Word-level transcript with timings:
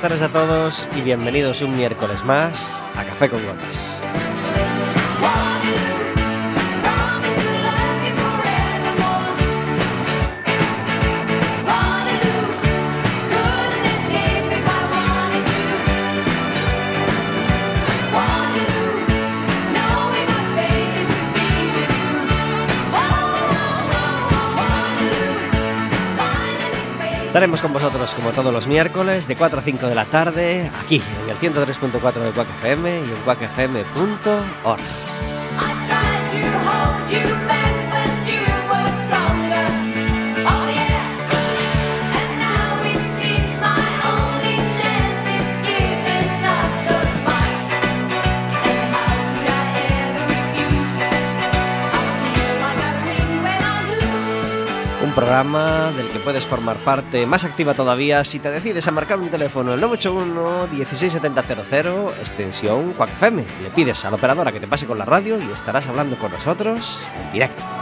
Buenas 0.00 0.18
tardes 0.18 0.30
a 0.30 0.32
todos 0.32 0.88
y 0.96 1.02
bienvenidos 1.02 1.60
un 1.60 1.76
miércoles 1.76 2.24
más 2.24 2.82
a 2.96 3.04
Café 3.04 3.28
con 3.28 3.44
Gotas. 3.44 3.89
Estaremos 27.30 27.62
con 27.62 27.72
vosotros 27.72 28.12
como 28.16 28.32
todos 28.32 28.52
los 28.52 28.66
miércoles 28.66 29.28
de 29.28 29.36
4 29.36 29.60
a 29.60 29.62
5 29.62 29.86
de 29.86 29.94
la 29.94 30.04
tarde 30.04 30.68
aquí 30.84 31.00
en 31.22 31.30
el 31.30 31.36
103.4 31.36 32.12
de 32.14 32.30
Quack 32.32 32.48
FM 32.58 32.90
y 32.90 33.04
en 33.04 33.16
quackfm.org. 33.24 35.09
programa 55.20 55.92
del 55.98 56.08
que 56.08 56.18
puedes 56.18 56.46
formar 56.46 56.78
parte 56.78 57.26
más 57.26 57.44
activa 57.44 57.74
todavía 57.74 58.24
si 58.24 58.38
te 58.38 58.50
decides 58.50 58.88
a 58.88 58.90
marcar 58.90 59.18
un 59.18 59.28
teléfono 59.28 59.74
el 59.74 59.80
981 59.82 60.68
16700 60.68 62.18
extensión 62.20 62.94
Quack 62.94 63.10
FM. 63.10 63.44
Le 63.62 63.70
pides 63.70 64.02
a 64.06 64.10
la 64.10 64.16
operadora 64.16 64.50
que 64.50 64.60
te 64.60 64.66
pase 64.66 64.86
con 64.86 64.96
la 64.96 65.04
radio 65.04 65.38
y 65.38 65.52
estarás 65.52 65.88
hablando 65.88 66.16
con 66.18 66.32
nosotros 66.32 67.06
en 67.20 67.32
directo. 67.32 67.79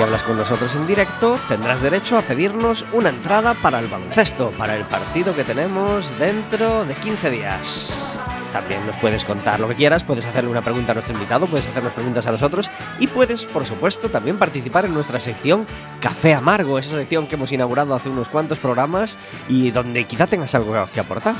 Si 0.00 0.04
hablas 0.04 0.22
con 0.22 0.38
nosotros 0.38 0.74
en 0.76 0.86
directo, 0.86 1.38
tendrás 1.46 1.82
derecho 1.82 2.16
a 2.16 2.22
pedirnos 2.22 2.86
una 2.94 3.10
entrada 3.10 3.52
para 3.52 3.80
el 3.80 3.86
baloncesto, 3.86 4.50
para 4.52 4.74
el 4.74 4.86
partido 4.86 5.36
que 5.36 5.44
tenemos 5.44 6.18
dentro 6.18 6.86
de 6.86 6.94
15 6.94 7.30
días. 7.30 8.16
También 8.50 8.86
nos 8.86 8.96
puedes 8.96 9.26
contar 9.26 9.60
lo 9.60 9.68
que 9.68 9.74
quieras, 9.74 10.02
puedes 10.02 10.24
hacerle 10.24 10.48
una 10.48 10.62
pregunta 10.62 10.92
a 10.92 10.94
nuestro 10.94 11.12
invitado, 11.12 11.46
puedes 11.46 11.66
hacernos 11.66 11.92
preguntas 11.92 12.26
a 12.26 12.32
nosotros 12.32 12.70
y 12.98 13.08
puedes, 13.08 13.44
por 13.44 13.66
supuesto, 13.66 14.08
también 14.08 14.38
participar 14.38 14.86
en 14.86 14.94
nuestra 14.94 15.20
sección 15.20 15.66
Café 16.00 16.32
Amargo, 16.32 16.78
esa 16.78 16.94
sección 16.94 17.26
que 17.26 17.34
hemos 17.34 17.52
inaugurado 17.52 17.94
hace 17.94 18.08
unos 18.08 18.30
cuantos 18.30 18.56
programas 18.56 19.18
y 19.50 19.70
donde 19.70 20.04
quizá 20.04 20.26
tengas 20.26 20.54
algo 20.54 20.88
que 20.94 21.00
aportar. 21.00 21.34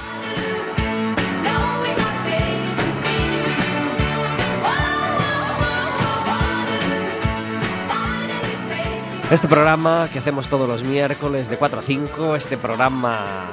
Este 9.30 9.46
programa 9.46 10.08
que 10.12 10.18
hacemos 10.18 10.48
todos 10.48 10.68
los 10.68 10.82
miércoles 10.82 11.48
de 11.48 11.56
4 11.56 11.78
a 11.78 11.82
5, 11.82 12.34
este 12.34 12.58
programa 12.58 13.46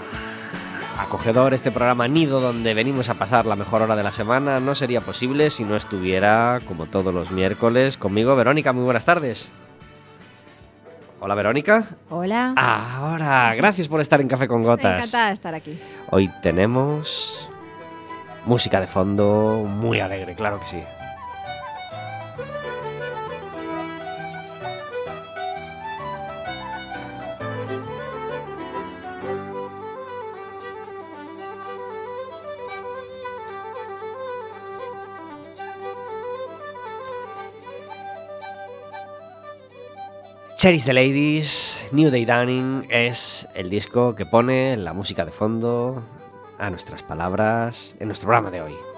acogedor, 0.97 1.53
este 1.53 1.71
programa 1.71 2.07
nido 2.07 2.39
donde 2.39 2.73
venimos 2.73 3.09
a 3.09 3.13
pasar 3.13 3.45
la 3.45 3.55
mejor 3.55 3.83
hora 3.83 3.95
de 3.95 4.01
la 4.01 4.11
semana, 4.11 4.59
no 4.59 4.73
sería 4.73 5.01
posible 5.01 5.51
si 5.51 5.63
no 5.65 5.75
estuviera, 5.75 6.61
como 6.67 6.87
todos 6.87 7.13
los 7.13 7.29
miércoles, 7.29 7.95
conmigo 7.95 8.35
Verónica. 8.35 8.73
Muy 8.73 8.85
buenas 8.85 9.05
tardes. 9.05 9.51
Hola 11.19 11.35
Verónica. 11.35 11.83
Hola. 12.09 12.55
Ahora, 12.57 13.53
gracias 13.53 13.87
por 13.87 14.01
estar 14.01 14.19
en 14.19 14.27
Café 14.27 14.47
con 14.47 14.63
Gotas. 14.63 14.97
Encantada 14.97 15.27
de 15.27 15.33
estar 15.35 15.53
aquí. 15.53 15.79
Hoy 16.09 16.27
tenemos 16.41 17.51
música 18.47 18.81
de 18.81 18.87
fondo 18.87 19.63
muy 19.67 19.99
alegre, 19.99 20.33
claro 20.33 20.59
que 20.59 20.65
sí. 20.65 20.83
Cherish 40.57 40.85
the 40.85 40.93
Ladies, 40.93 41.85
New 41.91 42.09
Day 42.09 42.25
Dawning 42.25 42.87
es 42.89 43.47
el 43.53 43.69
disco 43.69 44.15
que 44.15 44.25
pone 44.25 44.75
la 44.75 44.91
música 44.91 45.23
de 45.23 45.29
fondo 45.31 46.03
a 46.57 46.71
nuestras 46.71 47.03
palabras 47.03 47.95
en 47.99 48.07
nuestro 48.07 48.29
programa 48.29 48.49
de 48.49 48.61
hoy. 48.61 48.96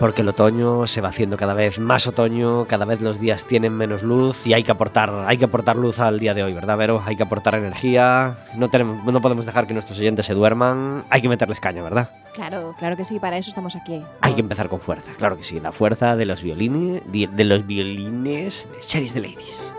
Porque 0.00 0.22
el 0.22 0.28
otoño 0.28 0.86
se 0.86 1.02
va 1.02 1.10
haciendo 1.10 1.36
cada 1.36 1.52
vez 1.52 1.78
más 1.78 2.06
otoño, 2.06 2.64
cada 2.64 2.86
vez 2.86 3.02
los 3.02 3.20
días 3.20 3.44
tienen 3.44 3.74
menos 3.74 4.02
luz 4.02 4.46
y 4.46 4.54
hay 4.54 4.62
que 4.62 4.72
aportar, 4.72 5.26
hay 5.26 5.36
que 5.36 5.44
aportar 5.44 5.76
luz 5.76 6.00
al 6.00 6.18
día 6.18 6.32
de 6.32 6.42
hoy, 6.42 6.54
¿verdad, 6.54 6.78
Vero? 6.78 7.02
Hay 7.04 7.16
que 7.16 7.22
aportar 7.22 7.54
energía, 7.54 8.34
no, 8.56 8.70
tenemos, 8.70 9.04
no 9.04 9.20
podemos 9.20 9.44
dejar 9.44 9.66
que 9.66 9.74
nuestros 9.74 9.98
oyentes 9.98 10.24
se 10.24 10.32
duerman, 10.32 11.04
hay 11.10 11.20
que 11.20 11.28
meterles 11.28 11.60
caña, 11.60 11.82
¿verdad? 11.82 12.08
Claro, 12.32 12.74
claro 12.78 12.96
que 12.96 13.04
sí, 13.04 13.20
para 13.20 13.36
eso 13.36 13.50
estamos 13.50 13.76
aquí. 13.76 14.02
Hay 14.22 14.32
que 14.32 14.40
empezar 14.40 14.70
con 14.70 14.80
fuerza, 14.80 15.10
claro 15.18 15.36
que 15.36 15.44
sí, 15.44 15.60
la 15.60 15.70
fuerza 15.70 16.16
de 16.16 16.24
los 16.24 16.42
violines, 16.42 17.02
de, 17.06 17.44
los 17.44 17.66
violines 17.66 18.66
de 18.72 18.80
Cherish 18.80 19.12
the 19.12 19.20
Ladies. 19.20 19.74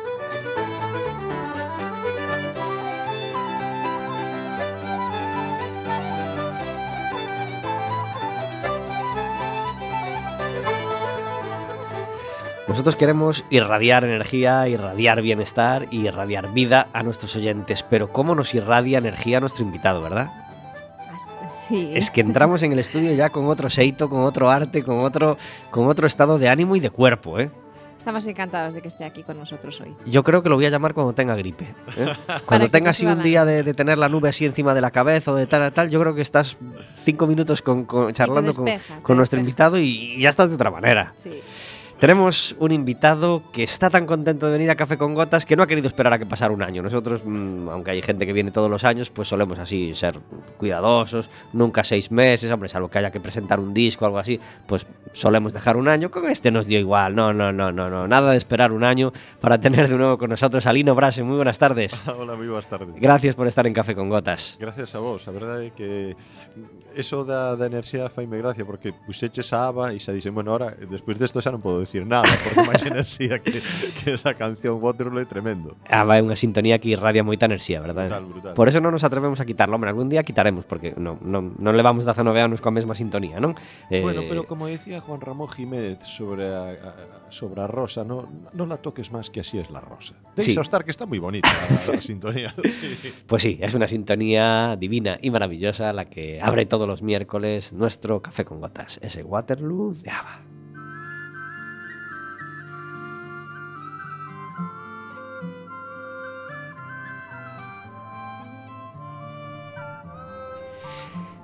Nosotros 12.72 12.96
queremos 12.96 13.44
irradiar 13.50 14.06
energía, 14.06 14.66
irradiar 14.70 15.22
bienestar 15.22 15.88
y 15.92 16.08
irradiar 16.08 16.54
vida 16.54 16.88
a 16.94 17.04
nuestros 17.04 17.36
oyentes, 17.36 17.84
pero 17.84 18.14
¿cómo 18.14 18.34
nos 18.34 18.56
irradia 18.56 18.98
energía 18.98 19.42
nuestro 19.42 19.66
invitado, 19.66 20.02
verdad? 20.02 20.30
Sí. 21.68 21.92
Es 21.94 22.10
que 22.10 22.22
entramos 22.22 22.64
en 22.64 22.72
el 22.72 22.80
estudio 22.80 23.12
ya 23.14 23.30
con 23.30 23.48
otro 23.50 23.70
seito, 23.70 24.10
con 24.10 24.22
otro 24.24 24.50
arte, 24.50 24.84
con 24.84 25.02
otro, 25.02 25.36
con 25.70 25.90
otro 25.90 26.08
estado 26.08 26.40
de 26.40 26.48
ánimo 26.48 26.78
y 26.78 26.80
de 26.80 26.90
cuerpo, 26.90 27.40
¿eh? 27.42 27.52
Estamos 28.00 28.26
encantados 28.26 28.74
de 28.74 28.82
que 28.82 28.88
esté 28.88 29.04
aquí 29.04 29.22
con 29.24 29.38
nosotros 29.38 29.82
hoy. 29.82 29.94
Yo 30.06 30.24
creo 30.24 30.42
que 30.42 30.48
lo 30.48 30.56
voy 30.56 30.66
a 30.66 30.70
llamar 30.70 30.94
cuando 30.94 31.12
tenga 31.12 31.36
gripe. 31.36 31.66
¿eh? 31.98 32.08
Cuando 32.46 32.70
tenga 32.70 32.86
te 32.86 32.90
así 32.92 33.06
un 33.06 33.22
día 33.22 33.44
de, 33.44 33.64
de 33.64 33.74
tener 33.74 33.98
la 33.98 34.08
nube 34.08 34.30
así 34.30 34.46
encima 34.46 34.74
de 34.74 34.80
la 34.80 34.92
cabeza 34.92 35.34
o 35.34 35.36
de 35.36 35.46
tal 35.46 35.62
a 35.64 35.72
tal, 35.72 35.90
yo 35.90 36.00
creo 36.00 36.16
que 36.16 36.22
estás 36.22 36.56
cinco 37.04 37.28
minutos 37.28 37.62
con, 37.62 37.84
con- 37.84 38.14
charlando 38.14 38.54
con, 38.54 38.64
despeja, 38.66 38.96
te 38.96 39.02
con 39.04 39.18
nuestro 39.18 39.40
invitado 39.40 39.78
y 39.78 40.20
ya 40.22 40.30
estás 40.30 40.48
de 40.50 40.56
otra 40.56 40.72
manera. 40.72 41.14
Sí. 41.18 41.42
Tenemos 42.02 42.56
un 42.58 42.72
invitado 42.72 43.44
que 43.54 43.62
está 43.62 43.92
tan 43.92 44.08
contento 44.08 44.48
de 44.48 44.54
venir 44.54 44.72
a 44.72 44.76
Café 44.76 44.98
con 44.98 45.14
Gotas 45.14 45.46
que 45.46 45.56
no 45.56 45.62
ha 45.62 45.68
querido 45.68 45.86
esperar 45.86 46.12
a 46.14 46.18
que 46.18 46.26
pasara 46.26 46.52
un 46.52 46.64
año. 46.64 46.82
Nosotros, 46.82 47.22
mm, 47.24 47.70
aunque 47.70 47.92
hay 47.92 48.02
gente 48.02 48.26
que 48.26 48.34
viene 48.34 48.50
todos 48.50 48.72
los 48.72 48.84
años, 48.86 49.12
pues 49.12 49.28
solemos 49.28 49.60
así 49.60 49.94
ser 49.94 50.18
cuidadosos, 50.58 51.30
nunca 51.54 51.84
seis 51.84 52.10
meses, 52.10 52.50
hombre, 52.50 52.70
salvo 52.70 52.90
que 52.90 52.98
haya 52.98 53.12
que 53.12 53.20
presentar 53.20 53.60
un 53.60 53.72
disco 53.72 54.06
o 54.06 54.08
algo 54.08 54.18
así, 54.18 54.40
pues 54.66 54.88
solemos 55.14 55.54
dejar 55.54 55.78
un 55.78 55.88
año. 55.88 56.10
Con 56.10 56.28
este 56.28 56.50
nos 56.50 56.66
dio 56.66 56.80
igual, 56.80 57.14
no, 57.14 57.34
no, 57.34 57.54
no, 57.54 57.72
no, 57.72 57.88
no, 57.88 58.08
nada 58.08 58.32
de 58.32 58.38
esperar 58.40 58.72
un 58.72 58.84
año 58.84 59.14
para 59.40 59.60
tener 59.60 59.88
de 59.88 59.96
nuevo 59.96 60.18
con 60.18 60.32
nosotros 60.32 60.66
a 60.66 60.74
Lino 60.74 60.96
Brase. 60.96 61.22
Muy 61.22 61.36
buenas 61.36 61.60
tardes. 61.60 62.02
Hola, 62.18 62.34
moi 62.34 62.50
boas 62.50 62.66
tardes. 62.66 62.98
Gracias 62.98 63.36
por 63.36 63.46
estar 63.46 63.68
en 63.68 63.78
Café 63.78 63.94
con 63.94 64.10
Gotas. 64.10 64.58
Gracias 64.58 64.96
a 64.96 65.00
vos, 65.06 65.28
a 65.28 65.32
verdade 65.32 65.70
é 65.70 65.72
que 65.78 66.18
eso 66.98 67.22
da, 67.24 67.54
da 67.54 67.70
enerxía 67.70 68.10
faime 68.10 68.42
gracia 68.42 68.66
porque 68.66 68.90
puxeches 68.90 69.54
a 69.54 69.70
aba 69.70 69.94
e 69.94 70.02
xa 70.02 70.10
dixen, 70.10 70.34
bueno, 70.34 70.50
ahora, 70.50 70.74
despois 70.90 71.22
desto 71.22 71.38
xa 71.38 71.54
non 71.54 71.62
podo 71.62 71.78
decir 71.78 71.91
dicir 71.92 72.08
nada, 72.08 72.24
porque 72.24 72.64
máis 72.72 72.80
enerxía 72.88 73.44
que, 73.44 73.60
que 73.60 74.16
esa 74.16 74.32
canción 74.40 74.80
Waterloo 74.80 75.20
é 75.20 75.28
tremendo. 75.28 75.76
Ah, 75.92 76.08
vai 76.08 76.24
unha 76.24 76.40
sintonía 76.40 76.80
que 76.80 76.96
irradia 76.96 77.20
moita 77.28 77.52
enerxía, 77.52 77.84
verdade? 77.84 78.08
Brutal, 78.08 78.26
brutal. 78.32 78.54
Por 78.56 78.72
eso 78.72 78.80
non 78.80 78.96
nos 78.96 79.04
atrevemos 79.04 79.44
a 79.44 79.46
quitarlo, 79.46 79.76
hombre, 79.76 79.92
algún 79.92 80.08
día 80.08 80.24
quitaremos 80.24 80.64
porque 80.64 80.96
non, 80.96 81.20
non, 81.20 81.60
non 81.60 81.76
levamos 81.76 82.08
19 82.08 82.40
anos 82.40 82.64
coa 82.64 82.72
mesma 82.72 82.96
sintonía, 82.96 83.44
non? 83.44 83.60
Eh, 83.92 84.00
Bueno, 84.00 84.24
pero 84.32 84.48
como 84.48 84.72
decía 84.72 85.04
Juan 85.04 85.20
Ramón 85.20 85.52
Jiménez 85.52 86.00
sobre 86.08 86.48
a, 86.48 86.72
a, 86.72 86.92
sobre 87.28 87.60
a 87.60 87.68
rosa, 87.68 88.08
no, 88.08 88.32
no 88.56 88.64
la 88.66 88.80
toques 88.80 89.12
más 89.12 89.28
que 89.28 89.44
así 89.44 89.60
es 89.60 89.68
la 89.68 89.84
rosa. 89.84 90.16
Sí. 90.40 90.56
Deixa 90.56 90.64
estar 90.64 90.88
que 90.88 90.92
está 90.96 91.04
muy 91.04 91.20
bonita 91.20 91.52
la, 91.52 92.00
la 92.00 92.02
sintonía. 92.06 92.56
Sí. 92.64 93.12
Pues 93.28 93.44
sí, 93.44 93.60
es 93.60 93.76
una 93.76 93.88
sintonía 93.92 94.78
divina 94.80 95.20
y 95.20 95.28
maravillosa 95.32 95.92
la 95.92 96.06
que 96.08 96.40
abre 96.40 96.64
todos 96.66 96.88
los 96.88 97.04
miércoles 97.04 97.74
nuestro 97.74 98.22
café 98.22 98.46
con 98.46 98.60
gotas, 98.62 99.00
ese 99.02 99.24
Waterloo 99.24 99.94
de 99.94 100.10
Ava. 100.12 100.40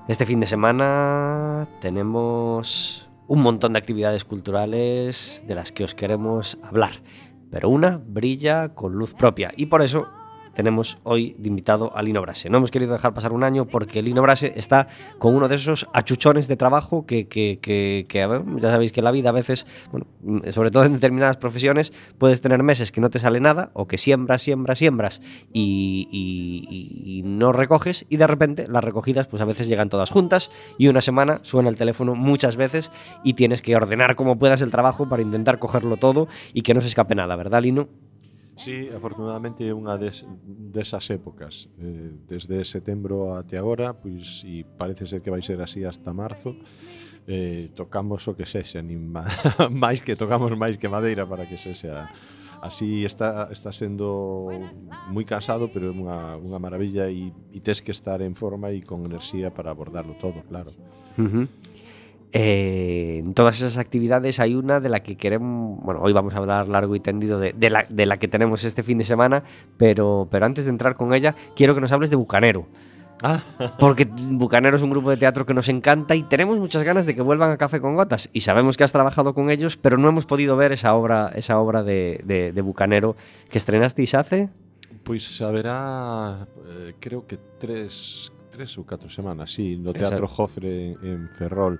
Este 0.08 0.26
fin 0.26 0.40
de 0.40 0.46
semana 0.46 1.68
tenemos 1.82 3.10
un 3.28 3.42
montón 3.42 3.74
de 3.74 3.80
actividades 3.80 4.24
culturales 4.24 5.44
de 5.46 5.54
las 5.54 5.74
que 5.74 5.84
os 5.84 5.96
queremos 5.96 6.58
hablar, 6.64 7.04
pero 7.52 7.68
una 7.68 7.98
brilla 7.98 8.74
con 8.74 8.94
luz 8.94 9.14
propia 9.14 9.52
y 9.58 9.66
por 9.66 9.82
eso 9.82 10.08
tenemos 10.58 10.98
hoy 11.04 11.36
de 11.38 11.50
invitado 11.50 11.96
a 11.96 12.02
Lino 12.02 12.20
Brase. 12.20 12.50
No 12.50 12.58
hemos 12.58 12.72
querido 12.72 12.92
dejar 12.94 13.14
pasar 13.14 13.32
un 13.32 13.44
año 13.44 13.66
porque 13.66 14.02
Lino 14.02 14.24
Brase 14.24 14.54
está 14.56 14.88
con 15.20 15.36
uno 15.36 15.48
de 15.48 15.54
esos 15.56 15.88
achuchones 15.94 16.48
de 16.48 16.58
trabajo 16.58 17.06
que, 17.06 17.28
que- 17.28 17.60
que- 17.62 18.08
ya 18.10 18.72
sabéis 18.72 18.92
que 18.92 19.02
en 19.02 19.04
la 19.04 19.12
vida 19.12 19.30
a 19.30 19.34
veces, 19.34 19.68
bueno, 19.92 20.08
mm, 20.24 20.50
sobre 20.50 20.72
todo 20.72 20.84
en 20.86 20.94
determinadas 20.94 21.38
profesiones, 21.38 21.94
puedes 22.18 22.42
tener 22.42 22.64
meses 22.64 22.92
que 22.92 23.02
no 23.02 23.12
te 23.12 23.20
sale 23.20 23.40
nada 23.40 23.70
o 23.74 23.86
que 23.86 24.00
siembras, 24.00 24.42
siembras, 24.42 24.80
siembras 24.80 25.22
y 25.54 27.22
no 27.24 27.52
recoges 27.52 28.08
y 28.10 28.18
de 28.18 28.26
repente 28.26 28.68
las 28.68 28.84
recogidas 28.84 29.28
pues 29.28 29.44
a 29.44 29.46
veces 29.46 29.68
llegan 29.70 29.90
todas 29.90 30.10
juntas 30.10 30.50
y 30.80 30.88
una 30.88 31.02
semana 31.02 31.40
suena 31.44 31.70
el 31.70 31.76
teléfono 31.76 32.16
muchas 32.16 32.56
veces 32.58 32.92
y 33.24 33.34
tienes 33.36 33.62
que 33.62 33.76
ordenar 33.76 34.16
como 34.16 34.40
puedas 34.40 34.62
el 34.62 34.72
trabajo 34.72 35.08
para 35.08 35.22
intentar 35.22 35.60
cogerlo 35.60 35.98
todo 35.98 36.28
y 36.52 36.64
que 36.64 36.74
no 36.74 36.82
se 36.82 36.88
escape 36.88 37.14
nada, 37.14 37.36
¿verdad, 37.36 37.62
Lino? 37.62 37.90
Sí, 38.58 38.90
afortunadamente 38.90 39.62
é 39.62 39.72
unha 39.72 40.02
des, 40.02 40.26
desas 40.46 41.06
épocas. 41.14 41.70
Eh, 41.78 42.18
desde 42.26 42.66
setembro 42.66 43.38
até 43.38 43.62
agora, 43.62 43.94
pois, 43.94 44.42
e 44.42 44.66
parece 44.66 45.06
ser 45.06 45.22
que 45.22 45.30
vai 45.30 45.46
ser 45.46 45.62
así 45.62 45.86
hasta 45.86 46.10
marzo, 46.10 46.58
eh, 47.30 47.70
tocamos 47.78 48.26
o 48.26 48.34
que 48.34 48.50
sexa, 48.50 48.82
nin 48.82 49.14
máis 49.70 50.02
que 50.02 50.18
tocamos 50.18 50.50
máis 50.58 50.82
que 50.82 50.90
madeira 50.90 51.30
para 51.30 51.46
que 51.46 51.56
sexa 51.56 52.10
así 52.62 53.06
está, 53.06 53.50
está 53.52 53.72
sendo 53.72 54.50
moi 55.14 55.22
cansado, 55.22 55.70
pero 55.70 55.90
é 55.90 55.94
unha, 55.94 56.42
unha 56.42 56.58
maravilla 56.58 57.06
e, 57.14 57.30
e 57.54 57.60
tes 57.62 57.86
que 57.86 57.94
estar 57.94 58.26
en 58.26 58.34
forma 58.34 58.74
e 58.74 58.82
con 58.82 59.06
enerxía 59.06 59.54
para 59.54 59.70
abordarlo 59.70 60.18
todo, 60.18 60.42
claro. 60.50 60.74
Uh 61.18 61.30
-huh. 61.30 61.46
Eh, 62.34 63.22
en 63.26 63.34
todas 63.34 63.58
esas 63.58 63.78
actividades 63.78 64.40
hay 64.40 64.56
una 64.56 64.80
de 64.80 64.90
la 64.90 65.02
que 65.02 65.16
queremos, 65.16 65.80
bueno, 65.82 66.02
hoy 66.02 66.14
vamos 66.14 66.34
a 66.34 66.38
hablar 66.38 66.68
largo 66.68 66.96
y 66.96 67.00
tendido 67.00 67.40
de, 67.40 67.54
de 67.54 67.70
la, 67.70 67.86
de 67.90 68.06
la 68.06 68.18
que 68.18 68.28
tenemos 68.28 68.64
este 68.64 68.84
fin 68.84 68.98
de 68.98 69.06
semana, 69.06 69.44
pero, 69.78 70.28
pero 70.30 70.46
antes 70.46 70.66
de 70.66 70.72
entrar 70.72 70.96
con 70.96 71.14
ella, 71.14 71.36
quiero 71.56 71.74
que 71.74 71.82
nos 71.82 71.92
hables 71.92 72.10
de 72.10 72.18
Bucanero. 72.18 72.68
Ah, 73.24 73.42
Porque 73.80 74.06
Bucanero 74.06 74.76
es 74.76 74.84
un 74.84 74.92
grupo 74.92 75.10
de 75.10 75.18
teatro 75.18 75.46
que 75.46 75.54
nos 75.54 75.70
encanta 75.70 76.16
y 76.16 76.22
tenemos 76.24 76.60
muchas 76.60 76.84
ganas 76.84 77.08
de 77.08 77.16
que 77.16 77.22
vuelvan 77.24 77.50
a 77.52 77.58
Café 77.58 77.80
con 77.82 77.96
Gotas. 77.96 78.30
Y 78.32 78.42
sabemos 78.42 78.78
que 78.78 78.84
has 78.84 78.92
trabajado 78.92 79.34
con 79.34 79.50
ellos, 79.50 79.76
pero 79.76 79.98
no 79.98 80.08
hemos 80.10 80.28
podido 80.28 80.56
ver 80.56 80.72
esa 80.72 80.94
obra, 80.94 81.32
esa 81.34 81.58
obra 81.60 81.82
de, 81.82 82.22
de, 82.26 82.52
de 82.52 82.62
Bucanero 82.62 83.16
que 83.50 83.58
estrenasteis 83.58 84.14
hace. 84.14 84.50
Pois 85.04 85.42
haberá, 85.42 86.48
eh, 86.68 86.94
creo 87.00 87.26
que 87.26 87.40
tres, 87.58 88.32
tres 88.58 88.74
ou 88.82 88.84
catro 88.90 89.06
semanas, 89.14 89.54
sí, 89.54 89.78
no 89.78 89.94
Teatro 89.94 90.26
Exacto. 90.26 90.34
Jofre 90.34 90.98
en 91.06 91.30
Ferrol. 91.30 91.78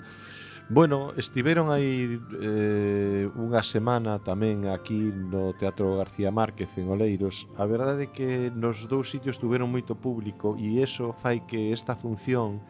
Bueno, 0.70 1.14
estiveron 1.18 1.72
aí 1.72 2.20
eh, 2.44 3.26
unha 3.34 3.64
semana 3.66 4.22
tamén 4.22 4.70
aquí 4.70 5.00
no 5.10 5.58
Teatro 5.58 5.98
García 5.98 6.30
Márquez 6.30 6.70
en 6.78 6.92
Oleiros. 6.94 7.50
A 7.58 7.66
verdade 7.66 8.06
é 8.06 8.14
que 8.14 8.54
nos 8.54 8.86
dous 8.86 9.10
sitios 9.10 9.42
tuveron 9.42 9.74
moito 9.74 9.98
público 9.98 10.54
e 10.60 10.78
eso 10.84 11.16
fai 11.18 11.48
que 11.50 11.74
esta 11.74 11.98
función 11.98 12.62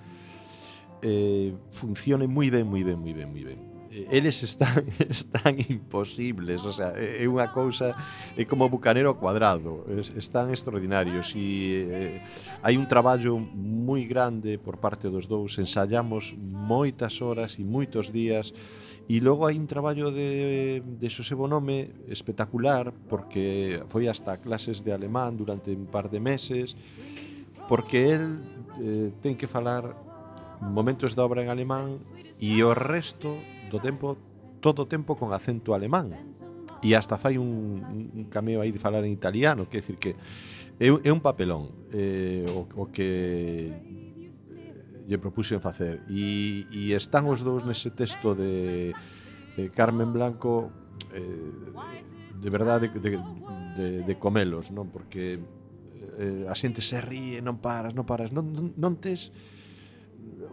eh, 1.04 1.52
funcione 1.74 2.30
moi 2.30 2.48
ben, 2.48 2.64
moi 2.70 2.86
ben, 2.86 2.96
moi 2.96 3.12
ben, 3.12 3.28
moi 3.28 3.44
ben 3.44 3.77
eles 4.12 4.44
están 4.44 4.86
están 5.10 5.56
imposibles, 5.70 6.66
o 6.66 6.72
sea, 6.72 6.94
é 6.98 7.26
unha 7.26 7.50
cousa 7.50 7.96
é 8.38 8.44
como 8.46 8.70
bucanero 8.70 9.14
ao 9.14 9.18
cuadrado, 9.18 9.88
están 10.18 10.54
extraordinarios 10.54 11.34
e 11.34 11.88
eh, 11.88 12.18
hai 12.62 12.78
un 12.78 12.86
traballo 12.86 13.40
moi 13.40 14.06
grande 14.06 14.62
por 14.62 14.78
parte 14.78 15.10
dos 15.10 15.26
dous, 15.26 15.58
ensayamos 15.58 16.36
moitas 16.38 17.24
horas 17.24 17.58
e 17.58 17.64
moitos 17.66 18.14
días 18.14 18.54
E 19.08 19.24
logo 19.24 19.48
hai 19.48 19.56
un 19.56 19.72
traballo 19.72 20.12
de, 20.12 20.84
de 20.84 21.08
Xosé 21.08 21.32
Bonome 21.32 21.96
espectacular 22.12 22.92
porque 23.08 23.80
foi 23.88 24.12
hasta 24.12 24.36
clases 24.44 24.84
de 24.84 24.92
alemán 24.92 25.40
durante 25.40 25.72
un 25.72 25.88
par 25.88 26.12
de 26.12 26.20
meses 26.20 26.76
porque 27.72 28.12
el 28.12 28.44
eh, 28.84 29.16
ten 29.24 29.40
que 29.40 29.48
falar 29.48 29.96
momentos 30.60 31.16
da 31.16 31.24
obra 31.24 31.40
en 31.40 31.48
alemán 31.48 32.04
e 32.44 32.60
o 32.68 32.76
resto 32.76 33.40
do 33.70 33.80
tempo 33.80 34.18
todo 34.60 34.84
o 34.84 34.88
tempo 34.88 35.16
con 35.16 35.34
acento 35.34 35.74
alemán. 35.74 36.14
E 36.84 36.94
hasta 36.94 37.18
fai 37.18 37.38
un, 37.42 37.82
un 38.14 38.26
cameo 38.30 38.62
aí 38.62 38.70
de 38.72 38.78
falar 38.78 39.02
en 39.02 39.12
italiano, 39.12 39.66
quer 39.66 39.82
decir 39.82 39.98
que 39.98 40.14
é, 40.78 40.88
é 40.94 41.12
un 41.12 41.22
papelón 41.22 41.74
eh, 41.90 42.46
o, 42.54 42.70
o 42.70 42.84
que 42.94 43.74
eh, 43.74 45.08
lle 45.10 45.18
propuxen 45.18 45.58
facer. 45.58 46.06
E, 46.06 46.70
e 46.70 46.94
están 46.94 47.26
os 47.26 47.42
dous 47.42 47.66
nese 47.66 47.90
texto 47.90 48.38
de, 48.38 48.94
de 49.58 49.64
Carmen 49.74 50.14
Blanco 50.14 50.70
eh, 51.18 51.24
de 52.38 52.50
verdade 52.50 52.94
de, 52.94 53.18
de, 53.76 53.88
de 54.06 54.14
comelos 54.22 54.70
non? 54.70 54.94
Porque 54.94 55.42
eh, 56.22 56.46
a 56.46 56.54
xente 56.54 56.86
se 56.86 57.02
ríe 57.02 57.42
non 57.42 57.58
paras, 57.58 57.98
non 57.98 58.06
paras 58.06 58.30
non, 58.30 58.54
non, 58.54 58.70
non 58.78 59.02
tes 59.02 59.34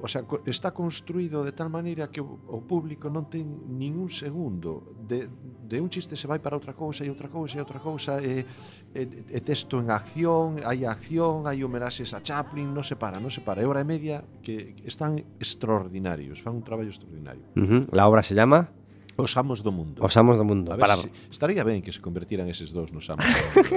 o 0.05 0.09
sea, 0.09 0.23
está 0.45 0.73
construído 0.73 1.43
de 1.43 1.53
tal 1.53 1.71
maneira 1.71 2.13
que 2.13 2.21
o, 2.21 2.37
o 2.53 2.61
público 2.61 3.09
non 3.09 3.25
ten 3.33 3.49
ningún 3.73 4.13
segundo 4.13 4.85
de, 5.01 5.33
de 5.65 5.81
un 5.81 5.89
chiste 5.89 6.13
se 6.13 6.29
vai 6.29 6.45
para 6.45 6.53
outra 6.53 6.77
cousa 6.77 7.03
e 7.03 7.09
outra 7.09 7.33
cousa 7.33 7.57
e 7.57 7.61
outra 7.65 7.81
cousa 7.81 8.21
e, 8.21 8.45
e, 8.93 9.01
e 9.01 9.39
texto 9.41 9.81
en 9.81 9.89
acción 9.89 10.61
hai 10.61 10.85
acción, 10.85 11.49
hai 11.49 11.65
homenaxes 11.65 12.13
a 12.13 12.21
Chaplin 12.21 12.69
non 12.69 12.85
se 12.85 13.01
para, 13.01 13.17
non 13.17 13.33
se 13.33 13.41
para, 13.41 13.65
é 13.65 13.67
hora 13.67 13.81
e 13.81 13.89
media 13.89 14.21
que 14.45 14.77
están 14.85 15.17
extraordinarios 15.41 16.45
fan 16.45 16.61
un 16.61 16.65
traballo 16.69 16.93
extraordinario 16.93 17.49
uh 17.57 17.65
-huh. 17.65 17.83
La 17.89 18.05
obra 18.05 18.21
se 18.21 18.37
llama? 18.37 18.84
Os 19.15 19.37
amos 19.39 19.63
do 19.63 19.71
mundo. 19.71 20.03
Os 20.03 20.15
amos 20.19 20.39
do 20.39 20.45
mundo. 20.45 20.75
A 20.75 20.77
ver, 20.77 20.83
para... 20.83 20.97
Si, 20.99 21.07
estaría 21.31 21.63
ben 21.63 21.83
que 21.83 21.95
se 21.95 22.03
convertiran 22.03 22.51
eses 22.51 22.75
dous 22.75 22.91
nos 22.91 23.07
amos. 23.07 23.23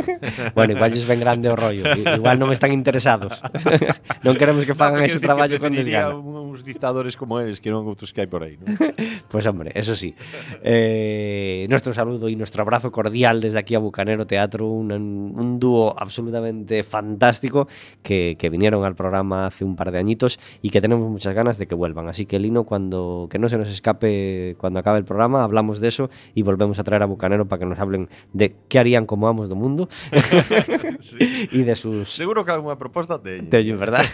bueno, 0.57 0.73
igual 0.73 0.91
es 0.93 1.05
ben 1.05 1.21
grande 1.21 1.45
o 1.49 1.55
rollo. 1.55 1.85
Igual 1.93 2.41
non 2.41 2.49
están 2.49 2.73
interesados. 2.73 3.37
non 4.25 4.33
queremos 4.33 4.65
que 4.65 4.73
fagan 4.73 5.05
no, 5.05 5.09
ese 5.09 5.21
traballo 5.21 5.61
que 5.61 5.63
con 5.63 5.77
desgana. 5.77 6.17
Un, 6.17 6.46
uns 6.57 6.65
dictadores 6.65 7.15
como 7.15 7.39
eles 7.39 7.61
que 7.61 7.69
non 7.69 7.85
outros 7.85 8.09
que 8.09 8.25
hai 8.25 8.29
por 8.29 8.41
aí, 8.41 8.57
non? 8.57 8.73
Pues 9.29 9.45
hombre, 9.45 9.75
eso 9.75 9.93
sí. 9.93 10.15
Eh, 10.63 11.67
nuestro 11.69 11.93
saludo 11.93 12.29
y 12.29 12.35
nuestro 12.35 12.63
abrazo 12.63 12.91
cordial 12.91 13.41
desde 13.41 13.59
aquí 13.59 13.75
a 13.75 13.79
Bucanero 13.79 14.25
Teatro, 14.25 14.65
un, 14.65 14.89
un 14.91 15.59
dúo 15.59 15.93
absolutamente 15.93 16.81
fantástico 16.81 17.67
que, 18.01 18.35
que 18.39 18.49
vinieron 18.49 18.85
al 18.85 18.95
programa 18.95 19.45
hace 19.45 19.65
un 19.65 19.75
par 19.75 19.91
de 19.91 19.99
añitos 19.99 20.39
y 20.61 20.71
que 20.71 20.81
tenemos 20.81 21.09
muchas 21.11 21.35
ganas 21.35 21.57
de 21.57 21.67
que 21.67 21.75
vuelvan. 21.75 22.07
Así 22.07 22.25
que 22.25 22.39
Lino, 22.39 22.63
cuando 22.63 23.27
que 23.29 23.37
no 23.37 23.49
se 23.49 23.57
nos 23.57 23.69
escape 23.69 24.55
cuando 24.57 24.79
acabe 24.79 24.97
el 24.97 25.05
programa, 25.05 25.43
hablamos 25.43 25.79
de 25.79 25.89
eso 25.89 26.09
y 26.33 26.41
volvemos 26.41 26.79
a 26.79 26.83
traer 26.83 27.03
a 27.03 27.05
Bucanero 27.05 27.47
para 27.47 27.59
que 27.59 27.65
nos 27.65 27.79
hablen 27.79 28.09
de 28.33 28.55
qué 28.67 28.79
harían 28.79 29.05
como 29.05 29.27
amos 29.27 29.49
do 29.49 29.55
mundo 29.55 29.89
sí. 30.99 31.17
y 31.51 31.63
de 31.63 31.75
sus 31.75 32.09
Seguro 32.09 32.45
que 32.45 32.51
algunha 32.51 32.77
proposta 32.77 33.21
teñen. 33.21 33.49
Teño, 33.49 33.77
¿verdad? 33.77 34.05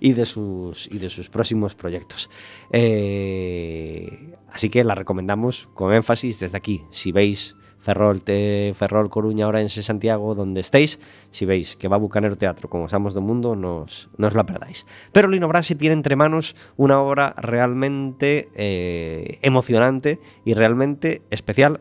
y 0.00 0.12
de 0.12 0.24
sus 0.24 0.88
y 0.92 0.98
de 0.98 1.08
sus 1.08 1.28
próximos 1.30 1.55
proyectos. 1.74 2.30
Eh, 2.70 4.34
así 4.52 4.70
que 4.70 4.84
la 4.84 4.94
recomendamos 4.94 5.68
con 5.74 5.92
énfasis 5.92 6.40
desde 6.40 6.56
aquí. 6.56 6.82
Si 6.90 7.12
veis 7.12 7.56
Ferrol, 7.78 8.22
te, 8.22 8.72
Ferrol, 8.74 9.10
Coruña, 9.10 9.46
Orense, 9.46 9.82
Santiago, 9.82 10.34
donde 10.34 10.60
estéis, 10.60 10.98
si 11.30 11.46
veis 11.46 11.76
que 11.76 11.86
va 11.86 11.94
a 11.94 11.98
Bucanero 12.00 12.36
Teatro 12.36 12.68
con 12.68 12.82
Osamos 12.82 13.14
do 13.14 13.20
Mundo, 13.20 13.54
nos, 13.54 14.10
no 14.18 14.26
os 14.26 14.34
la 14.34 14.44
perdáis. 14.44 14.86
Pero 15.12 15.28
Lino 15.28 15.46
Brasi 15.46 15.76
tiene 15.76 15.94
entre 15.94 16.16
manos 16.16 16.56
una 16.76 17.00
obra 17.00 17.32
realmente 17.38 18.48
eh, 18.54 19.38
emocionante 19.42 20.18
y 20.44 20.54
realmente 20.54 21.22
especial 21.30 21.80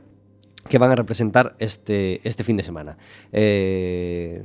que 0.67 0.77
van 0.77 0.91
a 0.91 0.95
representar 0.95 1.55
este, 1.60 2.27
este 2.27 2.43
fin 2.43 2.57
de 2.57 2.63
semana. 2.63 2.98
Eh, 3.31 4.43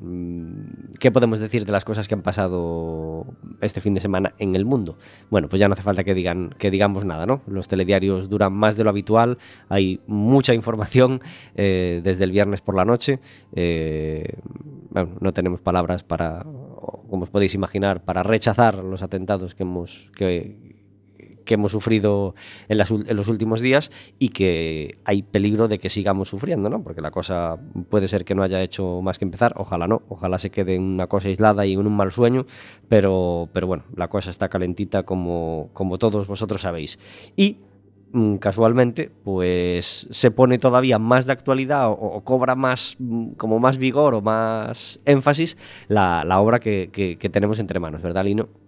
¿Qué 0.99 1.11
podemos 1.11 1.41
decir 1.41 1.65
de 1.65 1.73
las 1.73 1.85
cosas 1.85 2.09
que 2.09 2.15
han 2.15 2.23
pasado 2.23 3.27
este 3.61 3.81
fin 3.81 3.95
de 3.95 4.01
semana 4.01 4.35
en 4.39 4.57
el 4.57 4.65
mundo. 4.65 4.99
Bueno, 5.31 5.49
pues 5.49 5.61
ya 5.61 5.69
no 5.69 5.75
hace 5.75 5.83
falta 5.83 6.05
que 6.05 6.15
digan 6.15 6.55
que 6.59 6.71
digamos 6.71 7.05
nada, 7.05 7.27
¿no? 7.27 7.43
Los 7.47 7.69
telediarios 7.69 8.29
duran 8.29 8.53
más 8.53 8.77
de 8.77 8.85
lo 8.85 8.91
habitual, 8.91 9.39
hay 9.69 10.01
mucha 10.07 10.55
información 10.55 11.21
eh, 11.55 12.01
desde 12.03 12.25
el 12.25 12.33
viernes 12.33 12.61
por 12.61 12.75
la 12.77 12.85
noche. 12.85 13.21
Eh, 13.55 14.35
bueno, 14.91 15.17
no 15.21 15.33
tenemos 15.33 15.61
palabras 15.61 16.05
para, 16.05 16.43
como 16.43 17.25
os 17.25 17.31
podéis 17.31 17.55
imaginar, 17.55 18.05
para 18.05 18.23
rechazar 18.23 18.77
los 18.77 19.03
atentados 19.03 19.55
que 19.55 19.63
hemos 19.63 20.11
que, 20.15 20.80
que 21.51 21.55
hemos 21.55 21.73
sufrido 21.73 22.37
en, 22.69 22.79
los 22.79 23.27
últimos 23.29 23.61
días 23.61 23.91
y 24.21 24.29
que 24.29 24.99
hay 25.05 25.25
peligro 25.25 25.67
de 25.67 25.79
que 25.79 25.91
sigamos 25.91 26.29
sufriendo, 26.29 26.71
¿no? 26.71 26.81
Porque 26.85 27.01
la 27.01 27.11
cosa 27.11 27.59
puede 27.89 28.07
ser 28.07 28.25
que 28.25 28.37
no 28.37 28.45
haya 28.45 28.63
hecho 28.63 29.03
más 29.03 29.19
que 29.19 29.25
empezar, 29.25 29.55
ojalá 29.57 29.89
no, 29.89 30.03
ojalá 30.09 30.39
se 30.39 30.51
quede 30.51 30.77
en 30.77 30.83
una 30.83 31.09
cosa 31.09 31.27
aislada 31.27 31.67
y 31.67 31.73
en 31.73 31.81
un 31.81 31.97
mal 31.97 32.13
sueño, 32.13 32.47
pero, 32.89 33.49
pero 33.53 33.67
bueno, 33.67 33.83
la 33.97 34.07
cosa 34.07 34.31
está 34.31 34.49
calentita 34.49 35.03
como, 35.03 35.71
como 35.73 35.99
todos 35.99 36.29
vosotros 36.29 36.61
sabéis. 36.61 37.01
Y 37.35 37.57
mm, 38.13 38.37
casualmente, 38.37 39.11
pues 39.25 40.07
se 40.09 40.31
pone 40.31 40.59
todavía 40.59 41.01
más 41.01 41.27
de 41.27 41.33
actualidad 41.33 41.91
o, 41.91 42.21
cobra 42.23 42.55
más, 42.55 42.95
mm, 43.01 43.31
como 43.31 43.59
más 43.59 43.77
vigor 43.77 44.15
o 44.15 44.21
más 44.21 45.01
énfasis 45.05 45.57
la, 45.89 46.23
obra 46.39 46.61
que, 46.61 46.91
que 46.93 47.29
tenemos 47.29 47.59
entre 47.59 47.81
manos, 47.81 48.03
¿verdad, 48.03 48.25
Lino? 48.25 48.60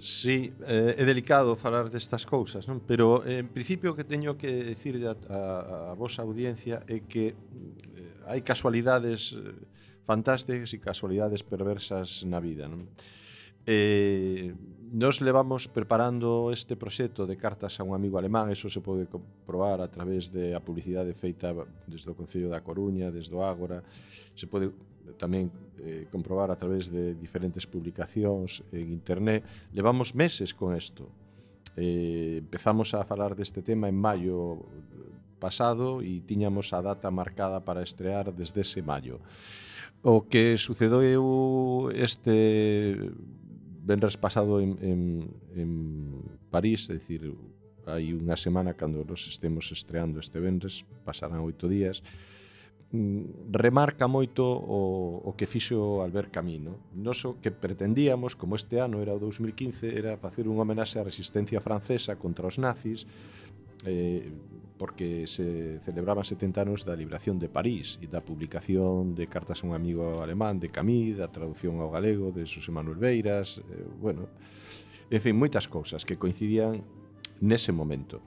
Sí, 0.00 0.50
eh, 0.64 0.96
é 0.96 1.04
delicado 1.04 1.60
falar 1.60 1.92
destas 1.92 2.24
cousas, 2.24 2.64
non? 2.64 2.80
Pero 2.80 3.20
eh, 3.20 3.44
en 3.44 3.52
principio 3.52 3.92
o 3.92 3.96
que 3.96 4.08
teño 4.08 4.32
que 4.40 4.48
decir 4.72 4.96
a, 5.04 5.12
a, 5.12 5.92
a 5.92 5.94
vosa 5.94 6.24
audiencia 6.24 6.80
é 6.88 7.04
que 7.04 7.36
eh, 7.36 8.24
hai 8.24 8.40
casualidades 8.40 9.36
eh, 9.36 9.52
fantásticas 10.08 10.72
e 10.72 10.80
casualidades 10.80 11.44
perversas 11.44 12.24
na 12.24 12.40
vida, 12.40 12.64
non? 12.64 12.88
Eh, 13.68 14.56
nos 14.88 15.20
levamos 15.20 15.68
preparando 15.68 16.48
este 16.48 16.80
proxecto 16.80 17.28
de 17.28 17.36
cartas 17.36 17.76
a 17.76 17.84
un 17.84 17.92
amigo 17.92 18.16
alemán, 18.16 18.48
eso 18.48 18.72
se 18.72 18.80
pode 18.80 19.04
comprobar 19.04 19.84
a 19.84 19.92
través 19.92 20.32
de 20.32 20.56
a 20.56 20.64
publicidade 20.64 21.12
feita 21.12 21.52
desde 21.84 22.08
o 22.08 22.16
Concello 22.16 22.48
da 22.48 22.64
Coruña, 22.64 23.12
desde 23.12 23.36
o 23.36 23.44
Ágora, 23.44 23.84
se 24.32 24.48
pode 24.48 24.72
tamén 25.16 25.50
eh, 25.80 26.06
comprobar 26.12 26.50
a 26.52 26.58
través 26.58 26.92
de 26.92 27.16
diferentes 27.16 27.64
publicacións 27.66 28.62
en 28.70 28.92
internet, 28.92 29.42
levamos 29.72 30.14
meses 30.14 30.52
con 30.52 30.76
isto. 30.76 31.08
Eh, 31.78 32.42
empezamos 32.42 32.92
a 32.94 33.06
falar 33.06 33.34
deste 33.34 33.62
tema 33.62 33.88
en 33.88 33.96
maio 33.96 34.66
pasado 35.40 36.04
e 36.04 36.20
tiñamos 36.22 36.70
a 36.76 36.84
data 36.84 37.08
marcada 37.08 37.64
para 37.64 37.80
estrear 37.80 38.30
desde 38.30 38.60
ese 38.60 38.84
maio. 38.84 39.18
O 40.04 40.28
que 40.28 40.56
sucedeu 40.60 41.88
este 41.92 42.96
venres 43.80 44.16
pasado 44.16 44.60
en, 44.60 44.76
en, 44.80 45.00
en 45.56 45.70
París, 46.52 46.88
é 46.92 47.00
dicir, 47.00 47.32
hai 47.88 48.12
unha 48.12 48.36
semana 48.36 48.76
cando 48.76 49.02
nos 49.02 49.24
estemos 49.26 49.72
estreando 49.72 50.20
este 50.20 50.38
vendres, 50.38 50.84
pasarán 51.02 51.40
oito 51.42 51.66
días, 51.66 52.04
Mm, 52.90 53.54
remarca 53.54 54.10
moito 54.10 54.42
o, 54.42 55.22
o 55.22 55.30
que 55.38 55.46
fixo 55.46 56.02
Albert 56.02 56.34
Camino. 56.34 56.90
Noso 56.90 57.38
que 57.38 57.54
pretendíamos, 57.54 58.34
como 58.34 58.58
este 58.58 58.82
ano 58.82 58.98
era 58.98 59.14
o 59.14 59.22
2015, 59.22 59.94
era 59.94 60.18
facer 60.18 60.50
unha 60.50 60.66
homenaxe 60.66 60.98
á 60.98 61.06
resistencia 61.06 61.62
francesa 61.62 62.18
contra 62.18 62.50
os 62.50 62.58
nazis, 62.58 63.06
eh, 63.86 64.34
porque 64.74 65.30
se 65.30 65.78
celebraban 65.86 66.26
70 66.26 66.66
anos 66.66 66.82
da 66.82 66.98
liberación 66.98 67.38
de 67.38 67.46
París 67.46 67.94
e 68.02 68.10
da 68.10 68.26
publicación 68.26 69.14
de 69.14 69.30
cartas 69.30 69.62
a 69.62 69.70
un 69.70 69.78
amigo 69.78 70.18
alemán 70.18 70.58
de 70.58 70.74
Camus, 70.74 71.14
da 71.14 71.30
traducción 71.30 71.78
ao 71.78 71.94
galego 71.94 72.34
de 72.34 72.42
José 72.42 72.74
Manuel 72.74 72.98
Beiras, 72.98 73.62
eh, 73.70 73.86
bueno, 74.02 74.26
en 75.14 75.20
fin, 75.22 75.38
moitas 75.38 75.70
cousas 75.70 76.02
que 76.02 76.18
coincidían 76.18 76.82
nese 77.38 77.70
momento. 77.70 78.18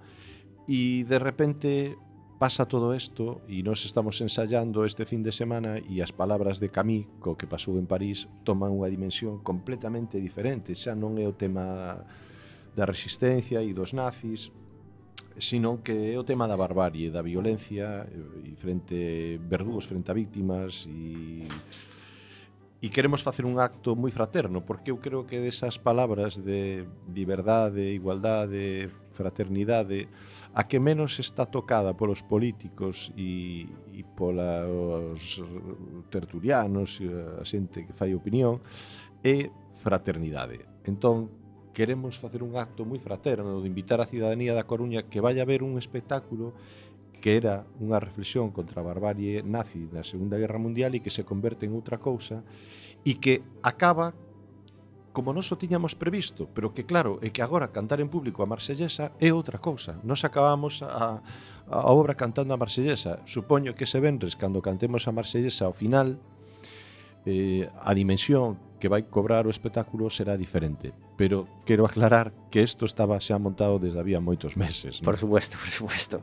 E 0.71 1.03
de 1.03 1.19
repente 1.19 1.99
pasa 2.43 2.67
todo 2.67 2.91
isto 2.91 3.39
e 3.47 3.63
nós 3.63 3.87
estamos 3.87 4.19
ensayando 4.19 4.83
este 4.83 5.07
fin 5.07 5.23
de 5.23 5.31
semana 5.31 5.79
e 5.79 6.03
as 6.03 6.11
palabras 6.11 6.59
de 6.59 6.67
Camí, 6.67 7.07
co 7.23 7.39
que 7.39 7.47
pasou 7.47 7.79
en 7.79 7.87
París, 7.87 8.27
toman 8.43 8.67
unha 8.67 8.91
dimensión 8.91 9.39
completamente 9.39 10.19
diferente. 10.19 10.75
Xa 10.75 10.91
non 10.91 11.15
é 11.15 11.23
o 11.23 11.39
tema 11.39 12.03
da 12.75 12.83
resistencia 12.83 13.63
e 13.63 13.71
dos 13.71 13.95
nazis, 13.95 14.51
sino 15.39 15.79
que 15.79 16.11
é 16.11 16.19
o 16.19 16.27
tema 16.27 16.43
da 16.43 16.59
barbarie, 16.59 17.07
da 17.07 17.23
violencia 17.23 18.03
eh, 18.11 18.51
e 18.51 18.59
frente 18.59 19.39
verdugos 19.39 19.87
frente 19.87 20.11
a 20.11 20.17
víctimas 20.19 20.83
e 20.91 21.47
e 22.83 22.91
queremos 22.91 23.23
facer 23.23 23.47
un 23.47 23.63
acto 23.63 23.95
moi 23.95 24.11
fraterno, 24.11 24.67
porque 24.67 24.91
eu 24.91 24.99
creo 24.99 25.23
que 25.23 25.39
desas 25.39 25.79
palabras 25.79 26.35
de 26.35 26.83
liberdade, 27.07 27.95
igualdade, 27.95 28.91
fraternidade, 29.15 30.11
a 30.51 30.67
que 30.67 30.83
menos 30.83 31.15
está 31.15 31.47
tocada 31.47 31.95
polos 31.95 32.19
políticos 32.27 33.07
e, 33.15 33.71
e 33.95 34.03
polos 34.03 35.39
tertulianos, 36.11 36.99
a 37.39 37.47
xente 37.47 37.87
que 37.87 37.95
fai 37.95 38.11
opinión, 38.11 38.59
é 39.23 39.47
fraternidade. 39.71 40.67
Entón, 40.83 41.31
queremos 41.71 42.19
facer 42.19 42.43
un 42.43 42.59
acto 42.59 42.83
moi 42.83 42.99
fraterno 42.99 43.63
de 43.63 43.67
invitar 43.71 44.03
a 44.03 44.11
cidadanía 44.11 44.51
da 44.51 44.67
Coruña 44.67 45.07
que 45.07 45.23
vaya 45.23 45.47
a 45.47 45.49
ver 45.49 45.63
un 45.63 45.79
espectáculo 45.79 46.51
que 47.23 47.39
era 47.39 47.63
unha 47.79 48.03
reflexión 48.03 48.51
contra 48.51 48.83
a 48.83 48.87
barbarie 48.91 49.39
nazi 49.47 49.87
da 49.87 50.03
Segunda 50.03 50.35
Guerra 50.35 50.59
Mundial 50.59 50.91
e 50.91 50.99
que 50.99 51.07
se 51.07 51.23
converte 51.23 51.63
en 51.63 51.71
outra 51.71 51.95
cousa 51.95 52.43
e 53.07 53.15
que 53.15 53.39
acaba 53.63 54.11
como 55.15 55.31
non 55.31 55.39
o 55.39 55.55
tiñamos 55.55 55.95
previsto, 55.95 56.51
pero 56.51 56.75
que 56.75 56.83
claro, 56.83 57.23
é 57.23 57.31
que 57.31 57.39
agora 57.39 57.71
cantar 57.71 58.03
en 58.03 58.11
público 58.11 58.43
a 58.43 58.49
Marsellesa 58.49 59.15
é 59.23 59.31
outra 59.31 59.55
cousa. 59.55 59.95
Nos 60.03 60.27
acabamos 60.27 60.83
a, 60.83 61.23
a 61.69 61.89
obra 61.95 62.19
cantando 62.19 62.51
a 62.51 62.59
Marsellesa. 62.59 63.23
Supoño 63.23 63.71
que 63.71 63.87
se 63.87 64.03
vendres, 64.03 64.35
cando 64.35 64.59
cantemos 64.59 65.07
a 65.07 65.15
Marsellesa 65.15 65.69
ao 65.69 65.77
final, 65.77 66.19
eh, 67.23 67.71
a 67.71 67.95
dimensión 67.95 68.59
que 68.83 68.91
vai 68.91 69.07
cobrar 69.07 69.47
o 69.47 69.53
espectáculo 69.53 70.11
será 70.11 70.35
diferente 70.35 70.91
pero 71.15 71.47
quero 71.65 71.85
aclarar 71.85 72.33
que 72.49 72.61
isto 72.61 72.85
estaba 72.85 73.19
xa 73.19 73.37
montado 73.39 73.79
desde 73.79 73.99
había 73.99 74.19
moitos 74.19 74.57
meses. 74.57 75.01
¿no? 75.01 75.05
Por 75.05 75.17
supuesto, 75.17 75.57
por 75.57 75.69
supuesto. 75.69 76.21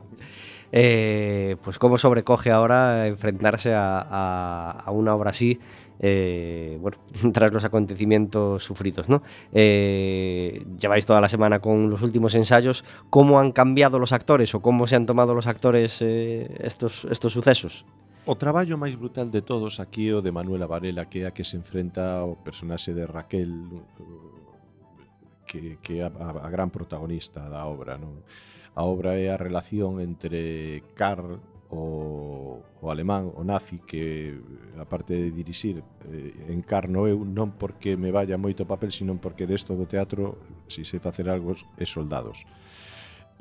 Eh, 0.71 1.57
pues 1.61 1.77
como 1.77 1.97
sobrecoge 1.97 2.51
ahora 2.51 3.07
enfrentarse 3.07 3.73
a, 3.73 3.99
a, 3.99 4.83
a 4.85 4.91
una 4.91 5.15
obra 5.15 5.31
así, 5.31 5.59
eh, 6.03 6.77
bueno, 6.81 6.97
tras 7.33 7.53
los 7.53 7.63
acontecimientos 7.63 8.63
sufridos, 8.63 9.07
¿no? 9.07 9.21
Eh, 9.53 10.65
lleváis 10.79 11.05
toda 11.05 11.21
la 11.21 11.29
semana 11.29 11.59
con 11.59 11.89
los 11.89 12.01
últimos 12.01 12.33
ensayos, 12.35 12.83
¿cómo 13.09 13.39
han 13.39 13.51
cambiado 13.51 13.99
los 13.99 14.11
actores 14.11 14.55
o 14.55 14.61
cómo 14.61 14.87
se 14.87 14.95
han 14.95 15.05
tomado 15.05 15.35
los 15.35 15.47
actores 15.47 15.99
eh, 16.01 16.57
estos, 16.59 17.05
estos 17.05 17.33
sucesos? 17.33 17.85
O 18.25 18.37
traballo 18.37 18.77
máis 18.77 18.97
brutal 18.97 19.33
de 19.33 19.41
todos 19.41 19.81
aquí 19.81 20.13
o 20.13 20.21
de 20.21 20.29
Manuela 20.29 20.69
Varela, 20.69 21.09
que 21.09 21.25
é 21.25 21.29
a 21.29 21.33
que 21.33 21.41
se 21.41 21.57
enfrenta 21.57 22.21
ao 22.21 22.37
personaxe 22.37 22.93
de 22.93 23.09
Raquel, 23.09 23.49
que, 25.51 25.83
que 25.83 25.99
é 25.99 26.07
a, 26.07 26.07
a 26.07 26.49
gran 26.49 26.71
protagonista 26.71 27.43
da 27.51 27.67
obra. 27.67 27.99
Non? 27.99 28.23
A 28.71 28.87
obra 28.87 29.19
é 29.19 29.27
a 29.27 29.35
relación 29.35 29.99
entre 29.99 30.79
Karl, 30.95 31.43
o, 31.71 32.63
o 32.79 32.85
alemán, 32.87 33.31
o 33.35 33.43
nazi, 33.43 33.83
que 33.83 34.39
aparte 34.79 35.15
de 35.15 35.31
dirixir 35.35 35.83
eh, 36.07 36.51
encarno 36.51 37.03
eu 37.07 37.27
non 37.27 37.59
porque 37.59 37.99
me 37.99 38.15
vaya 38.15 38.39
moito 38.39 38.63
papel, 38.63 38.95
sino 38.95 39.19
porque 39.19 39.43
desto 39.43 39.75
do 39.75 39.83
teatro, 39.83 40.39
se 40.71 40.87
si 40.87 40.95
sei 40.95 40.99
facer 41.03 41.27
algo, 41.27 41.51
é 41.75 41.83
soldados. 41.83 42.47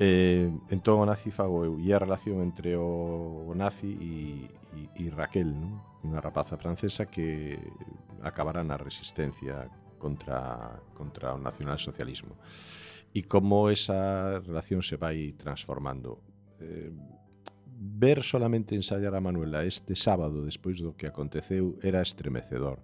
Eh, 0.03 0.51
entón 0.75 0.99
o 0.99 1.07
nazi 1.07 1.31
fago 1.31 1.63
eu 1.63 1.79
e 1.79 1.95
a 1.95 2.03
relación 2.03 2.43
entre 2.43 2.75
o, 2.75 3.47
o 3.47 3.53
nazi 3.55 3.95
e, 3.95 4.15
e, 4.75 5.07
e 5.07 5.15
Raquel, 5.15 5.55
non? 5.55 5.79
unha 6.03 6.19
rapaza 6.19 6.59
francesa 6.59 7.07
que 7.07 7.59
acabará 8.25 8.65
na 8.65 8.81
resistencia 8.81 9.69
contra, 10.01 10.81
contra 10.97 11.37
o 11.37 11.39
nacionalsocialismo. 11.39 12.41
E 13.13 13.29
como 13.29 13.69
esa 13.69 14.41
relación 14.41 14.81
se 14.81 14.97
vai 14.97 15.37
transformando. 15.37 16.25
Eh, 16.59 16.91
ver 17.81 18.23
solamente 18.23 18.77
ensayar 18.77 19.15
a 19.15 19.25
Manuela 19.25 19.65
este 19.65 19.97
sábado 19.97 20.45
despois 20.45 20.81
do 20.81 20.93
que 20.93 21.09
aconteceu 21.09 21.81
era 21.81 22.05
estremecedor. 22.05 22.81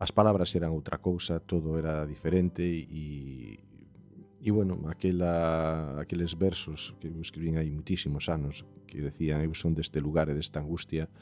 As 0.00 0.12
palabras 0.12 0.56
eran 0.56 0.72
outra 0.72 0.96
cousa, 0.96 1.44
todo 1.44 1.76
era 1.76 2.08
diferente 2.08 2.64
e, 2.64 3.60
e 4.40 4.48
bueno, 4.48 4.88
aquela, 4.88 6.00
aqueles 6.00 6.32
versos 6.32 6.96
que 6.96 7.12
eu 7.12 7.20
escribín 7.20 7.60
hai 7.60 7.68
muitísimos 7.68 8.32
anos 8.32 8.64
que 8.88 9.04
decían 9.04 9.44
eu 9.44 9.52
son 9.52 9.76
deste 9.76 10.00
lugar 10.00 10.32
e 10.32 10.34
desta 10.34 10.64
angustia, 10.64 11.12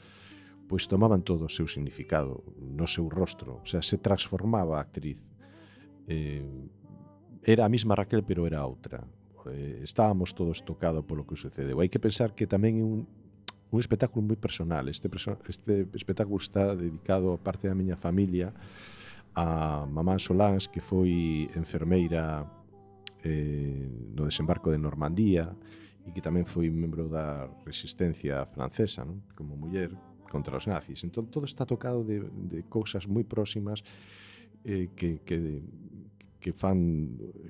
pois 0.69 0.85
tomaban 0.85 1.25
todo 1.25 1.49
o 1.49 1.51
seu 1.51 1.65
significado 1.65 2.45
no 2.61 2.85
seu 2.85 3.09
rostro, 3.09 3.57
o 3.59 3.67
sea, 3.67 3.81
se 3.81 3.97
transformaba 3.97 4.77
a 4.77 4.85
actriz. 4.85 5.17
Eh, 6.05 6.45
era 7.41 7.65
a 7.65 7.69
mesma 7.73 7.97
Raquel, 7.97 8.21
pero 8.21 8.45
era 8.45 8.61
outra. 8.61 9.01
Eh, 9.49 9.81
estábamos 9.81 10.37
todos 10.37 10.61
tocados 10.61 11.01
polo 11.09 11.25
que 11.25 11.33
sucedeu. 11.33 11.81
Hai 11.81 11.89
que 11.89 11.97
pensar 11.97 12.37
que 12.37 12.45
tamén 12.45 12.77
é 12.77 12.85
un, 12.85 13.09
un 13.73 13.79
espectáculo 13.81 14.21
moi 14.21 14.37
personal. 14.37 14.85
Este, 14.93 15.09
este 15.49 15.89
espectáculo 15.97 16.37
está 16.37 16.77
dedicado 16.77 17.33
a 17.33 17.41
parte 17.41 17.65
da 17.65 17.73
miña 17.73 17.97
familia, 17.97 18.53
a 19.33 19.89
mamá 19.89 20.21
Solans, 20.21 20.69
que 20.69 20.85
foi 20.85 21.49
enfermeira 21.57 22.45
eh, 23.25 23.89
no 24.13 24.29
desembarco 24.29 24.69
de 24.69 24.77
Normandía 24.77 25.49
e 26.05 26.13
que 26.13 26.21
tamén 26.21 26.45
foi 26.45 26.69
membro 26.69 27.09
da 27.09 27.49
resistencia 27.65 28.45
francesa, 28.53 29.01
non? 29.01 29.25
como 29.33 29.57
muller, 29.57 29.93
contra 30.29 30.55
os 30.55 30.69
nazis. 30.69 31.01
Entón, 31.03 31.27
todo 31.33 31.49
está 31.49 31.65
tocado 31.65 32.05
de, 32.05 32.21
de 32.21 32.63
cousas 32.69 33.09
moi 33.09 33.25
próximas 33.25 33.81
eh, 34.63 34.93
que, 34.95 35.25
que, 35.25 35.65
que 36.39 36.51
fan 36.53 37.09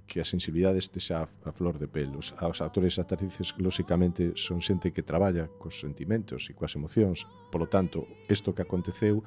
que 0.09 0.17
a 0.17 0.25
sensibilidade 0.25 0.81
este 0.81 0.97
xa 0.97 1.27
a 1.27 1.51
flor 1.53 1.77
de 1.77 1.85
pelos. 1.85 2.33
Os 2.39 2.59
actores 2.63 2.97
e 2.97 3.01
actrices, 3.05 3.53
lóxicamente, 3.61 4.33
son 4.33 4.63
xente 4.63 4.89
que 4.89 5.05
traballa 5.05 5.51
cos 5.61 5.77
sentimentos 5.77 6.49
e 6.49 6.57
coas 6.57 6.73
emocións. 6.73 7.27
Polo 7.53 7.69
tanto, 7.69 8.07
isto 8.31 8.55
que 8.55 8.65
aconteceu 8.65 9.21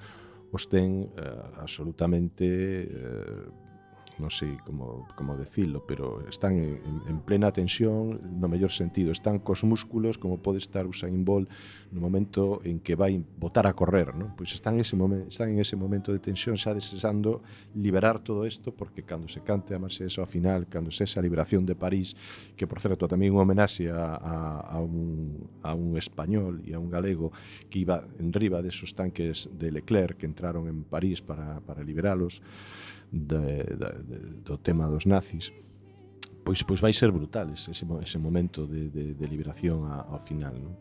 os 0.53 0.67
ten 0.67 1.09
eh, 1.17 1.63
absolutamente 1.63 2.49
eh, 2.89 3.72
non 4.21 4.29
sei 4.29 4.59
como, 4.67 5.09
como 5.17 5.37
decirlo, 5.39 5.85
pero 5.87 6.21
están 6.29 6.59
en, 6.59 6.81
en 7.09 7.17
plena 7.25 7.53
tensión, 7.53 8.19
no 8.41 8.49
mellor 8.49 8.73
sentido, 8.73 9.13
están 9.13 9.41
cos 9.41 9.65
músculos, 9.65 10.19
como 10.19 10.41
pode 10.41 10.59
estar 10.59 10.85
Usain 10.85 11.25
Bolt 11.25 11.49
no 11.93 12.01
momento 12.01 12.61
en 12.65 12.81
que 12.81 12.97
vai 12.97 13.21
botar 13.21 13.69
a 13.69 13.77
correr, 13.77 14.17
non? 14.17 14.33
Pois 14.33 14.53
están 14.57 14.81
ese 14.81 14.97
momen, 14.97 15.29
están 15.29 15.53
en 15.53 15.61
ese 15.61 15.77
momento 15.77 16.11
de 16.13 16.21
tensión, 16.21 16.57
xa 16.57 16.73
desesando 16.73 17.45
liberar 17.77 18.21
todo 18.25 18.49
isto, 18.49 18.73
porque 18.73 19.05
cando 19.05 19.29
se 19.29 19.45
cante 19.45 19.77
a 19.77 19.81
eso 19.81 20.25
ao 20.25 20.29
final, 20.29 20.69
cando 20.69 20.89
se 20.91 21.05
esa 21.05 21.21
liberación 21.21 21.69
de 21.69 21.77
París, 21.77 22.17
que 22.57 22.65
por 22.65 22.81
certo 22.81 23.05
tamén 23.05 23.37
unha 23.37 23.45
homenaxe 23.45 23.93
a, 23.93 24.17
a, 24.17 24.35
a, 24.73 24.79
un, 24.81 25.37
a 25.61 25.77
un 25.77 26.01
español 26.01 26.65
e 26.65 26.73
a 26.73 26.81
un 26.81 26.89
galego 26.89 27.31
que 27.69 27.85
iba 27.85 28.05
en 28.17 28.33
riba 28.33 28.65
desos 28.65 28.97
tanques 28.97 29.53
de 29.53 29.69
Leclerc 29.69 30.17
que 30.17 30.27
entraron 30.27 30.69
en 30.69 30.85
París 30.89 31.21
para, 31.21 31.61
para 31.61 31.85
liberalos, 31.85 32.41
de, 33.13 33.63
de, 33.77 33.91
de, 34.09 34.19
do 34.41 34.57
tema 34.57 34.89
dos 34.89 35.05
nazis 35.05 35.53
pois 36.45 36.65
pois 36.65 36.81
vai 36.81 36.93
ser 36.93 37.13
brutal 37.13 37.53
ese, 37.53 37.71
ese 37.71 38.19
momento 38.19 38.67
de, 38.67 38.89
de, 38.89 39.15
de 39.15 39.27
liberación 39.29 39.85
a, 39.85 40.01
ao 40.01 40.19
final 40.19 40.57
non? 40.57 40.75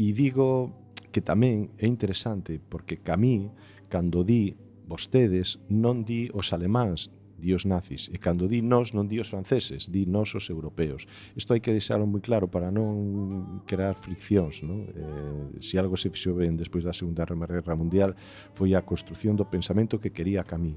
e 0.00 0.10
digo 0.16 0.72
que 1.12 1.22
tamén 1.22 1.70
é 1.78 1.86
interesante 1.86 2.58
porque 2.58 3.04
Camí 3.04 3.52
cando 3.86 4.26
di 4.26 4.56
vostedes 4.88 5.62
non 5.70 6.02
di 6.02 6.32
os 6.34 6.50
alemáns 6.50 7.12
di 7.38 7.52
os 7.52 7.68
nazis 7.68 8.08
e 8.08 8.16
cando 8.18 8.48
di 8.48 8.64
nós 8.64 8.96
non 8.96 9.06
di 9.06 9.20
os 9.20 9.28
franceses 9.28 9.86
di 9.92 10.08
nós 10.08 10.32
os 10.34 10.48
europeos 10.48 11.06
isto 11.36 11.52
hai 11.52 11.60
que 11.60 11.70
deixarlo 11.70 12.08
moi 12.08 12.24
claro 12.24 12.48
para 12.48 12.72
non 12.72 13.62
crear 13.68 13.94
friccións 14.00 14.64
non? 14.64 14.88
Eh, 14.88 15.60
se 15.60 15.76
algo 15.76 15.94
se 16.00 16.08
fixou 16.08 16.40
ben 16.40 16.56
despois 16.56 16.82
da 16.82 16.96
Segunda 16.96 17.22
Guerra 17.28 17.76
Mundial 17.76 18.16
foi 18.56 18.72
a 18.74 18.82
construción 18.82 19.36
do 19.36 19.46
pensamento 19.46 20.00
que 20.00 20.10
quería 20.10 20.42
Camí 20.42 20.74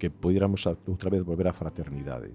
que 0.00 0.10
pudiéramos 0.10 0.64
outra 0.66 1.12
vez 1.12 1.22
volver 1.22 1.46
á 1.46 1.52
fraternidade. 1.52 2.32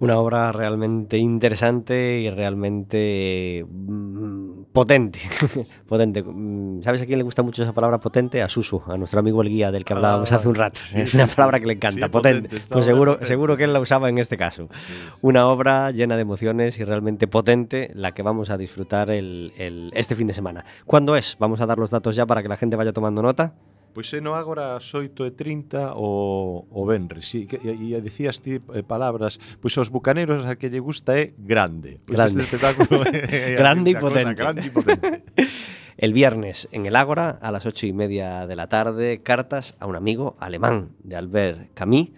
Una 0.00 0.16
obra 0.16 0.50
realmente 0.50 1.18
interesante 1.18 2.20
y 2.20 2.30
realmente 2.30 3.66
mmm, 3.68 4.62
potente. 4.72 5.20
potente. 5.86 6.22
Mm, 6.22 6.80
¿Sabes 6.80 7.02
a 7.02 7.06
quién 7.06 7.18
le 7.18 7.22
gusta 7.22 7.42
mucho 7.42 7.62
esa 7.62 7.74
palabra 7.74 8.00
potente? 8.00 8.40
A 8.40 8.48
Susu, 8.48 8.80
a 8.86 8.96
nuestro 8.96 9.20
amigo 9.20 9.42
el 9.42 9.50
guía 9.50 9.70
del 9.70 9.84
que 9.84 9.92
hablábamos 9.92 10.32
ah, 10.32 10.36
hace 10.36 10.48
un 10.48 10.54
rato. 10.54 10.80
Sí, 10.82 11.02
es 11.02 11.12
una 11.12 11.26
palabra 11.26 11.60
que 11.60 11.66
le 11.66 11.74
encanta, 11.74 12.06
sí, 12.06 12.10
potente. 12.10 12.48
potente. 12.48 12.66
Pues 12.70 12.86
seguro, 12.86 13.18
seguro 13.26 13.58
que 13.58 13.64
él 13.64 13.74
la 13.74 13.80
usaba 13.80 14.08
en 14.08 14.16
este 14.16 14.38
caso. 14.38 14.70
Sí, 14.72 14.94
una 15.20 15.46
obra 15.48 15.90
llena 15.90 16.16
de 16.16 16.22
emociones 16.22 16.78
y 16.78 16.84
realmente 16.84 17.28
potente, 17.28 17.90
la 17.94 18.12
que 18.12 18.22
vamos 18.22 18.48
a 18.48 18.56
disfrutar 18.56 19.10
el, 19.10 19.52
el, 19.58 19.90
este 19.94 20.14
fin 20.14 20.28
de 20.28 20.32
semana. 20.32 20.64
¿Cuándo 20.86 21.14
es? 21.14 21.36
Vamos 21.38 21.60
a 21.60 21.66
dar 21.66 21.76
los 21.76 21.90
datos 21.90 22.16
ya 22.16 22.24
para 22.24 22.42
que 22.42 22.48
la 22.48 22.56
gente 22.56 22.74
vaya 22.74 22.94
tomando 22.94 23.20
nota. 23.20 23.52
Pois 23.92 24.12
é 24.14 24.20
no 24.20 24.34
agora 24.34 24.76
as 24.76 24.86
8 24.94 25.26
e 25.26 25.30
30 25.32 25.94
o, 25.96 26.66
o 26.70 26.86
Benres 26.86 27.34
e, 27.34 27.48
e, 27.50 27.94
e 27.94 28.00
decías 28.00 28.38
ti 28.38 28.62
eh, 28.62 28.82
palabras 28.82 29.38
pois 29.60 29.74
os 29.76 29.90
bucaneros 29.90 30.46
a 30.46 30.54
que 30.54 30.70
lle 30.70 30.78
gusta 30.78 31.18
é 31.18 31.34
grande 31.36 31.98
pois 32.06 32.14
grande. 32.14 32.30
este 32.30 32.42
espectáculo 32.46 33.02
é, 33.10 33.54
grande, 33.62 33.90
y 33.90 33.96
potente. 33.98 34.34
grande 34.34 34.66
y 34.66 34.70
potente 34.70 35.24
El 36.00 36.14
viernes 36.14 36.66
en 36.72 36.86
el 36.86 36.96
Ágora 36.96 37.28
a 37.28 37.52
las 37.52 37.66
ocho 37.66 37.86
y 37.86 37.92
media 37.92 38.46
de 38.46 38.56
la 38.56 38.68
tarde, 38.68 39.20
cartas 39.22 39.76
a 39.80 39.86
un 39.86 39.96
amigo 39.96 40.34
alemán 40.40 40.92
de 41.04 41.16
Albert 41.16 41.74
Camus 41.74 42.08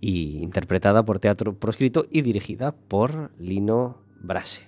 y 0.00 0.38
interpretada 0.38 1.04
por 1.04 1.18
teatro 1.18 1.54
proscrito 1.54 2.06
y 2.10 2.22
dirigida 2.22 2.72
por 2.72 3.32
Lino 3.38 3.98
Brase. 4.20 4.65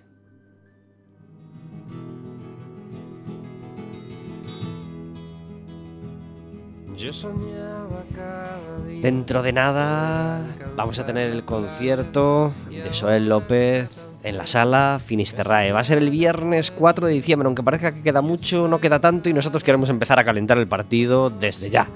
Dentro 9.01 9.43
de 9.45 9.53
nada 9.53 10.43
vamos 10.77 10.99
a 10.99 11.07
tener 11.07 11.31
el 11.31 11.45
concierto 11.45 12.53
de 12.69 12.91
Joel 12.93 13.29
López 13.29 13.89
en 14.25 14.37
la 14.37 14.47
sala 14.47 15.01
Finisterrae. 15.05 15.71
Va 15.71 15.81
a 15.81 15.85
ser 15.85 15.99
el 15.99 16.11
viernes 16.11 16.73
4 16.73 17.07
de 17.07 17.13
diciembre, 17.13 17.47
aunque 17.47 17.63
parezca 17.63 17.95
que 17.95 18.03
queda 18.03 18.21
mucho, 18.21 18.67
no 18.67 18.81
queda 18.81 18.99
tanto 19.01 19.29
y 19.29 19.33
nosotros 19.33 19.63
queremos 19.63 19.91
empezar 19.91 20.19
a 20.19 20.25
calentar 20.25 20.59
el 20.59 20.67
partido 20.67 21.31
desde 21.31 21.71
ya. 21.71 21.89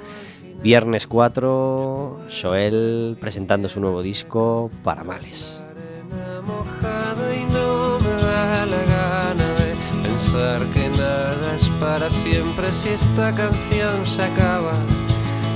Viernes 0.63 1.09
4, 1.09 2.21
Joel 2.41 3.17
presentando 3.21 3.69
su 3.69 3.81
nuevo 3.81 4.03
disco 4.03 4.71
para 4.85 5.03
males. 5.03 5.65
que 10.73 10.89
nada 10.89 10.91
es 10.91 10.92
para 11.83 12.09
siempre 12.11 12.73
si 12.73 12.91
esta 12.91 13.35
canción 13.35 14.07
se 14.07 14.23
acaba, 14.23 14.75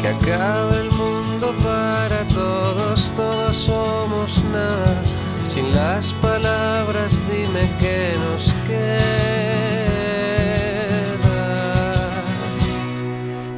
que 0.02 0.08
acabe 0.08 0.80
el 0.80 0.90
mundo 0.90 1.54
para 1.62 2.24
todos, 2.34 3.12
todos 3.14 3.56
somos 3.56 4.42
nada. 4.52 5.02
Sin 5.48 5.72
las 5.72 6.12
palabras 6.14 7.22
dime 7.30 7.70
qué 7.78 8.14
nos 8.24 8.52
queda. 8.66 9.06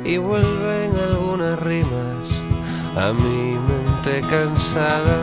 Y 0.05 0.19
vuelven 0.19 0.93
algunas 1.09 1.59
rimas 1.61 2.39
a 2.97 3.15
mi 3.15 3.57
mente 3.69 4.21
cansada, 4.29 5.19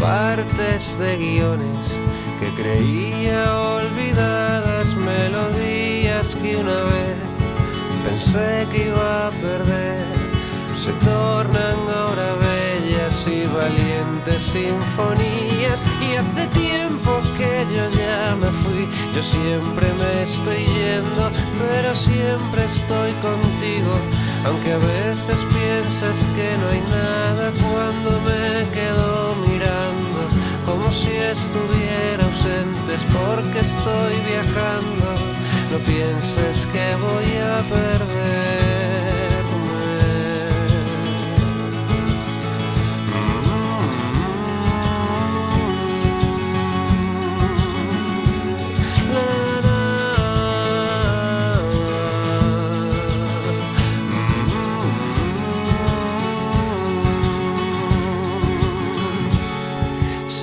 partes 0.00 0.98
de 0.98 1.16
guiones 1.18 1.98
que 2.40 2.48
creía 2.60 3.56
olvidadas, 3.58 4.92
melodías 4.96 5.63
que 6.32 6.56
una 6.56 6.84
vez 6.84 7.18
pensé 8.02 8.66
que 8.72 8.86
iba 8.86 9.26
a 9.26 9.30
perder, 9.30 10.06
se 10.74 10.90
tornan 11.04 11.78
ahora 11.94 12.36
bellas 12.40 13.26
y 13.26 13.44
valientes 13.44 14.42
sinfonías. 14.42 15.84
Y 16.00 16.16
hace 16.16 16.46
tiempo 16.46 17.20
que 17.36 17.66
yo 17.74 17.86
ya 17.90 18.34
me 18.36 18.46
fui, 18.62 18.88
yo 19.14 19.22
siempre 19.22 19.86
me 20.00 20.22
estoy 20.22 20.64
yendo, 20.64 21.30
pero 21.58 21.94
siempre 21.94 22.64
estoy 22.64 23.12
contigo. 23.20 23.92
Aunque 24.46 24.72
a 24.72 24.78
veces 24.78 25.44
piensas 25.52 26.26
que 26.34 26.48
no 26.60 26.68
hay 26.72 26.82
nada 26.88 27.52
cuando 27.60 28.10
me 28.20 28.70
quedo 28.72 29.34
mirando 29.46 30.20
como 30.64 30.90
si 30.90 31.10
estuviera 31.10 32.24
ausentes 32.24 33.00
porque 33.12 33.58
estoy 33.58 34.14
viajando. 34.26 35.33
No 35.74 35.80
pienses 35.80 36.66
que 36.66 36.94
voy 36.94 37.36
a 37.36 37.60
perder. 37.68 38.63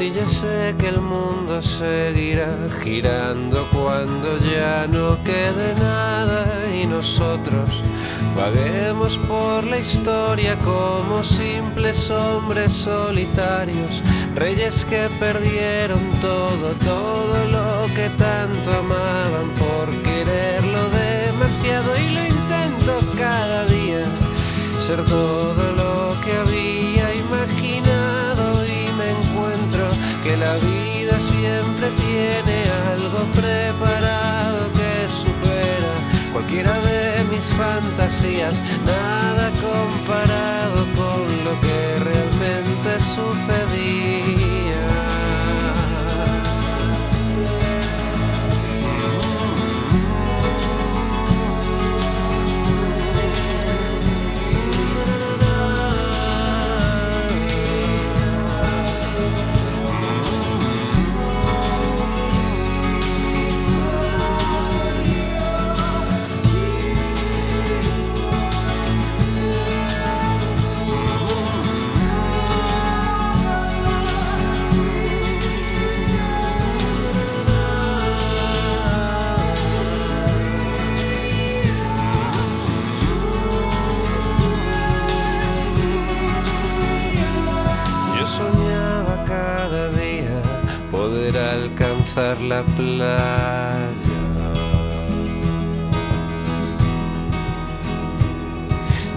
Y 0.01 0.11
yo 0.11 0.27
sé 0.27 0.73
que 0.79 0.87
el 0.87 0.99
mundo 0.99 1.61
seguirá 1.61 2.49
girando 2.83 3.67
cuando 3.71 4.35
ya 4.39 4.87
no 4.87 5.23
quede 5.23 5.75
nada 5.75 6.47
y 6.73 6.87
nosotros 6.87 7.69
vaguemos 8.35 9.19
por 9.27 9.63
la 9.63 9.77
historia 9.77 10.57
como 10.63 11.23
simples 11.23 12.09
hombres 12.09 12.73
solitarios, 12.73 14.01
reyes 14.33 14.85
que 14.85 15.07
perdieron 15.19 16.01
todo, 16.19 16.73
todo 16.83 17.45
lo 17.51 17.93
que 17.93 18.09
tanto 18.17 18.71
amaban 18.71 19.51
por 19.51 19.87
quererlo 20.01 20.89
demasiado 20.89 21.95
y 21.95 22.09
lo 22.09 22.25
intento 22.25 23.13
cada 23.15 23.65
día 23.65 24.05
ser 24.79 25.05
todo 25.05 25.70
fantasías, 37.49 38.59
nada 38.85 39.51
comparado 39.61 40.85
lo 41.43 41.59
que 41.61 41.99
realmente 42.03 42.99
sucedía. 42.99 44.40
La 92.51 92.63
playa. 92.75 94.23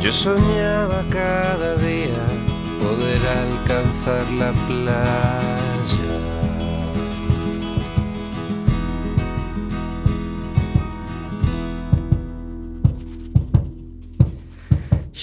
Yo 0.01 0.13
soñaba 0.13 1.03
cada 1.11 1.75
día 1.77 2.25
poder 2.83 3.23
alcanzar 3.43 4.25
la 4.43 4.53
playa. 4.69 6.15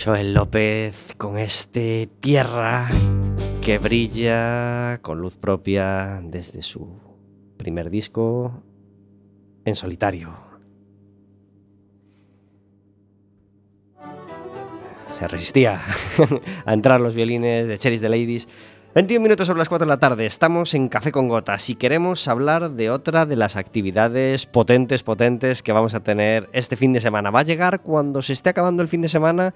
Joel 0.04 0.34
López 0.34 1.14
con 1.18 1.38
este 1.38 2.10
Tierra 2.20 2.90
que 3.62 3.78
brilla 3.78 5.00
con 5.02 5.22
luz 5.22 5.38
propia 5.38 6.20
desde 6.24 6.64
su 6.64 7.11
primer 7.62 7.92
disco 7.92 8.64
en 9.66 9.76
solitario. 9.76 10.34
Se 15.20 15.28
resistía 15.28 15.80
a 16.66 16.74
entrar 16.74 17.00
los 17.00 17.14
violines 17.14 17.68
de 17.68 17.78
Cherries 17.78 18.02
the 18.02 18.10
Ladies. 18.10 18.48
21 18.96 19.22
minutos 19.22 19.46
sobre 19.46 19.60
las 19.60 19.70
4 19.70 19.86
de 19.86 19.90
la 19.90 20.00
tarde, 20.00 20.26
estamos 20.26 20.74
en 20.74 20.90
Café 20.90 21.12
con 21.12 21.30
Gotas 21.30 21.70
y 21.70 21.76
queremos 21.76 22.28
hablar 22.28 22.72
de 22.72 22.90
otra 22.90 23.28
de 23.28 23.36
las 23.36 23.56
actividades 23.56 24.48
potentes, 24.48 25.04
potentes 25.04 25.62
que 25.62 25.72
vamos 25.72 25.94
a 25.94 26.00
tener 26.00 26.50
este 26.54 26.76
fin 26.76 26.92
de 26.94 27.00
semana. 27.00 27.30
Va 27.30 27.42
a 27.42 27.44
llegar 27.44 27.82
cuando 27.84 28.24
se 28.24 28.34
esté 28.34 28.50
acabando 28.50 28.82
el 28.82 28.90
fin 28.90 29.04
de 29.04 29.08
semana 29.08 29.54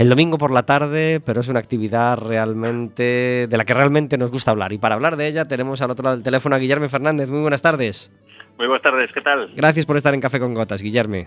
el 0.00 0.08
domingo 0.08 0.38
por 0.38 0.50
la 0.50 0.62
tarde, 0.62 1.20
pero 1.22 1.42
es 1.42 1.48
una 1.48 1.58
actividad 1.58 2.16
realmente 2.16 3.46
de 3.46 3.56
la 3.58 3.66
que 3.66 3.74
realmente 3.74 4.16
nos 4.16 4.30
gusta 4.30 4.50
hablar. 4.50 4.72
Y 4.72 4.78
para 4.78 4.94
hablar 4.94 5.18
de 5.18 5.26
ella 5.26 5.46
tenemos 5.46 5.82
al 5.82 5.90
otro 5.90 6.04
lado 6.04 6.16
del 6.16 6.24
teléfono 6.24 6.56
a 6.56 6.58
Guillermo 6.58 6.88
Fernández. 6.88 7.28
Muy 7.28 7.42
buenas 7.42 7.60
tardes. 7.60 8.10
Muy 8.56 8.66
buenas 8.66 8.82
tardes, 8.82 9.10
¿qué 9.12 9.20
tal? 9.20 9.52
Gracias 9.54 9.84
por 9.84 9.98
estar 9.98 10.14
en 10.14 10.22
Café 10.22 10.40
con 10.40 10.54
Gotas, 10.54 10.80
Guillermo. 10.80 11.26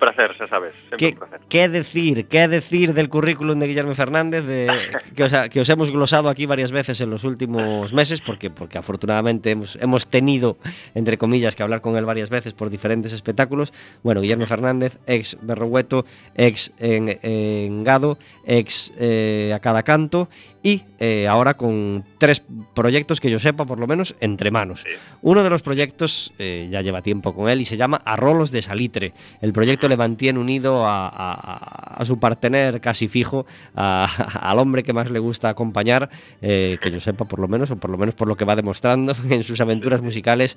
Placer, 0.00 0.34
ya 0.38 0.46
sabes, 0.48 0.74
¿Qué, 0.98 1.08
un 1.08 1.14
placer. 1.14 1.40
qué 1.48 1.68
decir? 1.68 2.26
¿Qué 2.26 2.48
decir 2.48 2.92
del 2.94 3.08
currículum 3.08 3.58
de 3.60 3.68
Guillermo 3.68 3.94
Fernández 3.94 4.44
de- 4.44 4.66
que, 5.14 5.22
os, 5.24 5.32
que 5.50 5.60
os 5.60 5.68
hemos 5.68 5.92
glosado 5.92 6.28
aquí 6.28 6.46
varias 6.46 6.72
veces 6.72 7.00
en 7.00 7.10
los 7.10 7.22
últimos 7.22 7.92
meses? 7.92 8.20
Porque, 8.20 8.50
porque 8.50 8.78
afortunadamente 8.78 9.50
hemos, 9.52 9.76
hemos 9.80 10.08
tenido, 10.08 10.56
entre 10.94 11.18
comillas, 11.18 11.54
que 11.54 11.62
hablar 11.62 11.80
con 11.82 11.96
él 11.96 12.04
varias 12.04 12.30
veces 12.30 12.52
por 12.54 12.70
diferentes 12.70 13.12
espectáculos. 13.12 13.72
Bueno, 14.02 14.20
Guillermo 14.20 14.46
Fernández, 14.46 14.98
ex 15.06 15.36
Berrogueto, 15.42 16.04
ex 16.34 16.72
en, 16.78 17.18
en 17.22 17.84
Gado, 17.84 18.18
ex 18.46 18.92
eh, 18.98 19.52
a 19.54 19.60
cada 19.60 19.82
canto 19.82 20.28
y 20.62 20.82
eh, 20.98 21.26
ahora 21.26 21.54
con 21.54 22.04
tres 22.18 22.42
proyectos 22.74 23.20
que 23.20 23.30
yo 23.30 23.38
sepa, 23.38 23.64
por 23.64 23.78
lo 23.78 23.86
menos, 23.86 24.14
entre 24.20 24.50
manos. 24.50 24.84
Uno 25.22 25.42
de 25.42 25.48
los 25.50 25.62
proyectos 25.62 26.32
eh, 26.38 26.68
ya 26.70 26.82
lleva 26.82 27.00
tiempo 27.02 27.34
con 27.34 27.48
él 27.48 27.60
y 27.60 27.64
se 27.64 27.76
llama 27.78 28.02
Arrolos 28.04 28.50
de 28.50 28.60
Salitre. 28.62 29.12
El 29.40 29.52
proyecto 29.52 29.88
le 29.90 29.96
mantiene 29.98 30.38
unido 30.38 30.86
a, 30.86 31.06
a- 31.08 32.00
a 32.00 32.04
su 32.06 32.18
partener 32.18 32.80
casi 32.80 33.08
fijo, 33.08 33.44
a- 33.76 34.06
al 34.40 34.58
hombre 34.58 34.82
que 34.82 34.94
más 34.94 35.10
le 35.10 35.18
gusta 35.18 35.50
acompañar, 35.50 36.08
eh, 36.40 36.78
que 36.80 36.90
yo 36.90 37.00
sepa 37.00 37.26
por 37.26 37.38
lo 37.40 37.48
menos, 37.48 37.70
o 37.70 37.76
por 37.76 37.90
lo 37.90 37.98
menos 37.98 38.14
por 38.14 38.26
lo 38.28 38.36
que 38.36 38.46
va 38.46 38.56
demostrando 38.56 39.12
en 39.28 39.42
sus 39.42 39.60
aventuras 39.60 40.00
musicales, 40.00 40.56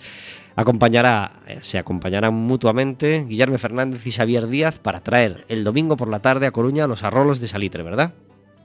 acompañará, 0.55 1.33
eh, 1.47 1.59
se 1.61 1.77
acompañarán 1.77 2.33
mutuamente 2.33 3.25
Guillermo 3.27 3.57
Fernández 3.57 4.05
y 4.07 4.11
Xavier 4.11 4.47
Díaz 4.47 4.79
para 4.79 5.01
traer 5.01 5.43
el 5.49 5.63
domingo 5.65 5.97
por 5.97 6.07
la 6.07 6.19
tarde 6.21 6.47
a 6.47 6.51
Coruña 6.51 6.87
los 6.87 7.03
Arrolos 7.03 7.39
de 7.41 7.47
Salitre, 7.47 7.83
¿verdad? 7.83 8.13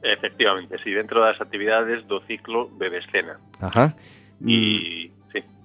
Efectivamente, 0.02 0.76
sí, 0.84 0.92
dentro 0.92 1.20
das 1.20 1.40
actividades 1.40 2.06
do 2.06 2.22
ciclo 2.30 2.70
Bebe 2.78 2.98
Escena. 3.02 3.40
Ajá. 3.60 3.96
Y 4.46 4.54
sí, 4.54 5.12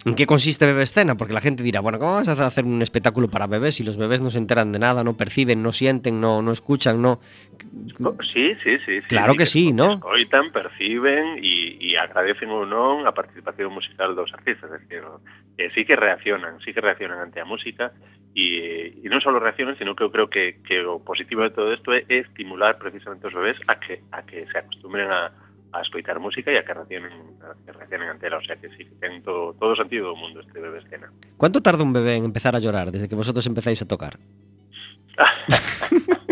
¿En 0.05 0.15
qué 0.15 0.25
consiste 0.25 0.65
Bebé 0.65 0.83
Escena? 0.83 1.15
Porque 1.15 1.33
la 1.33 1.39
gente 1.39 1.63
dirá, 1.63 1.79
bueno, 1.79 1.97
¿cómo 1.97 2.15
vas 2.15 2.27
a 2.27 2.45
hacer 2.45 2.65
un 2.65 2.81
espectáculo 2.81 3.29
para 3.29 3.47
bebés 3.47 3.75
si 3.75 3.83
los 3.83 3.95
bebés 3.95 4.21
no 4.21 4.29
se 4.29 4.37
enteran 4.37 4.71
de 4.71 4.79
nada, 4.79 5.03
no 5.03 5.15
perciben, 5.15 5.63
no 5.63 5.71
sienten, 5.71 6.19
no, 6.19 6.41
no 6.41 6.51
escuchan, 6.51 7.01
no... 7.01 7.21
Oh, 8.03 8.15
sí, 8.21 8.55
sí, 8.63 8.77
sí, 8.85 9.01
sí. 9.01 9.07
Claro 9.07 9.35
que 9.35 9.45
sí, 9.45 9.71
¿no? 9.71 9.93
Escoitan, 9.93 10.51
perciben 10.51 11.39
e 11.41 11.95
agradecen 11.95 12.51
ou 12.51 12.67
non 12.67 13.07
a 13.07 13.15
participación 13.15 13.71
musical 13.71 14.11
dos 14.11 14.33
artistas, 14.35 14.67
es 14.75 14.83
decir, 14.83 15.07
que 15.55 15.71
sí 15.71 15.85
que 15.85 15.95
reaccionan, 15.95 16.59
sí 16.59 16.73
que 16.73 16.81
reaccionan 16.81 17.23
ante 17.23 17.39
a 17.39 17.47
música 17.47 17.95
e, 18.35 18.99
e 18.99 19.07
non 19.07 19.23
só 19.23 19.31
reaccionan, 19.31 19.79
sino 19.79 19.95
que 19.95 20.03
eu 20.03 20.11
creo 20.11 20.27
que, 20.27 20.59
que 20.65 20.83
o 20.83 20.99
positivo 20.99 21.47
de 21.47 21.53
todo 21.55 21.71
isto 21.71 21.93
é, 21.93 22.03
é 22.09 22.25
estimular 22.25 22.75
precisamente 22.75 23.29
os 23.29 23.33
bebés 23.33 23.61
a 23.69 23.79
que 23.79 24.01
a 24.11 24.25
que 24.25 24.49
se 24.49 24.57
acostumbren 24.57 25.07
a, 25.07 25.31
a 25.73 25.81
escoitar 25.81 26.19
música 26.21 26.53
e 26.53 26.57
a 26.57 26.63
que 26.63 26.73
reaccionen, 26.73 27.41
a 27.41 27.57
que 27.65 27.71
reaccionen 27.73 28.09
ante 28.13 28.29
ela, 28.29 28.37
o 28.37 28.45
sea 28.45 28.55
que 28.55 28.69
sí, 28.77 28.85
que 28.85 28.95
ten 29.01 29.25
todo, 29.25 29.57
todo 29.57 29.73
o 29.73 29.75
sentido 29.75 30.13
do 30.13 30.15
mundo 30.15 30.39
este 30.45 30.61
bebé 30.61 30.85
escena. 30.85 31.09
Cuánto 31.35 31.65
tarda 31.65 31.81
un 31.81 31.91
bebé 31.91 32.15
en 32.15 32.29
empezar 32.29 32.55
a 32.55 32.61
llorar 32.61 32.93
desde 32.93 33.09
que 33.09 33.17
vosotros 33.17 33.45
empezáis 33.49 33.81
a 33.81 33.87
tocar? 33.89 34.21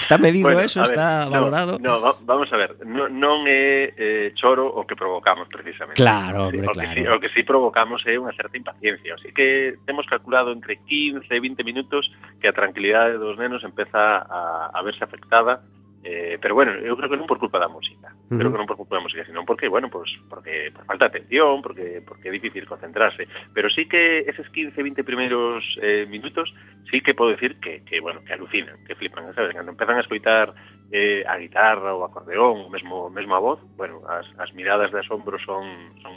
Está 0.00 0.18
medido 0.18 0.44
bueno, 0.44 0.60
eso, 0.60 0.80
ver, 0.80 0.90
está 0.90 1.28
valorado. 1.28 1.78
No, 1.78 2.00
no, 2.00 2.16
vamos 2.22 2.52
a 2.52 2.56
ver, 2.56 2.76
no, 2.84 3.08
non 3.08 3.44
é 3.46 3.94
eh, 3.94 4.32
choro 4.34 4.66
o 4.66 4.84
que 4.84 4.96
provocamos 4.96 5.46
precisamente. 5.48 6.00
Claro, 6.00 6.48
hombre, 6.48 6.66
o 6.66 6.72
que, 6.72 6.80
claro. 6.80 7.16
O 7.16 7.20
que 7.20 7.28
si 7.30 7.40
sí 7.40 7.48
provocamos 7.48 8.02
é 8.08 8.18
unha 8.18 8.32
certa 8.34 8.56
impaciencia, 8.58 9.14
así 9.14 9.30
que 9.30 9.78
temos 9.86 10.08
calculado 10.08 10.50
entre 10.52 10.80
15 10.84 11.28
e 11.28 11.38
20 11.38 11.62
minutos 11.64 12.10
que 12.40 12.48
a 12.48 12.56
tranquilidade 12.56 13.20
dos 13.20 13.38
nenos 13.38 13.62
empeza 13.62 14.24
a, 14.24 14.72
a 14.72 14.80
verse 14.82 15.04
afectada 15.04 15.62
Eh, 16.04 16.36
pero 16.42 16.54
bueno, 16.54 16.72
eu 16.74 16.98
creo 16.98 17.06
que 17.06 17.16
non 17.16 17.30
por 17.30 17.38
culpa 17.38 17.62
da 17.62 17.70
música. 17.70 18.10
Uh 18.10 18.34
-huh. 18.34 18.38
Creo 18.42 18.50
que 18.50 18.58
non 18.58 18.66
por 18.66 18.74
culpa 18.74 18.98
da 18.98 19.04
música, 19.06 19.22
sino 19.22 19.46
porque, 19.46 19.70
bueno, 19.70 19.86
pues, 19.86 20.10
porque 20.26 20.74
por 20.74 20.82
falta 20.82 21.06
de 21.06 21.22
atención, 21.22 21.62
porque 21.62 22.02
porque 22.02 22.26
é 22.26 22.34
difícil 22.34 22.66
concentrarse. 22.66 23.30
Pero 23.54 23.70
sí 23.70 23.86
que 23.86 24.26
eses 24.26 24.50
15, 24.50 24.74
20 24.74 25.06
primeiros 25.06 25.62
eh, 25.78 26.02
minutos, 26.10 26.50
sí 26.90 27.06
que 27.06 27.14
podo 27.14 27.30
decir 27.30 27.62
que, 27.62 27.86
que 27.86 28.02
bueno, 28.02 28.18
que 28.26 28.34
alucinan, 28.34 28.82
que 28.82 28.98
flipan, 28.98 29.30
sabes? 29.30 29.54
Cando 29.54 29.70
empezan 29.70 29.94
a 29.94 30.02
escoitar 30.02 30.50
eh, 30.90 31.22
a 31.22 31.38
guitarra 31.38 31.94
ou 31.94 32.02
acordeón, 32.02 32.66
o 32.66 32.68
mesmo, 32.68 33.06
mesmo 33.06 33.38
a 33.38 33.40
voz, 33.40 33.62
bueno, 33.78 34.02
as, 34.10 34.26
as 34.42 34.50
miradas 34.58 34.90
de 34.90 35.06
asombro 35.06 35.38
son, 35.38 35.94
son 36.02 36.14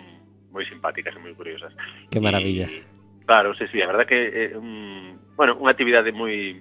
moi 0.50 0.66
simpáticas 0.66 1.14
e 1.14 1.22
moi 1.22 1.38
curiosas. 1.38 1.70
Que 2.10 2.18
maravilla. 2.18 2.66
Y, 2.66 2.82
claro, 3.30 3.54
sí, 3.54 3.70
sí, 3.70 3.86
a 3.86 3.88
verdad 3.88 4.10
que, 4.10 4.34
eh, 4.34 4.58
un, 4.58 5.22
bueno, 5.38 5.62
unha 5.62 5.70
actividade 5.70 6.10
moi 6.10 6.60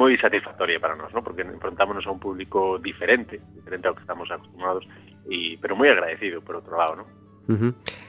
moi 0.00 0.16
satisfactoria 0.16 0.80
para 0.80 0.96
nós, 0.96 1.12
¿no? 1.12 1.20
porque 1.20 1.44
enfrentámonos 1.44 2.08
a 2.08 2.10
un 2.10 2.16
público 2.16 2.80
diferente, 2.80 3.36
diferente 3.52 3.84
ao 3.84 3.92
que 3.92 4.00
estamos 4.00 4.32
acostumados, 4.32 4.88
y, 5.28 5.60
pero 5.60 5.76
moi 5.76 5.92
agradecido 5.92 6.40
por 6.40 6.56
outro 6.56 6.80
lado, 6.80 7.04
¿no? 7.04 7.06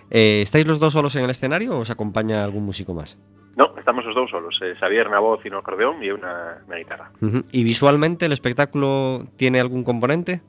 Eh, 0.08 0.40
¿Estáis 0.40 0.64
los 0.64 0.80
dos 0.80 0.94
solos 0.94 1.16
en 1.20 1.28
el 1.28 1.32
escenario 1.36 1.76
o 1.76 1.84
os 1.84 1.92
acompaña 1.92 2.48
algún 2.48 2.64
músico 2.64 2.96
más? 2.96 3.20
No, 3.60 3.76
estamos 3.76 4.08
os 4.08 4.16
dous 4.16 4.32
solos, 4.32 4.56
eh, 4.64 4.80
Xavier 4.80 5.12
na 5.12 5.20
voz 5.20 5.44
e 5.44 5.52
no 5.52 5.60
acordeón 5.60 6.00
e 6.00 6.08
eu 6.08 6.16
na, 6.16 6.64
na 6.72 6.80
guitarra. 6.80 7.12
¿Y 7.52 7.68
visualmente 7.68 8.24
el 8.24 8.32
espectáculo 8.32 9.28
tiene 9.36 9.60
algún 9.60 9.84
componente? 9.84 10.40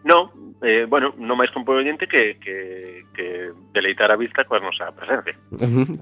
No, 0.00 0.32
eh, 0.62 0.84
bueno, 0.84 1.16
non 1.16 1.40
máis 1.40 1.48
componente 1.48 2.04
que, 2.04 2.36
que, 2.36 3.08
que 3.16 3.48
deleitar 3.72 4.12
a 4.12 4.20
vista 4.20 4.44
coa 4.44 4.60
nosa 4.60 4.92
presencia. 4.92 5.32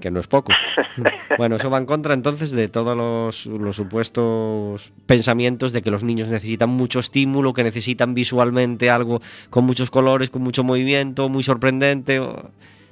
Que 0.03 0.11
no 0.11 0.19
es 0.19 0.27
poco. 0.27 0.51
bueno, 1.39 1.55
eso 1.55 1.71
va 1.71 1.79
en 1.79 1.87
contra 1.87 2.11
entonces 2.11 2.51
de 2.51 2.67
todos 2.67 2.91
los, 2.91 3.47
los 3.47 3.79
supuestos 3.79 4.91
pensamientos 5.07 5.71
de 5.71 5.79
que 5.79 5.91
los 5.91 6.03
niños 6.03 6.27
necesitan 6.27 6.69
mucho 6.69 6.99
estímulo, 6.99 7.55
que 7.55 7.63
necesitan 7.63 8.11
visualmente 8.11 8.91
algo 8.91 9.23
con 9.49 9.63
muchos 9.63 9.87
colores, 9.87 10.29
con 10.29 10.43
mucho 10.43 10.67
movimiento, 10.67 11.29
muy 11.29 11.43
sorprendente. 11.43 12.19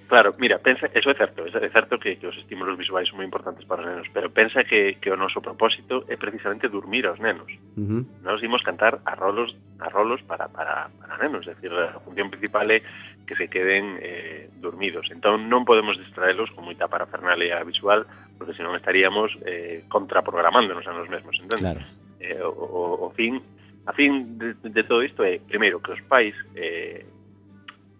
Claro, 0.07 0.35
mira, 0.39 0.57
pensa, 0.59 0.89
eso 0.93 1.11
é 1.11 1.15
certo, 1.15 1.43
é 1.45 1.69
certo 1.69 1.99
que, 1.99 2.15
que 2.15 2.27
os 2.27 2.37
estímulos 2.37 2.77
visuais 2.79 3.11
son 3.11 3.19
moi 3.19 3.27
importantes 3.27 3.67
para 3.67 3.83
os 3.83 3.87
nenos, 3.91 4.07
pero 4.15 4.31
pensa 4.31 4.63
que, 4.63 4.95
que 5.03 5.11
o 5.11 5.19
noso 5.19 5.43
propósito 5.43 6.07
é 6.07 6.15
precisamente 6.15 6.71
dormir 6.71 7.03
aos 7.03 7.19
nenos. 7.19 7.51
Uh 7.75 7.83
-huh. 7.83 8.01
Nos 8.23 8.39
imos 8.39 8.63
cantar 8.63 9.03
a 9.03 9.13
rolos, 9.19 9.51
a 9.83 9.91
rolos 9.91 10.23
para, 10.23 10.47
para, 10.47 10.87
para 10.95 11.19
nenos, 11.19 11.43
é 11.43 11.59
dicir, 11.59 11.75
a 11.75 11.99
función 11.99 12.31
principal 12.31 12.71
é 12.71 12.79
que 13.27 13.35
se 13.35 13.51
queden 13.51 13.99
eh, 13.99 14.47
dormidos. 14.63 15.11
Entón 15.11 15.51
non 15.51 15.67
podemos 15.67 15.99
distraelos 15.99 16.55
con 16.55 16.63
moita 16.63 16.87
parafernalia 16.87 17.59
visual, 17.67 18.07
porque 18.39 18.55
senón 18.55 18.79
estaríamos 18.79 19.35
eh, 19.43 19.83
contraprogramándonos 19.91 20.87
a 20.87 20.95
nos 20.95 21.11
mesmos, 21.11 21.35
entende? 21.35 21.67
Claro. 21.67 21.83
Eh, 22.23 22.39
o, 22.39 22.55
o, 22.55 22.81
o 23.05 23.07
fin, 23.11 23.43
a 23.83 23.91
fin 23.91 24.39
de, 24.39 24.55
de 24.55 24.83
todo 24.87 25.03
isto 25.03 25.27
é, 25.27 25.43
primeiro, 25.43 25.83
que 25.83 25.91
os 25.91 26.01
pais 26.07 26.31
eh, 26.55 27.03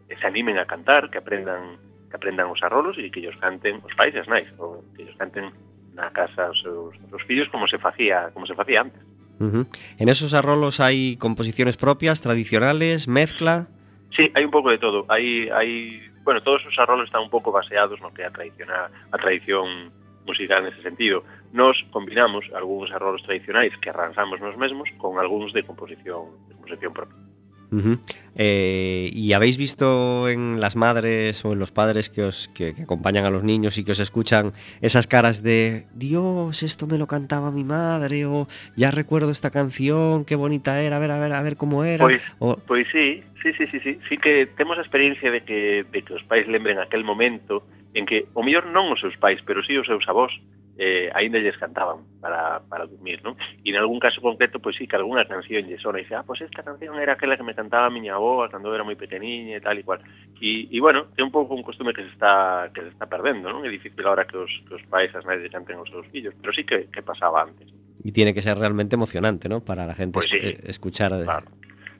se 0.08 0.24
animen 0.24 0.56
a 0.56 0.64
cantar, 0.64 1.12
que 1.12 1.20
aprendan 1.20 1.84
aprendan 2.18 2.50
os 2.50 2.62
arrolos 2.66 2.98
e 2.98 3.08
que 3.14 3.22
ellos 3.22 3.38
canten 3.38 3.80
os 3.86 3.94
pais 3.94 4.14
e 4.14 4.20
as 4.20 4.28
nais, 4.28 4.50
ou 4.58 4.82
que 4.98 5.06
ellos 5.06 5.16
canten 5.22 5.54
na 5.94 6.10
casa 6.12 6.50
os 6.50 6.60
seus, 6.62 6.94
os 6.98 7.10
seus 7.10 7.24
fillos 7.30 7.48
como 7.50 7.70
se 7.70 7.78
facía 7.78 8.30
como 8.34 8.46
se 8.46 8.58
facía 8.58 8.82
antes. 8.82 9.02
Uh 9.40 9.46
-huh. 9.46 9.66
En 10.02 10.10
esos 10.10 10.34
arrolos 10.34 10.82
hai 10.82 11.18
composiciones 11.22 11.78
propias, 11.78 12.22
tradicionales, 12.22 13.08
mezcla. 13.08 13.70
Sí, 14.16 14.34
hai 14.34 14.44
un 14.46 14.54
pouco 14.54 14.74
de 14.74 14.82
todo. 14.82 15.06
Hai 15.14 15.50
hai, 15.54 16.02
bueno, 16.26 16.42
todos 16.42 16.66
os 16.66 16.76
arrolos 16.82 17.06
están 17.06 17.22
un 17.22 17.30
pouco 17.30 17.54
baseados 17.54 18.02
no 18.02 18.10
que 18.14 18.26
é 18.26 18.28
a 18.28 18.34
tradición 18.34 18.70
a, 18.74 18.90
a 19.14 19.18
tradición 19.18 19.94
musical 20.26 20.66
nese 20.66 20.82
sentido. 20.82 21.24
Nos 21.54 21.86
combinamos 21.96 22.46
algúns 22.54 22.92
arrolos 22.92 23.24
tradicionais 23.24 23.74
que 23.78 23.90
arranxamos 23.90 24.42
nos 24.42 24.58
mesmos 24.58 24.90
con 24.98 25.18
algúns 25.18 25.54
de 25.54 25.64
composición, 25.64 26.34
de 26.50 26.54
composición 26.58 26.94
propia. 26.94 27.27
Ujú. 27.72 28.00
Eh, 28.36 29.10
¿Y 29.14 29.34
habéis 29.34 29.58
visto 29.58 30.30
en 30.30 30.60
las 30.62 30.76
madres 30.76 31.44
o 31.44 31.54
en 31.54 31.60
los 31.60 31.72
padres 31.72 32.10
que 32.10 32.24
os 32.24 32.50
que, 32.54 32.74
que 32.76 32.84
acompañan 32.84 33.26
a 33.26 33.30
los 33.30 33.44
niños 33.44 33.78
y 33.78 33.84
que 33.84 33.92
os 33.92 34.00
escuchan 34.00 34.54
esas 34.80 35.08
caras 35.08 35.44
de 35.44 35.86
Dios, 35.96 36.64
esto 36.64 36.88
me 36.88 36.98
lo 36.98 37.08
cantaba 37.08 37.52
mi 37.52 37.64
madre 37.64 38.26
o 38.26 38.48
ya 38.76 38.92
recuerdo 38.92 39.32
esta 39.32 39.50
canción, 39.52 40.24
qué 40.24 40.36
bonita 40.36 40.82
era, 40.82 40.98
a 40.98 41.00
ver, 41.00 41.12
a 41.12 41.20
ver, 41.20 41.34
a 41.34 41.42
ver 41.42 41.58
cómo 41.58 41.84
era? 41.84 42.06
Pois, 42.06 42.22
O- 42.40 42.58
pois 42.58 42.88
sí, 42.92 43.24
sí, 43.44 43.52
sí, 43.58 43.66
sí, 43.72 43.80
sí, 43.84 44.00
sí 44.08 44.18
que 44.18 44.46
temos 44.46 44.78
a 44.78 44.82
experiencia 44.82 45.32
de 45.32 45.44
que, 45.44 45.86
de 45.92 46.04
que 46.04 46.14
os 46.14 46.24
pais 46.24 46.48
lembren 46.48 46.78
aquel 46.80 47.04
momento 47.04 47.66
en 47.94 48.06
que, 48.06 48.28
o 48.34 48.44
mellor 48.44 48.66
non 48.72 48.92
os 48.92 49.00
seus 49.00 49.16
pais, 49.20 49.40
pero 49.46 49.64
sí 49.64 49.78
os 49.78 49.88
seus 49.88 50.04
avós, 50.10 50.34
eh, 50.78 51.10
aínda 51.18 51.42
lles 51.42 51.58
cantaban 51.58 52.06
para, 52.22 52.62
para 52.70 52.86
dormir, 52.86 53.18
non? 53.26 53.34
E 53.66 53.74
en 53.74 53.82
algún 53.82 53.98
caso 53.98 54.22
concreto, 54.22 54.62
pois 54.62 54.78
sí, 54.78 54.86
que 54.86 54.94
algunha 54.94 55.26
canción 55.26 55.66
lle 55.66 55.82
sona 55.82 55.98
e 55.98 56.06
dice, 56.06 56.14
ah, 56.14 56.22
pois 56.22 56.38
esta 56.46 56.62
canción 56.62 56.94
era 57.02 57.18
aquela 57.18 57.34
que 57.34 57.42
me 57.42 57.58
cantaba 57.58 57.90
a 57.90 57.94
miña 57.94 58.14
avó 58.14 58.46
cando 58.46 58.70
era 58.70 58.86
moi 58.86 58.94
pequeniña 58.94 59.58
e 59.58 59.64
tal 59.66 59.74
e 59.74 59.82
cual. 59.82 60.06
E, 60.38 60.70
e 60.70 60.78
bueno, 60.78 61.10
é 61.18 61.26
un 61.26 61.34
pouco 61.34 61.58
un 61.58 61.66
costume 61.66 61.98
que 61.98 62.06
se 62.06 62.14
está 62.14 62.70
que 62.70 62.86
se 62.86 62.94
está 62.94 63.10
perdendo, 63.10 63.50
non? 63.50 63.66
É 63.66 63.74
difícil 63.74 64.06
ahora 64.06 64.30
que 64.30 64.38
os, 64.38 64.54
que 64.70 64.78
os 64.78 64.84
pais 64.86 65.10
as 65.18 65.26
nais 65.26 65.42
canten 65.50 65.82
aos 65.82 65.90
seus 65.90 66.06
fillos, 66.14 66.38
pero 66.38 66.54
sí 66.54 66.62
que, 66.62 66.86
que 66.94 67.02
pasaba 67.02 67.42
antes. 67.42 67.66
y 68.06 68.14
tiene 68.14 68.32
que 68.38 68.46
ser 68.46 68.56
realmente 68.62 68.94
emocionante, 68.94 69.50
¿no? 69.50 69.66
Para 69.66 69.90
la 69.90 69.98
gente 69.98 70.14
Pues 70.22 70.30
es- 70.30 70.62
sí. 70.62 70.70
escuchar. 70.70 71.10
eh, 71.18 71.26
Claro, 71.26 71.50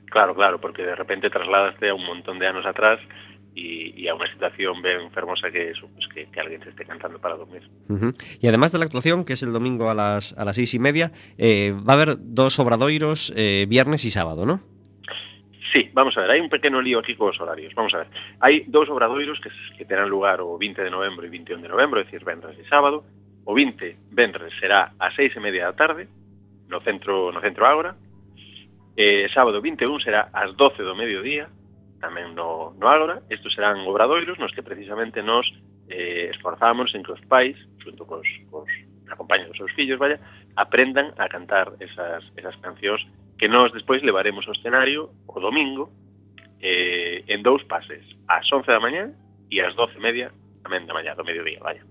claro, 0.06 0.32
claro, 0.38 0.56
porque 0.62 0.86
de 0.86 0.94
repente 0.94 1.28
trasladaste 1.34 1.90
a 1.90 1.94
un 1.98 2.06
montón 2.06 2.38
de 2.38 2.46
años 2.46 2.64
atrás 2.64 3.02
y, 3.58 3.94
y, 3.96 4.08
a 4.08 4.14
una 4.14 4.30
situación 4.30 4.80
bien 4.82 5.00
enfermosa 5.00 5.50
que 5.50 5.70
es 5.70 5.80
pues, 5.80 6.06
que, 6.08 6.26
que, 6.30 6.40
alguien 6.40 6.62
se 6.62 6.70
esté 6.70 6.84
cantando 6.84 7.18
para 7.18 7.36
dormir. 7.36 7.68
Uh 7.88 7.94
-huh. 7.94 8.14
Y 8.40 8.46
además 8.46 8.72
de 8.72 8.78
la 8.78 8.84
actuación, 8.84 9.24
que 9.24 9.32
es 9.32 9.42
el 9.42 9.52
domingo 9.52 9.90
a 9.90 9.94
las, 9.94 10.36
a 10.38 10.44
las 10.44 10.56
seis 10.56 10.74
y 10.74 10.78
media, 10.78 11.12
eh, 11.36 11.74
va 11.88 11.94
a 11.94 11.96
haber 11.96 12.16
dos 12.18 12.58
obradoiros 12.58 13.32
eh, 13.36 13.66
viernes 13.68 14.04
y 14.04 14.10
sábado, 14.10 14.46
¿no? 14.46 14.60
Sí, 15.72 15.90
vamos 15.92 16.16
a 16.16 16.22
ver, 16.22 16.30
hay 16.30 16.40
un 16.40 16.48
pequeño 16.48 16.80
lío 16.80 16.98
aquí 16.98 17.14
con 17.14 17.26
los 17.28 17.40
horarios. 17.40 17.74
Vamos 17.74 17.92
a 17.94 17.98
ver, 17.98 18.06
hay 18.40 18.64
dos 18.68 18.88
obradoiros 18.88 19.40
que, 19.40 19.50
que 19.76 19.84
terán 19.84 20.08
lugar 20.08 20.40
o 20.40 20.56
20 20.56 20.82
de 20.82 20.90
novembro 20.90 21.26
y 21.26 21.30
21 21.30 21.62
de 21.62 21.68
novembro, 21.68 22.00
es 22.00 22.06
decir, 22.06 22.24
vendres 22.24 22.56
y 22.58 22.66
sábado. 22.68 23.04
O 23.44 23.54
20, 23.54 23.96
vendres 24.10 24.52
será 24.60 24.92
a 24.98 25.10
seis 25.12 25.34
e 25.34 25.40
media 25.40 25.64
da 25.64 25.72
tarde, 25.72 26.06
no 26.68 26.80
centro, 26.80 27.32
no 27.32 27.40
centro 27.40 27.64
Ágora. 27.64 27.96
Eh, 28.96 29.28
sábado 29.32 29.62
21 29.62 30.00
será 30.00 30.28
ás 30.32 30.52
12 30.56 30.82
do 30.82 30.94
mediodía 30.94 31.48
tamén 31.98 32.34
no, 32.34 32.74
no 32.78 32.86
Ágora. 32.86 33.22
Estos 33.30 33.54
serán 33.54 33.82
obradoiros 33.86 34.38
nos 34.38 34.54
que 34.54 34.62
precisamente 34.62 35.22
nos 35.22 35.46
eh, 35.88 36.30
esforzamos 36.30 36.94
en 36.94 37.02
que 37.02 37.12
os 37.12 37.22
pais, 37.26 37.56
xunto 37.82 38.06
cos, 38.06 38.26
cos 38.50 38.70
acompañan 39.10 39.50
os 39.50 39.56
seus 39.56 39.72
fillos, 39.72 39.98
vaya, 39.98 40.20
aprendan 40.54 41.14
a 41.16 41.28
cantar 41.28 41.72
esas, 41.80 42.24
esas 42.36 42.56
cancións 42.60 43.06
que 43.38 43.48
nós 43.48 43.72
despois 43.72 44.02
levaremos 44.02 44.46
ao 44.46 44.54
escenario 44.54 45.10
o 45.26 45.38
domingo 45.40 45.90
eh, 46.60 47.24
en 47.26 47.42
dous 47.42 47.62
pases, 47.64 48.04
ás 48.26 48.46
11 48.50 48.66
da 48.66 48.82
mañá 48.82 49.10
e 49.50 49.56
ás 49.62 49.74
12 49.74 49.96
e 49.96 50.02
media 50.02 50.28
tamén 50.62 50.84
da 50.84 50.94
mañá, 50.94 51.14
do 51.14 51.24
mediodía, 51.24 51.62
vaya. 51.62 51.82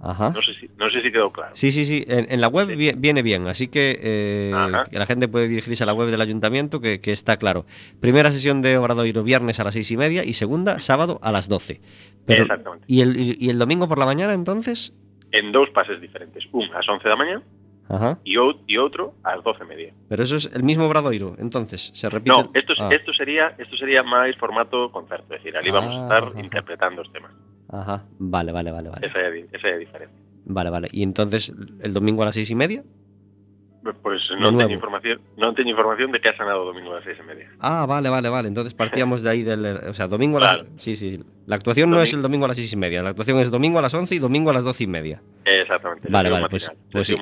Ajá. 0.00 0.30
Non 0.30 0.44
sei 0.44 0.54
si, 0.60 0.66
non 0.76 0.92
sei 0.92 1.00
si 1.00 1.08
quedou 1.10 1.32
claro. 1.32 1.56
Sí, 1.56 1.72
sí, 1.72 1.88
sí. 1.88 2.04
En, 2.06 2.28
en 2.28 2.40
la 2.40 2.48
web 2.48 2.68
Sí. 2.68 2.92
viene 2.96 3.22
bien, 3.22 3.48
así 3.48 3.68
que, 3.68 3.96
eh, 3.98 4.52
que 4.90 4.98
la 4.98 5.06
gente 5.06 5.26
puede 5.26 5.48
dirigirse 5.48 5.82
a 5.82 5.86
la 5.86 5.94
web 5.94 6.10
del 6.10 6.20
ayuntamiento, 6.20 6.80
que, 6.80 7.00
que 7.00 7.12
está 7.12 7.38
claro. 7.38 7.64
Primera 8.00 8.30
sesión 8.30 8.60
de 8.60 8.76
Obradoiro 8.76 9.24
viernes 9.24 9.58
a 9.58 9.64
las 9.64 9.74
seis 9.74 9.90
y 9.90 9.96
media 9.96 10.22
y 10.24 10.34
segunda 10.34 10.80
sábado 10.80 11.18
a 11.22 11.32
las 11.32 11.48
doce. 11.48 11.80
Exactamente. 12.28 12.84
¿y, 12.86 13.00
el, 13.00 13.36
y, 13.40 13.48
el 13.48 13.58
domingo 13.58 13.88
por 13.88 13.98
la 13.98 14.04
mañana 14.06 14.34
entonces? 14.34 14.92
En 15.32 15.50
dous 15.50 15.70
pases 15.70 16.00
diferentes, 16.00 16.46
un 16.52 16.68
ás 16.74 16.86
11 16.88 17.08
da 17.08 17.16
mañá 17.16 17.42
Ajá. 17.88 18.18
e, 18.26 18.34
ou, 18.38 18.58
e 18.66 18.74
outro 18.78 19.14
ás 19.22 19.38
12 19.42 19.62
e 19.62 19.66
media. 19.66 19.90
Pero 20.08 20.22
eso 20.22 20.36
es 20.36 20.50
el 20.54 20.62
mismo 20.62 20.84
Obradoiro, 20.86 21.36
entonces 21.38 21.90
se 21.94 22.08
repite. 22.10 22.30
No, 22.34 22.50
esto, 22.54 22.74
Ah, 22.78 22.90
esto 22.90 23.12
sería 23.14 23.54
esto 23.58 23.76
sería 23.76 24.02
máis 24.02 24.34
formato 24.36 24.90
concerto, 24.90 25.30
é 25.34 25.38
dicir, 25.38 25.54
ali 25.56 25.70
vamos 25.70 25.94
a 25.94 25.98
Ah, 25.98 26.02
estar 26.10 26.22
ajá. 26.34 26.40
interpretando 26.42 27.02
os 27.02 27.10
temas. 27.14 27.30
Ajá, 27.70 28.04
vale, 28.18 28.50
vale, 28.52 28.70
vale, 28.70 28.88
vale. 28.90 29.06
Esa 29.06 29.18
a 29.22 29.30
di- 29.30 29.46
esa 29.50 29.68
é 29.70 29.74
a 29.74 29.78
diferencia. 29.78 30.18
Vale, 30.46 30.70
vale. 30.70 30.88
¿Y 30.92 31.02
entonces 31.02 31.50
el 31.82 31.92
domingo 31.92 32.22
a 32.22 32.26
las 32.26 32.34
seis 32.34 32.50
y 32.50 32.54
media? 32.54 32.82
Non 34.40 34.54
nuevo. 34.56 34.66
teño 34.66 34.74
información, 34.80 35.16
non 35.38 35.52
teño 35.54 35.70
información 35.76 36.08
de 36.10 36.18
que 36.18 36.28
ha 36.30 36.36
sanado 36.36 36.64
domingo 36.66 36.96
ás 36.96 37.04
seis 37.04 37.20
e 37.20 37.24
media. 37.26 37.46
Ah, 37.60 37.86
vale, 37.86 38.08
vale, 38.10 38.26
vale. 38.28 38.48
Entonces 38.48 38.74
partíamos 38.74 39.22
de 39.22 39.30
ahí 39.30 39.42
del. 39.44 39.64
O 39.86 39.94
sea, 39.94 40.08
domingo 40.08 40.38
a 40.38 40.40
las. 40.40 40.66
Sí, 40.78 40.96
sí. 40.96 41.20
La 41.46 41.54
actuación 41.56 41.90
no 41.90 42.00
es 42.02 42.10
el 42.12 42.22
domingo 42.22 42.44
a 42.46 42.48
las 42.48 42.56
seis 42.56 42.72
y 42.72 42.76
media. 42.76 43.02
La 43.02 43.10
actuación 43.10 43.38
es 43.38 43.50
domingo 43.50 43.78
a 43.78 43.82
las 43.82 43.94
once 43.94 44.14
y 44.14 44.18
domingo 44.18 44.50
a 44.50 44.54
las 44.54 44.64
doce 44.64 44.84
y 44.84 44.86
media. 44.88 45.22
Exactamente. 45.44 46.08
Vale, 46.10 46.30
vale, 46.30 46.48
pues- 46.48 46.66
matinal, 46.68 46.90
pues 46.90 47.06
sí. 47.06 47.16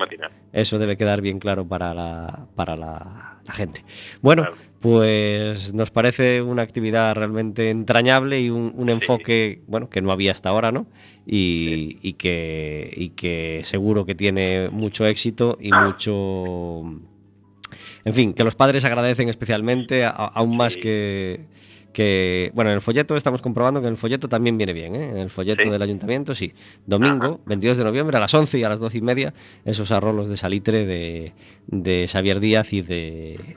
Eso 0.53 0.79
debe 0.79 0.97
quedar 0.97 1.21
bien 1.21 1.39
claro 1.39 1.67
para 1.69 1.93
la, 1.93 2.47
para 2.55 2.77
la, 2.77 3.39
la 3.45 3.53
gente. 3.53 3.85
Bueno, 4.23 4.43
Claro. 4.43 4.57
Pues 4.85 5.73
nos 5.73 5.91
parece 5.91 6.43
una 6.43 6.61
actividad 6.61 7.15
realmente 7.15 7.71
entrañable 7.71 8.39
y 8.43 8.51
un, 8.51 8.71
un 8.77 8.91
enfoque, 8.91 9.63
bueno, 9.67 9.89
que 9.89 10.03
no 10.03 10.13
había 10.13 10.33
hasta 10.33 10.51
ahora, 10.51 10.73
¿no? 10.73 10.87
Y, 11.27 11.97
y 12.03 12.13
que, 12.13 12.93
y 12.95 13.09
que 13.09 13.63
seguro 13.65 14.05
que 14.05 14.15
tiene 14.15 14.69
mucho 14.71 15.07
éxito 15.07 15.57
y 15.59 15.73
mucho... 15.73 16.83
En 18.05 18.13
fin, 18.13 18.35
que 18.35 18.45
los 18.45 18.55
padres 18.57 18.85
agradecen 18.85 19.31
especialmente, 19.31 20.05
a- 20.05 20.11
aún 20.11 20.55
más 20.55 20.77
que, 20.77 21.41
que... 21.95 22.51
Bueno, 22.53 22.69
en 22.71 22.75
el 22.77 22.83
folleto 22.83 23.17
estamos 23.17 23.41
comprobando 23.41 23.81
que 23.81 23.87
en 23.87 23.95
el 23.95 23.99
folleto 23.99 24.29
también 24.29 24.59
viene 24.59 24.75
bien, 24.75 24.97
¿eh? 24.97 25.09
En 25.09 25.17
el 25.17 25.31
folleto 25.31 25.63
Sí. 25.63 25.71
del 25.71 25.81
ayuntamiento, 25.81 26.35
sí. 26.35 26.53
Domingo, 26.85 27.41
22 27.47 27.79
de 27.79 27.85
noviembre, 27.85 28.19
a 28.19 28.21
las 28.21 28.35
11 28.35 28.59
y 28.59 28.65
a 28.65 28.69
las 28.69 28.81
12 28.81 28.99
y 28.99 29.01
media, 29.01 29.33
esos 29.65 29.91
arrolos 29.91 30.29
de 30.29 30.37
salitre 30.37 30.85
de, 30.85 31.33
de 31.69 32.07
Xavier 32.07 32.39
Díaz 32.39 32.71
y 32.75 32.83
de. 32.83 33.57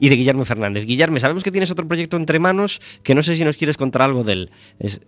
Y 0.00 0.08
de 0.08 0.16
Guillermo 0.16 0.44
Fernández. 0.44 0.86
Guillermo, 0.86 1.18
sabemos 1.18 1.42
que 1.44 1.50
tienes 1.50 1.70
otro 1.70 1.86
proyecto 1.86 2.16
entre 2.16 2.38
manos 2.38 2.80
que 3.02 3.14
no 3.14 3.22
sé 3.22 3.36
si 3.36 3.44
nos 3.44 3.56
quieres 3.56 3.76
contar 3.76 4.02
algo 4.02 4.24
de 4.24 4.32
él. 4.32 4.50
Es- 4.78 5.00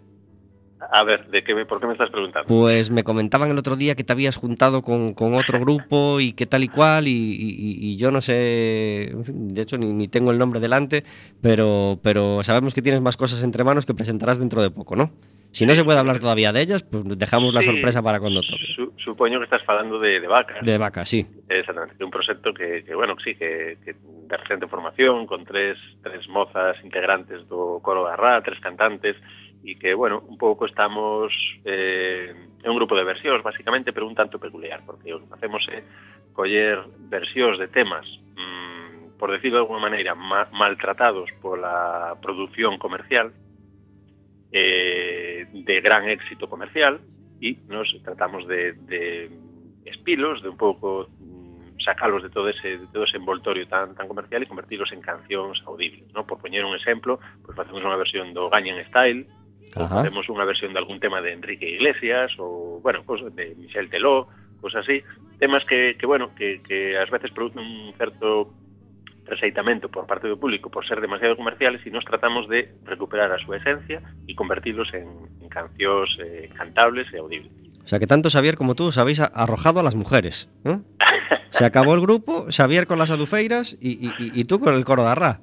A 0.93 1.05
ver, 1.05 1.29
¿de 1.29 1.45
qué 1.45 1.55
¿por 1.67 1.79
qué 1.79 1.87
me 1.87 1.93
estás 1.93 2.11
preguntando? 2.11 2.49
pues 2.49 2.91
me 2.91 3.05
comentaban 3.05 3.51
el 3.51 3.59
otro 3.59 3.77
día 3.77 3.95
que 3.95 4.03
te 4.03 4.13
habías 4.13 4.37
juntado 4.37 4.81
con, 4.83 5.13
con 5.13 5.35
otro 5.35 5.61
grupo 5.61 6.21
y 6.21 6.33
que 6.33 6.47
tal 6.47 6.65
y 6.65 6.69
cual, 6.69 7.07
y, 7.07 7.11
y- 7.13 7.79
y 7.91 7.97
yo 7.97 8.11
no 8.11 8.23
sé, 8.23 9.13
de 9.27 9.63
hecho 9.63 9.77
ni, 9.77 9.93
ni 9.93 10.09
tengo 10.09 10.31
el 10.31 10.39
nombre 10.39 10.59
delante, 10.59 11.05
pero, 11.43 11.99
pero 12.03 12.43
sabemos 12.43 12.73
que 12.73 12.81
tienes 12.83 13.03
más 13.03 13.17
cosas 13.19 13.43
entre 13.43 13.63
manos 13.63 13.85
que 13.85 13.95
presentarás 13.95 14.39
dentro 14.39 14.63
de 14.63 14.71
poco, 14.71 14.97
¿no? 14.97 15.11
Si 15.53 15.67
no 15.67 15.75
se 15.75 15.83
puede 15.85 15.99
hablar 15.99 16.21
todavía 16.21 16.53
de 16.53 16.63
ellas, 16.63 16.83
pues 16.85 17.03
dejamos 17.19 17.53
la 17.53 17.63
sorpresa 17.63 18.03
para 18.03 18.21
cuando 18.21 18.41
toque. 18.41 18.73
Su, 18.75 18.93
supoño 18.97 19.39
que 19.39 19.45
estás 19.45 19.65
falando 19.65 19.99
de, 19.99 20.21
de 20.21 20.27
vacas. 20.29 20.65
De 20.65 20.79
vaca, 20.79 21.05
sí. 21.05 21.27
Exactamente, 21.49 21.97
de 21.99 22.05
un 22.05 22.11
proxecto 22.11 22.55
que, 22.55 22.85
que 22.85 22.95
bueno, 22.95 23.17
sí, 23.25 23.35
que, 23.35 23.79
que 23.85 23.97
de 24.01 24.37
recente 24.37 24.69
formación, 24.69 25.27
con 25.27 25.45
tres, 25.45 25.77
tres 26.03 26.29
mozas 26.29 26.77
integrantes 26.85 27.49
do 27.49 27.81
coro 27.83 28.07
da 28.07 28.15
RA, 28.15 28.43
tres 28.43 28.61
cantantes, 28.61 29.17
e 29.61 29.77
que, 29.77 29.93
bueno, 29.93 30.25
un 30.25 30.39
pouco 30.39 30.65
estamos 30.65 31.35
eh, 31.65 32.33
en 32.33 32.71
un 32.71 32.77
grupo 32.77 32.97
de 32.97 33.05
versións, 33.05 33.43
basicamente, 33.43 33.93
pero 33.93 34.07
un 34.07 34.15
tanto 34.15 34.39
peculiar, 34.39 34.81
porque 34.87 35.13
o 35.13 35.21
que 35.21 35.29
facemos 35.29 35.67
é 35.69 35.85
coller 36.33 36.81
versións 37.11 37.59
de 37.59 37.69
temas, 37.69 38.07
mm, 38.39 39.21
por 39.21 39.35
decirlo 39.35 39.61
de 39.61 39.65
alguna 39.69 39.85
maneira, 39.85 40.15
ma 40.15 40.49
maltratados 40.55 41.29
pola 41.45 42.17
produción 42.25 42.79
comercial, 42.79 43.35
eh, 44.53 45.47
de 45.53 45.81
gran 45.81 46.09
éxito 46.09 46.49
comercial 46.49 47.01
y 47.41 47.59
nos 47.69 47.95
tratamos 48.03 48.47
de, 48.47 48.73
de 48.73 49.31
espilos, 49.85 50.43
de 50.43 50.49
un 50.49 50.57
pouco 50.57 51.09
mm, 51.19 51.81
sacalos 51.81 52.23
de 52.23 52.31
todo 52.31 52.49
ese 52.49 52.79
de 52.79 52.87
todo 52.93 53.05
ese 53.05 53.17
envoltorio 53.17 53.67
tan 53.67 53.95
tan 53.95 54.09
comercial 54.09 54.43
e 54.43 54.51
convertilos 54.51 54.93
en 54.93 55.01
cancións 55.01 55.63
audibles, 55.65 56.13
¿no? 56.13 56.27
Por 56.27 56.39
poñer 56.39 56.65
un 56.65 56.77
exemplo, 56.77 57.19
pues 57.43 57.57
facemos 57.57 57.81
unha 57.81 57.97
versión 57.97 58.37
do 58.37 58.53
Ganyan 58.53 58.85
Style, 58.93 59.25
Ajá. 59.75 60.05
facemos 60.05 60.29
unha 60.29 60.45
versión 60.45 60.77
de 60.77 60.81
algún 60.83 61.01
tema 61.01 61.25
de 61.25 61.33
Enrique 61.33 61.65
Iglesias 61.65 62.37
ou, 62.37 62.85
bueno, 62.85 63.07
cosas 63.09 63.33
de 63.33 63.57
Michel 63.57 63.89
Teló, 63.89 64.29
cosas 64.61 64.85
así, 64.85 65.01
temas 65.39 65.65
que, 65.65 65.97
que 65.97 66.05
bueno, 66.05 66.35
que, 66.37 66.61
que 66.61 66.99
ás 66.99 67.09
veces 67.09 67.33
producen 67.33 67.65
un 67.65 67.95
certo 67.97 68.53
reseitamento 69.31 69.87
por 69.89 70.05
parte 70.11 70.27
do 70.27 70.37
público 70.37 70.69
por 70.69 70.83
ser 70.85 70.99
demasiado 71.01 71.39
comerciales 71.39 71.81
e 71.87 71.95
nos 71.95 72.05
tratamos 72.05 72.51
de 72.51 72.75
recuperar 72.85 73.31
a 73.31 73.39
súa 73.39 73.63
esencia 73.63 74.03
e 74.27 74.35
convertilos 74.35 74.91
en, 74.93 75.07
en 75.41 75.49
cancións 75.49 76.19
eh, 76.19 76.51
cantables 76.59 77.07
e 77.15 77.23
audibles. 77.23 77.55
O 77.81 77.89
sea 77.91 77.99
que 78.03 78.07
tanto 78.11 78.29
Xavier 78.29 78.59
como 78.59 78.75
tú 78.75 78.91
os 78.93 78.99
habéis 78.99 79.19
arrojado 79.23 79.81
a 79.81 79.87
las 79.87 79.95
mujeres. 79.97 80.51
¿eh? 80.69 80.79
Se 81.51 81.65
acabó 81.65 81.95
el 81.95 82.01
grupo, 82.03 82.47
Xavier 82.51 82.87
con 82.87 82.99
las 82.99 83.11
adufeiras 83.11 83.75
y, 83.81 84.11
y- 84.19 84.45
tú 84.45 84.61
con 84.61 84.75
el 84.75 84.85
coro 84.85 85.03
de 85.03 85.11
Arra. 85.11 85.41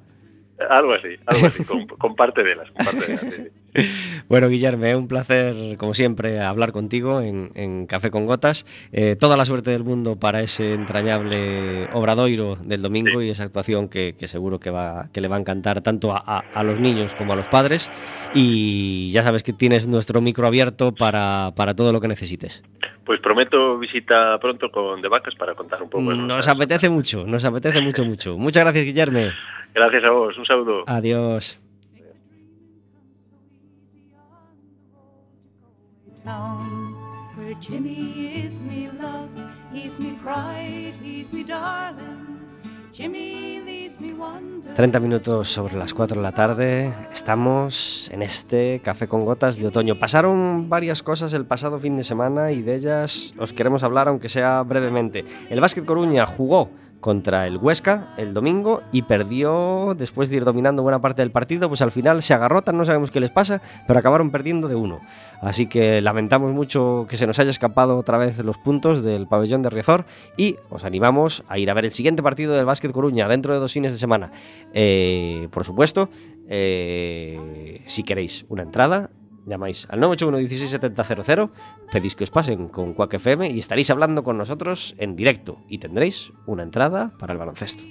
Algo 0.70 0.92
así, 0.94 1.14
algo 1.26 1.46
así, 1.46 1.64
con, 1.64 1.86
con 1.86 2.16
parte 2.16 2.42
delas, 2.42 2.70
con 2.72 2.84
parte 2.86 3.06
delas. 3.06 3.34
sí. 3.34 3.46
Bueno, 4.28 4.48
Guillermo, 4.48 4.84
es 4.84 4.94
un 4.94 5.08
placer, 5.08 5.76
como 5.78 5.94
siempre, 5.94 6.38
hablar 6.40 6.72
contigo 6.72 7.22
en, 7.22 7.50
en 7.54 7.86
Café 7.86 8.10
con 8.10 8.26
Gotas. 8.26 8.66
Eh, 8.92 9.16
toda 9.18 9.38
la 9.38 9.46
suerte 9.46 9.70
del 9.70 9.84
mundo 9.84 10.16
para 10.16 10.42
ese 10.42 10.74
entrañable 10.74 11.88
obradoiro 11.94 12.56
del 12.56 12.82
domingo 12.82 13.22
y 13.22 13.30
esa 13.30 13.44
actuación 13.44 13.88
que, 13.88 14.14
que 14.18 14.28
seguro 14.28 14.60
que, 14.60 14.68
va, 14.70 15.08
que 15.14 15.22
le 15.22 15.28
va 15.28 15.36
a 15.36 15.40
encantar 15.40 15.80
tanto 15.80 16.12
a, 16.12 16.22
a- 16.26 16.44
a 16.52 16.62
los 16.62 16.78
niños 16.78 17.14
como 17.14 17.32
a 17.32 17.36
los 17.36 17.46
padres. 17.46 17.90
Y 18.34 19.10
ya 19.12 19.22
sabes 19.22 19.42
que 19.42 19.52
tienes 19.54 19.86
nuestro 19.86 20.20
micro 20.20 20.46
abierto 20.46 20.92
para, 20.94 21.52
para 21.56 21.74
todo 21.74 21.92
lo 21.92 22.00
que 22.00 22.08
necesites. 22.08 22.62
Pues 23.06 23.20
prometo 23.20 23.78
visita 23.78 24.38
pronto 24.40 24.70
con 24.70 25.00
De 25.00 25.08
Vacas 25.08 25.34
para 25.36 25.54
contar 25.54 25.82
un 25.82 25.88
pouco. 25.88 26.10
de 26.10 26.16
Nos 26.16 26.46
apetece 26.48 26.90
mucho, 26.90 27.24
nos 27.26 27.44
apetece 27.44 27.80
mucho, 27.80 28.04
mucho. 28.04 28.36
Muchas 28.36 28.64
gracias, 28.64 28.84
Guillermo. 28.84 29.20
Gracias 29.74 30.04
a 30.04 30.10
vos, 30.10 30.36
un 30.36 30.44
saludo. 30.44 30.84
Adiós. 30.86 31.58
Town 36.28 36.94
where 37.36 37.56
Jimmy 37.60 38.44
is 38.44 38.62
me 38.62 38.90
love, 39.00 39.30
he's 39.72 39.98
me 39.98 40.18
pride, 40.22 40.94
he's 41.02 41.32
me 41.32 41.42
darling. 41.42 42.36
Jimmy 42.92 43.60
leaves 43.64 44.00
me 44.00 44.12
wonder. 44.12 44.74
30 44.74 45.00
minutos 45.00 45.48
sobre 45.48 45.76
las 45.76 45.94
4 45.94 46.16
de 46.16 46.22
la 46.22 46.32
tarde, 46.32 46.92
estamos 47.12 48.10
en 48.12 48.22
este 48.22 48.80
café 48.82 49.08
con 49.08 49.24
gotas 49.24 49.56
de 49.56 49.66
otoño. 49.66 49.98
Pasaron 49.98 50.68
varias 50.68 51.02
cosas 51.02 51.32
el 51.32 51.46
pasado 51.46 51.78
fin 51.78 51.96
de 51.96 52.04
semana 52.04 52.50
y 52.52 52.62
de 52.62 52.74
ellas 52.74 53.32
os 53.38 53.52
queremos 53.52 53.82
hablar 53.82 54.08
aunque 54.08 54.28
sea 54.28 54.62
brevemente. 54.62 55.24
El 55.48 55.60
Básquet 55.60 55.84
Coruña 55.84 56.26
jugó 56.26 56.70
contra 57.00 57.46
el 57.46 57.56
Huesca 57.56 58.08
el 58.16 58.34
domingo 58.34 58.82
y 58.92 59.02
perdió 59.02 59.94
después 59.96 60.30
de 60.30 60.36
ir 60.36 60.44
dominando 60.44 60.82
buena 60.82 61.00
parte 61.00 61.22
del 61.22 61.30
partido, 61.30 61.68
pues 61.68 61.82
al 61.82 61.92
final 61.92 62.22
se 62.22 62.34
agarrotan, 62.34 62.76
no 62.76 62.84
sabemos 62.84 63.10
qué 63.10 63.20
les 63.20 63.30
pasa, 63.30 63.62
pero 63.86 63.98
acabaron 63.98 64.30
perdiendo 64.30 64.68
de 64.68 64.74
uno. 64.74 65.00
Así 65.40 65.66
que 65.66 66.00
lamentamos 66.00 66.52
mucho 66.52 67.06
que 67.08 67.16
se 67.16 67.26
nos 67.26 67.38
haya 67.38 67.50
escapado 67.50 67.96
otra 67.96 68.18
vez 68.18 68.38
los 68.38 68.58
puntos 68.58 69.02
del 69.02 69.26
pabellón 69.26 69.62
de 69.62 69.70
Riazor 69.70 70.04
y 70.36 70.56
os 70.70 70.84
animamos 70.84 71.44
a 71.48 71.58
ir 71.58 71.70
a 71.70 71.74
ver 71.74 71.84
el 71.84 71.92
siguiente 71.92 72.22
partido 72.22 72.54
del 72.54 72.64
Básquet 72.64 72.92
Coruña 72.92 73.28
dentro 73.28 73.54
de 73.54 73.60
dos 73.60 73.72
fines 73.72 73.92
de 73.92 73.98
semana. 73.98 74.32
Eh, 74.72 75.48
por 75.50 75.64
supuesto, 75.64 76.08
eh, 76.48 77.82
si 77.86 78.02
queréis 78.02 78.46
una 78.48 78.62
entrada, 78.62 79.10
llamáis 79.48 79.86
al 79.90 80.00
981 80.00 80.38
16 80.38 80.70
70 80.70 81.04
00, 81.24 81.50
pedís 81.90 82.14
que 82.14 82.24
os 82.24 82.30
pasen 82.30 82.68
con 82.68 82.94
Quack 82.94 83.14
FM 83.14 83.50
y 83.50 83.58
estaréis 83.58 83.90
hablando 83.90 84.22
con 84.22 84.38
nosotros 84.38 84.94
en 84.98 85.16
directo 85.16 85.58
y 85.68 85.78
tendréis 85.78 86.32
una 86.46 86.62
entrada 86.62 87.12
para 87.18 87.32
el 87.32 87.38
baloncesto. 87.38 87.82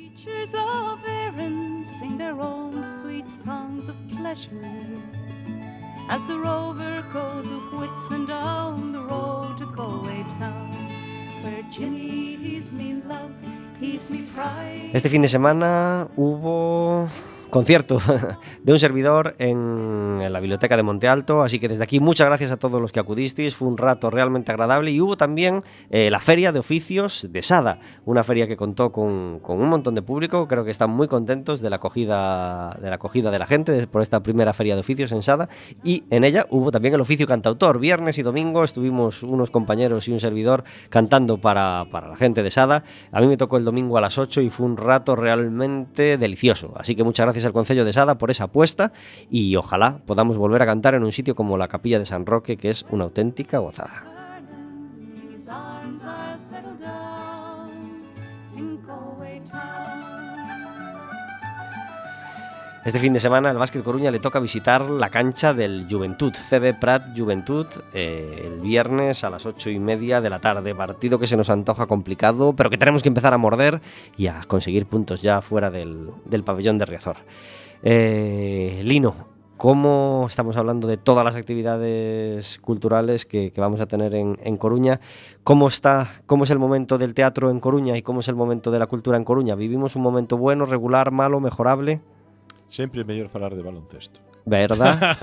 As 6.09 6.25
the 6.25 6.37
rover 6.37 7.03
goes 7.11 7.51
a 7.51 7.59
whistling 7.75 8.25
down 8.25 8.93
the 8.93 8.99
road 8.99 9.57
to 9.57 9.65
Galway 9.75 10.23
town, 10.39 10.71
where 11.43 11.61
Jimmy 11.69 12.37
he's 12.37 12.73
me 12.77 13.01
love, 13.05 13.31
he's 13.77 14.09
me 14.09 14.23
pride. 14.33 14.91
Este 14.93 15.09
fin 15.09 15.21
de 15.21 15.27
semana 15.27 16.07
hubo 16.15 17.09
concierto 17.49 17.99
de 18.63 18.71
un 18.71 18.79
servidor 18.79 19.35
en, 19.39 20.19
la 20.31 20.39
biblioteca 20.39 20.75
de 20.75 20.83
Monte 20.83 21.07
Alto, 21.07 21.41
así 21.41 21.59
que 21.59 21.67
desde 21.67 21.83
aquí 21.83 21.99
muchas 21.99 22.27
gracias 22.27 22.51
a 22.51 22.57
todos 22.57 22.81
los 22.81 22.91
que 22.91 22.99
acudisteis, 22.99 23.55
fue 23.55 23.67
un 23.67 23.77
rato 23.77 24.09
realmente 24.09 24.51
agradable. 24.51 24.91
Y 24.91 25.01
hubo 25.01 25.15
también 25.15 25.61
eh, 25.89 26.09
la 26.09 26.19
feria 26.19 26.51
de 26.51 26.59
oficios 26.59 27.27
de 27.31 27.43
Sada, 27.43 27.79
una 28.05 28.23
feria 28.23 28.47
que 28.47 28.57
contó 28.57 28.91
con, 28.91 29.41
un 29.43 29.69
montón 29.69 29.95
de 29.95 30.01
público, 30.01 30.47
creo 30.47 30.65
que 30.65 30.71
están 30.71 30.89
muy 30.89 31.07
contentos 31.07 31.61
de 31.61 31.69
la 31.69 31.77
acogida 31.77 32.77
de 32.81 33.39
la, 33.39 33.47
gente 33.47 33.87
por 33.87 34.01
esta 34.01 34.21
primera 34.21 34.53
feria 34.53 34.75
de 34.75 34.81
oficios 34.81 35.11
en 35.11 35.21
Sada. 35.21 35.49
Y 35.83 36.03
en 36.09 36.23
ella 36.23 36.45
hubo 36.49 36.71
también 36.71 36.93
el 36.93 37.01
oficio 37.01 37.27
cantautor, 37.27 37.79
viernes 37.79 38.17
y 38.17 38.23
domingo 38.23 38.63
estuvimos 38.63 39.23
unos 39.23 39.51
compañeros 39.51 40.07
y 40.07 40.11
un 40.11 40.19
servidor 40.19 40.63
cantando 40.89 41.39
para, 41.39 41.85
para 41.91 42.09
la 42.09 42.17
gente 42.17 42.43
de 42.43 42.51
Sada, 42.51 42.83
a 43.11 43.21
mí 43.21 43.27
me 43.27 43.37
tocó 43.37 43.57
el 43.57 43.63
domingo 43.63 43.97
a 43.97 44.01
las 44.01 44.17
8 44.17 44.41
y 44.41 44.49
fue 44.49 44.65
un 44.65 44.77
rato 44.77 45.15
realmente 45.15 46.17
delicioso. 46.17 46.73
Así 46.75 46.95
que 46.95 47.03
muchas 47.03 47.25
gracias 47.25 47.45
al 47.47 47.53
Concello 47.53 47.85
de 47.85 47.93
Sada 47.93 48.17
por 48.17 48.31
esa 48.31 48.45
apuesta 48.45 48.91
y 49.29 49.55
ojalá 49.55 49.99
podamos 50.05 50.37
volver 50.37 50.61
a 50.61 50.65
cantar 50.65 50.93
en 50.95 51.03
un 51.03 51.11
sitio 51.11 51.35
como 51.35 51.57
la 51.57 51.67
Capilla 51.67 51.99
de 51.99 52.05
San 52.05 52.25
Roque, 52.25 52.57
que 52.57 52.69
es 52.69 52.85
una 52.91 53.05
auténtica 53.05 53.57
gozada. 53.59 54.16
Este 62.87 62.99
fin 62.99 63.11
de 63.11 63.19
semana 63.19 63.49
al 63.49 63.57
Básquet 63.57 63.83
Coruña 63.83 64.11
le 64.11 64.19
toca 64.19 64.39
visitar 64.39 64.89
la 64.89 65.09
cancha 65.09 65.53
del 65.53 65.87
Juventud, 65.91 66.31
CB 66.31 66.79
Prat 66.79 67.19
Juventud, 67.19 67.67
eh, 67.93 68.43
el 68.45 68.61
viernes 68.61 69.25
a 69.25 69.29
las 69.29 69.45
ocho 69.45 69.69
y 69.69 69.77
media 69.77 70.21
de 70.21 70.29
la 70.29 70.39
tarde. 70.39 70.73
Partido 70.73 71.19
que 71.19 71.27
se 71.27 71.35
nos 71.35 71.49
antoja 71.49 71.85
complicado, 71.85 72.53
pero 72.53 72.69
que 72.69 72.77
tenemos 72.77 73.03
que 73.03 73.09
empezar 73.09 73.33
a 73.33 73.37
morder 73.37 73.81
y 74.15 74.27
a 74.27 74.39
conseguir 74.47 74.85
puntos 74.85 75.21
ya 75.21 75.41
fuera 75.41 75.69
del, 75.69 76.11
del 76.23 76.45
pabellón 76.45 76.77
de 76.77 76.85
Riazor. 76.85 77.17
Eh, 77.83 78.81
Lino, 78.85 79.15
¿cómo 79.57 80.25
estamos 80.29 80.55
hablando 80.55 80.87
de 80.87 80.95
todas 80.95 81.25
las 81.25 81.35
actividades 81.35 82.57
culturales 82.59 83.25
que, 83.25 83.51
vamos 83.57 83.81
a 83.81 83.87
tener 83.87 84.15
en, 84.15 84.39
en 84.41 84.55
Coruña? 84.55 85.01
¿Cómo 85.43 85.67
está, 85.67 86.09
cómo 86.25 86.45
es 86.45 86.51
el 86.51 86.59
momento 86.59 86.97
del 86.97 87.13
teatro 87.13 87.49
en 87.49 87.59
Coruña 87.59 87.97
y 87.97 88.01
cómo 88.01 88.21
es 88.21 88.29
el 88.29 88.35
momento 88.35 88.71
de 88.71 88.79
la 88.79 88.87
cultura 88.87 89.17
en 89.17 89.25
Coruña? 89.25 89.55
¿Vivimos 89.55 89.97
un 89.97 90.03
momento 90.03 90.37
bueno, 90.37 90.65
regular, 90.65 91.11
malo, 91.11 91.41
mejorable? 91.41 91.99
Sempre 92.69 93.01
é 93.01 93.03
mellor 93.03 93.29
falar 93.29 93.55
de 93.55 93.63
baloncesto. 93.63 94.27
Verdad? 94.47 94.95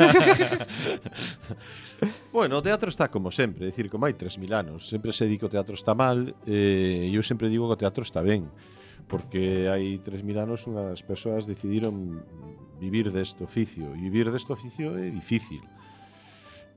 bueno, 2.33 2.59
o 2.59 2.62
teatro 2.62 2.92
está 2.92 3.09
como 3.09 3.33
sempre, 3.33 3.64
é 3.64 3.72
dicir, 3.72 3.88
como 3.88 4.04
hai 4.04 4.12
3000 4.12 4.52
anos, 4.52 4.85
sempre 4.85 5.16
se 5.16 5.24
di 5.24 5.40
que 5.40 5.48
o 5.48 5.50
teatro 5.52 5.72
está 5.72 5.96
mal, 5.96 6.28
eh, 6.44 7.09
e 7.09 7.09
eh, 7.09 7.16
eu 7.16 7.24
sempre 7.24 7.48
digo 7.48 7.64
que 7.64 7.72
o 7.72 7.80
teatro 7.80 8.04
está 8.04 8.20
ben, 8.20 8.52
porque 9.09 9.64
hai 9.72 9.96
3000 10.04 10.44
anos 10.44 10.68
unhas 10.68 11.00
persoas 11.00 11.48
decidiron 11.48 12.20
vivir 12.76 13.09
deste 13.09 13.40
oficio, 13.40 13.96
e 13.96 14.12
vivir 14.12 14.28
deste 14.28 14.52
oficio 14.52 14.92
é 15.00 15.09
difícil. 15.09 15.64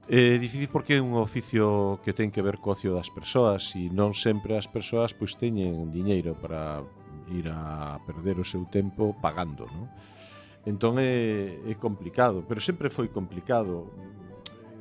É 0.08 0.39
difícil 0.39 0.71
porque 0.71 0.95
é 0.95 1.03
un 1.03 1.19
oficio 1.19 1.99
que 1.99 2.15
ten 2.15 2.32
que 2.32 2.39
ver 2.39 2.63
co 2.63 2.71
ocio 2.71 2.95
das 2.95 3.12
persoas 3.12 3.75
e 3.75 3.91
non 3.91 4.15
sempre 4.15 4.56
as 4.56 4.71
persoas 4.71 5.12
pois 5.12 5.36
teñen 5.36 5.91
diñeiro 5.91 6.32
para 6.39 6.80
ir 7.27 7.51
a 7.51 7.99
perder 8.08 8.39
o 8.39 8.47
seu 8.47 8.63
tempo 8.71 9.19
pagando, 9.19 9.67
non? 9.67 9.91
Entón 10.67 10.99
é, 10.99 11.63
é 11.63 11.75
complicado, 11.80 12.43
pero 12.43 12.60
sempre 12.60 12.91
foi 12.91 13.08
complicado. 13.08 13.88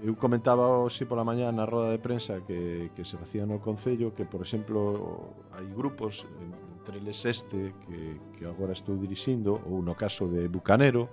Eu 0.02 0.18
comentaba 0.18 0.82
hoxe 0.82 1.06
pola 1.06 1.22
mañá 1.22 1.46
na 1.54 1.62
roda 1.62 1.94
de 1.94 2.02
prensa 2.02 2.42
que, 2.42 2.90
que 2.90 3.06
se 3.06 3.14
facía 3.14 3.46
no 3.46 3.62
Concello 3.62 4.10
que, 4.10 4.26
por 4.26 4.42
exemplo, 4.42 5.46
hai 5.54 5.70
grupos, 5.70 6.26
entre 6.74 6.98
eles 6.98 7.22
este 7.22 7.70
que, 7.86 8.18
que 8.34 8.44
agora 8.50 8.74
estou 8.74 8.98
dirixindo, 8.98 9.62
ou 9.62 9.78
no 9.78 9.94
caso 9.94 10.26
de 10.26 10.50
Bucanero, 10.50 11.06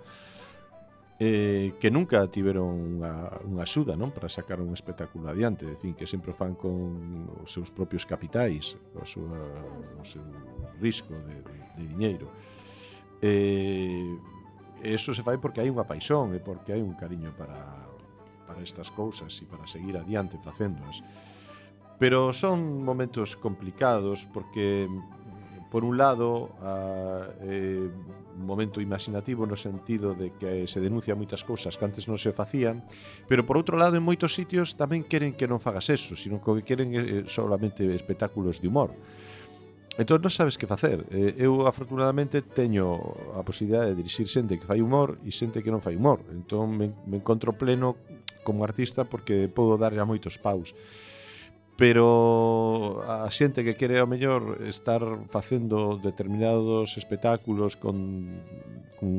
eh, 1.22 1.78
que 1.78 1.94
nunca 1.94 2.26
tiveron 2.34 2.98
unha, 2.98 3.30
unha 3.46 3.62
axuda 3.62 3.94
non 3.94 4.10
para 4.10 4.26
sacar 4.26 4.58
un 4.58 4.74
espectáculo 4.74 5.30
adiante, 5.30 5.70
decín, 5.70 5.94
que 5.94 6.10
sempre 6.10 6.34
fan 6.34 6.58
con 6.58 7.30
os 7.46 7.54
seus 7.54 7.70
propios 7.70 8.10
capitais, 8.10 8.74
o, 8.98 9.06
súa, 9.06 9.38
o 10.02 10.04
seu 10.04 10.26
risco 10.82 11.14
de, 11.14 11.46
de, 11.46 11.58
de 11.78 11.84
diñeiro. 11.94 12.28
Eh, 13.22 14.18
E 14.84 14.92
eso 14.92 15.16
se 15.16 15.24
fai 15.24 15.40
porque 15.40 15.64
hai 15.64 15.72
unha 15.72 15.88
paixón 15.88 16.36
e 16.36 16.44
porque 16.44 16.76
hai 16.76 16.84
un 16.84 16.92
cariño 17.00 17.32
para, 17.40 17.56
para 18.44 18.60
estas 18.60 18.92
cousas 18.92 19.32
e 19.40 19.48
para 19.48 19.64
seguir 19.64 19.96
adiante 19.96 20.36
facéndoas. 20.44 21.00
Pero 21.96 22.36
son 22.36 22.84
momentos 22.84 23.40
complicados 23.40 24.28
porque, 24.28 24.92
por 25.72 25.88
un 25.88 25.96
lado, 25.96 26.52
a, 26.60 27.32
eh, 27.48 27.88
un 28.36 28.46
momento 28.46 28.82
imaginativo 28.82 29.46
no 29.46 29.56
sentido 29.56 30.14
de 30.14 30.34
que 30.36 30.68
se 30.68 30.82
denuncia 30.82 31.16
moitas 31.16 31.46
cousas 31.46 31.78
que 31.78 31.86
antes 31.86 32.10
non 32.10 32.18
se 32.18 32.34
facían, 32.34 32.84
pero 33.30 33.46
por 33.46 33.56
outro 33.56 33.78
lado, 33.78 33.96
en 33.96 34.04
moitos 34.04 34.36
sitios 34.36 34.76
tamén 34.76 35.06
queren 35.06 35.38
que 35.38 35.48
non 35.48 35.62
fagas 35.62 35.88
eso, 35.94 36.18
sino 36.18 36.42
que 36.42 36.66
queren 36.66 36.92
eh, 36.92 37.24
solamente 37.30 37.86
espectáculos 37.94 38.60
de 38.60 38.68
humor. 38.68 38.92
Entón 39.94 40.26
non 40.26 40.34
sabes 40.34 40.58
que 40.58 40.66
facer. 40.66 41.06
Eh, 41.14 41.38
eu, 41.38 41.70
afortunadamente, 41.70 42.42
teño 42.42 42.98
a 43.38 43.46
posibilidade 43.46 43.94
de 43.94 44.02
dirixir 44.02 44.26
xente 44.26 44.58
que 44.58 44.66
fai 44.66 44.82
humor 44.82 45.22
e 45.22 45.30
xente 45.30 45.62
que 45.62 45.70
non 45.70 45.86
fai 45.86 45.94
humor. 45.94 46.26
Entón, 46.34 46.74
me, 46.74 46.90
me 47.06 47.22
encontro 47.22 47.54
pleno 47.54 47.94
como 48.42 48.66
artista 48.66 49.06
porque 49.06 49.46
podo 49.54 49.78
darlle 49.78 50.02
a 50.02 50.10
moitos 50.10 50.42
paus. 50.42 50.74
Pero 51.78 53.02
a 53.06 53.30
xente 53.30 53.62
que 53.62 53.78
quere 53.78 54.02
ao 54.02 54.10
mellor 54.10 54.62
estar 54.66 55.02
facendo 55.30 56.02
determinados 56.02 56.98
espectáculos 56.98 57.78
con, 57.78 58.30
con, 58.98 59.10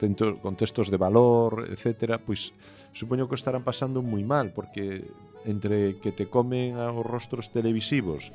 tento, 0.00 0.36
con 0.40 0.56
textos 0.56 0.88
de 0.88 1.00
valor, 1.00 1.68
etc., 1.72 2.20
pois 2.20 2.56
supoño 2.96 3.28
que 3.28 3.36
estarán 3.36 3.64
pasando 3.64 4.00
moi 4.00 4.24
mal, 4.24 4.52
porque 4.52 5.08
entre 5.44 5.96
que 6.00 6.12
te 6.12 6.28
comen 6.28 6.76
aos 6.76 7.04
rostros 7.04 7.48
televisivos, 7.48 8.28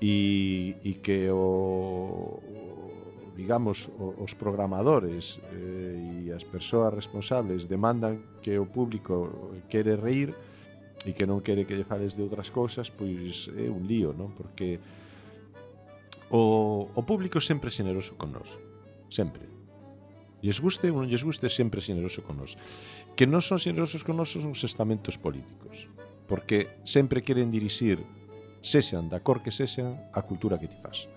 e, 0.00 0.76
e 0.84 0.92
que 1.02 1.30
o 1.30 2.38
digamos 3.38 3.86
o, 3.98 4.18
os 4.18 4.34
programadores 4.34 5.38
eh, 5.54 6.26
e 6.26 6.32
as 6.34 6.42
persoas 6.42 6.90
responsables 6.90 7.70
demandan 7.70 8.42
que 8.42 8.58
o 8.58 8.66
público 8.66 9.54
quere 9.70 9.94
reír 9.94 10.34
e 11.06 11.14
que 11.14 11.22
non 11.22 11.38
quere 11.46 11.62
que 11.62 11.78
lle 11.78 11.86
fales 11.86 12.18
de 12.18 12.26
outras 12.26 12.50
cousas, 12.50 12.90
pois 12.90 13.46
é 13.54 13.70
un 13.70 13.86
lío, 13.86 14.10
non? 14.10 14.34
Porque 14.34 14.82
o, 16.34 16.90
o 16.90 17.02
público 17.06 17.38
sempre 17.38 17.70
é 17.70 17.74
xeneroso 17.74 18.18
con 18.18 18.34
nós, 18.34 18.58
sempre. 19.06 19.46
Lles 20.42 20.58
guste 20.58 20.90
ou 20.90 20.98
non 20.98 21.06
lles 21.06 21.22
guste, 21.22 21.46
sempre 21.46 21.78
é 21.78 21.86
xeneroso 21.86 22.26
con 22.26 22.42
nós. 22.42 22.58
Que 23.14 23.30
non 23.30 23.38
son 23.38 23.62
xenerosos 23.62 24.02
con 24.02 24.18
nós 24.18 24.34
son 24.34 24.50
os 24.50 24.62
estamentos 24.66 25.14
políticos, 25.14 25.86
porque 26.26 26.82
sempre 26.82 27.22
queren 27.22 27.54
dirixir 27.54 28.02
sexan 28.62 29.08
da 29.08 29.20
cor 29.20 29.42
que 29.42 29.50
sexan 29.50 29.94
a 30.12 30.22
cultura 30.22 30.58
que 30.58 30.68
ti 30.68 30.76
faz. 30.76 31.08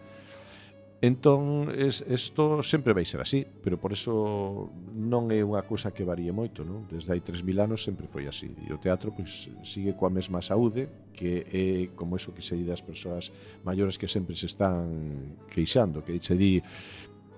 Entón, 1.01 1.73
es, 1.75 2.05
isto 2.07 2.61
sempre 2.61 2.93
vai 2.93 3.05
ser 3.05 3.21
así, 3.21 3.41
pero 3.63 3.81
por 3.81 3.89
eso 3.89 4.69
non 4.93 5.33
é 5.33 5.41
unha 5.41 5.65
cousa 5.65 5.89
que 5.89 6.05
varíe 6.05 6.29
moito, 6.29 6.61
non? 6.61 6.85
Desde 6.85 7.17
hai 7.17 7.25
3.000 7.25 7.57
anos 7.57 7.81
sempre 7.81 8.05
foi 8.05 8.29
así. 8.29 8.53
E 8.53 8.69
o 8.69 8.77
teatro 8.77 9.09
pois, 9.09 9.49
sigue 9.65 9.97
coa 9.97 10.13
mesma 10.13 10.45
saúde, 10.45 11.09
que 11.09 11.41
é 11.49 11.89
como 11.97 12.21
eso 12.21 12.37
que 12.37 12.45
se 12.45 12.53
di 12.53 12.69
das 12.69 12.85
persoas 12.85 13.33
maiores 13.65 13.97
que 13.97 14.05
sempre 14.05 14.37
se 14.37 14.45
están 14.45 15.41
queixando, 15.49 16.05
que 16.05 16.21
se 16.21 16.37
di 16.37 16.61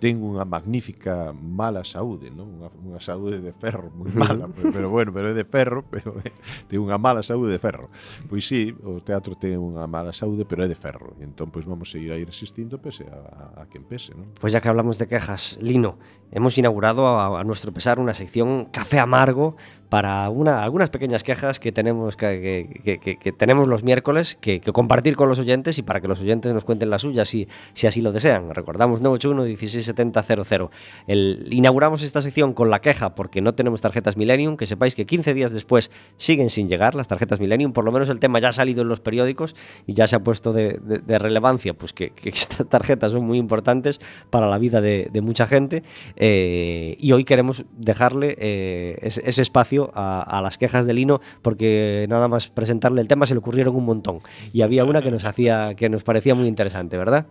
ten 0.03 0.19
unha 0.19 0.43
magnífica 0.43 1.31
mala 1.31 1.87
saúde, 1.87 2.27
non? 2.27 2.59
Unha, 2.59 2.67
unha 2.75 2.99
saúde 2.99 3.39
de 3.39 3.55
ferro 3.55 3.87
moi 3.95 4.11
mala, 4.19 4.51
pero, 4.51 4.67
pero 4.75 4.87
bueno, 4.91 5.15
pero 5.15 5.31
é 5.31 5.35
de 5.37 5.47
ferro, 5.47 5.87
pero 5.93 6.19
é, 6.19 6.27
ten 6.67 6.83
unha 6.83 6.99
mala 6.99 7.23
saúde 7.23 7.55
de 7.55 7.61
ferro. 7.63 7.87
Pois 8.27 8.43
sí, 8.43 8.75
o 8.83 8.99
teatro 8.99 9.39
ten 9.39 9.55
unha 9.55 9.87
mala 9.87 10.11
saúde, 10.11 10.43
pero 10.43 10.67
é 10.67 10.67
de 10.67 10.75
ferro. 10.75 11.15
E 11.15 11.23
entón, 11.23 11.55
pois 11.55 11.63
vamos 11.63 11.87
seguir 11.87 12.11
a 12.11 12.19
ir 12.19 12.27
resistindo 12.27 12.83
pese 12.83 13.07
a, 13.07 13.15
a, 13.15 13.63
a 13.63 13.71
quen 13.71 13.87
pese, 13.87 14.11
non? 14.11 14.35
Pois 14.35 14.51
pues 14.51 14.51
ya 14.51 14.59
que 14.59 14.67
hablamos 14.67 14.99
de 14.99 15.07
quejas, 15.07 15.55
Lino, 15.63 15.95
hemos 16.35 16.51
inaugurado 16.59 17.07
a, 17.07 17.39
a 17.39 17.43
nuestro 17.47 17.71
pesar 17.71 17.95
unha 17.95 18.11
sección 18.11 18.67
Café 18.75 18.99
Amargo 18.99 19.55
para 19.93 20.27
una, 20.31 20.63
algunas 20.63 20.89
pequeñas 20.89 21.23
quejas 21.23 21.59
que 21.59 21.71
tenemos 21.71 22.17
que, 22.17 23.35
tenemos 23.37 23.67
los 23.67 23.83
miércoles 23.83 24.35
que, 24.41 24.59
compartir 24.59 25.15
con 25.15 25.29
los 25.29 25.37
oyentes 25.37 25.77
y 25.77 25.83
para 25.83 26.01
que 26.01 26.07
los 26.07 26.19
oyentes 26.19 26.51
nos 26.51 26.65
cuenten 26.65 26.89
las 26.89 27.03
suyas 27.03 27.29
si, 27.29 27.47
si 27.75 27.85
así 27.85 28.01
lo 28.01 28.11
desean. 28.11 28.55
Recordamos 28.55 29.01
981 29.01 29.43
167000. 29.55 30.69
El, 31.05 31.47
inauguramos 31.51 32.01
esta 32.01 32.23
sección 32.23 32.53
con 32.55 32.71
la 32.71 32.81
queja 32.81 33.13
porque 33.13 33.39
no 33.41 33.53
tenemos 33.53 33.81
tarjetas 33.81 34.17
Millennium, 34.17 34.57
que 34.57 34.65
sepáis 34.65 34.95
que 34.95 35.05
15 35.05 35.31
días 35.35 35.51
después 35.51 35.91
siguen 36.17 36.49
sin 36.49 36.67
llegar 36.67 36.95
las 36.95 37.07
tarjetas 37.07 37.39
Millennium, 37.39 37.71
por 37.71 37.85
lo 37.85 37.91
menos 37.91 38.09
el 38.09 38.17
tema 38.17 38.39
ya 38.39 38.47
ha 38.49 38.53
salido 38.53 38.81
en 38.81 38.87
los 38.87 38.99
periódicos 38.99 39.55
y 39.85 39.93
ya 39.93 40.07
se 40.07 40.15
ha 40.15 40.23
puesto 40.23 40.53
de, 40.53 40.79
de- 40.81 41.03
de 41.05 41.19
relevancia, 41.19 41.75
pues 41.75 41.93
que, 41.93 42.13
estas 42.23 42.67
tarjetas 42.67 43.11
son 43.11 43.25
muy 43.25 43.37
importantes 43.37 44.01
para 44.31 44.47
la 44.49 44.57
vida 44.57 44.81
de, 44.81 45.11
mucha 45.21 45.45
gente 45.45 45.83
eh, 46.15 46.97
y 46.99 47.11
hoy 47.11 47.25
queremos 47.25 47.65
dejarle 47.77 48.35
eh, 48.39 48.97
ese 49.03 49.41
espacio 49.43 49.82
a, 49.93 50.21
a, 50.21 50.41
las 50.41 50.57
quejas 50.57 50.85
de 50.85 50.93
Lino 50.93 51.19
porque 51.41 52.05
nada 52.09 52.27
más 52.27 52.47
presentarle 52.47 53.01
el 53.01 53.07
tema 53.07 53.25
se 53.25 53.33
le 53.33 53.39
ocurrieron 53.39 53.75
un 53.75 53.85
montón 53.85 54.19
y 54.53 54.61
había 54.61 54.85
una 54.85 55.01
que 55.01 55.11
nos 55.11 55.25
hacía 55.25 55.75
que 55.75 55.89
nos 55.89 56.03
parecía 56.03 56.35
muy 56.35 56.47
interesante, 56.47 56.97
¿verdad? 56.97 57.27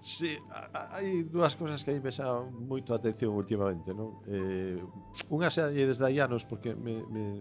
Sí, 0.00 0.38
hai 0.72 1.28
dúas 1.28 1.52
cousas 1.60 1.84
que 1.84 1.92
aí 1.92 2.00
me 2.00 2.08
xa 2.08 2.40
moito 2.48 2.96
atención 2.96 3.36
últimamente, 3.36 3.92
non? 3.92 4.24
Eh, 4.32 4.80
unha 5.28 5.52
xa 5.52 5.68
lle 5.68 5.84
desde 5.84 6.08
hai 6.08 6.16
anos 6.24 6.48
porque 6.48 6.72
me, 6.72 7.04
me, 7.12 7.36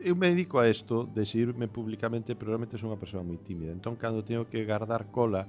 eu 0.00 0.16
me 0.16 0.32
dedico 0.32 0.56
a 0.56 0.72
isto 0.72 1.04
de 1.04 1.20
xirme 1.28 1.68
publicamente, 1.68 2.32
pero 2.32 2.56
realmente 2.56 2.80
son 2.80 2.96
unha 2.96 3.02
persoa 3.02 3.20
moi 3.20 3.36
tímida. 3.44 3.76
Entón, 3.76 4.00
cando 4.00 4.24
teño 4.24 4.48
que 4.48 4.64
guardar 4.64 5.12
cola, 5.12 5.44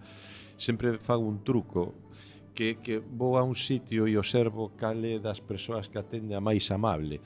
sempre 0.60 1.00
fago 1.00 1.24
un 1.24 1.48
truco 1.48 1.96
que, 2.52 2.76
que 2.84 3.00
vou 3.00 3.40
a 3.40 3.44
un 3.48 3.56
sitio 3.56 4.04
e 4.04 4.20
observo 4.20 4.76
cale 4.76 5.24
das 5.24 5.40
persoas 5.40 5.88
que 5.88 5.96
atende 5.96 6.36
a 6.36 6.44
máis 6.44 6.68
amable 6.76 7.24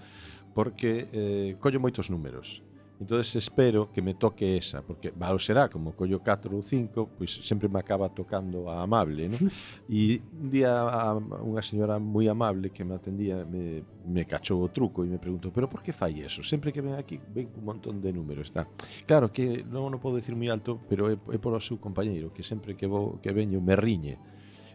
porque 0.58 1.06
eh, 1.14 1.56
collo 1.62 1.78
moitos 1.78 2.10
números. 2.10 2.66
Entonces 2.98 3.36
espero 3.36 3.94
que 3.94 4.02
me 4.02 4.16
toque 4.16 4.58
esa, 4.58 4.82
porque 4.82 5.14
vao 5.14 5.38
será 5.38 5.70
como 5.70 5.94
collo 5.94 6.18
4 6.18 6.50
ou 6.50 6.66
5, 6.66 7.14
pois 7.14 7.30
sempre 7.46 7.70
me 7.70 7.78
acaba 7.78 8.10
tocando 8.10 8.66
a 8.66 8.82
amable, 8.82 9.30
¿no? 9.30 9.38
E 9.86 10.18
un 10.18 10.50
día 10.50 10.74
a, 10.82 11.14
unha 11.14 11.62
señora 11.62 12.02
moi 12.02 12.26
amable 12.26 12.74
que 12.74 12.82
me 12.82 12.98
atendía 12.98 13.46
me, 13.46 13.86
me 14.02 14.26
cachou 14.26 14.66
o 14.66 14.74
truco 14.74 15.06
e 15.06 15.14
me 15.14 15.22
preguntou, 15.22 15.54
pero 15.54 15.70
por 15.70 15.86
que 15.86 15.94
fai 15.94 16.26
eso? 16.26 16.42
Sempre 16.42 16.74
que 16.74 16.82
ven 16.82 16.98
aquí 16.98 17.22
ven 17.22 17.54
un 17.54 17.62
montón 17.62 18.02
de 18.02 18.10
números, 18.10 18.50
está. 18.50 18.66
Claro 19.06 19.30
que 19.30 19.62
non, 19.62 19.94
o 19.94 20.02
podo 20.02 20.18
decir 20.18 20.34
moi 20.34 20.50
alto, 20.50 20.82
pero 20.90 21.06
é, 21.14 21.22
é 21.22 21.38
polo 21.38 21.62
seu 21.62 21.78
compañeiro, 21.78 22.34
que 22.34 22.42
sempre 22.42 22.74
que 22.74 22.90
vou 22.90 23.22
que 23.22 23.30
veño 23.30 23.62
me 23.62 23.78
riñe 23.78 24.18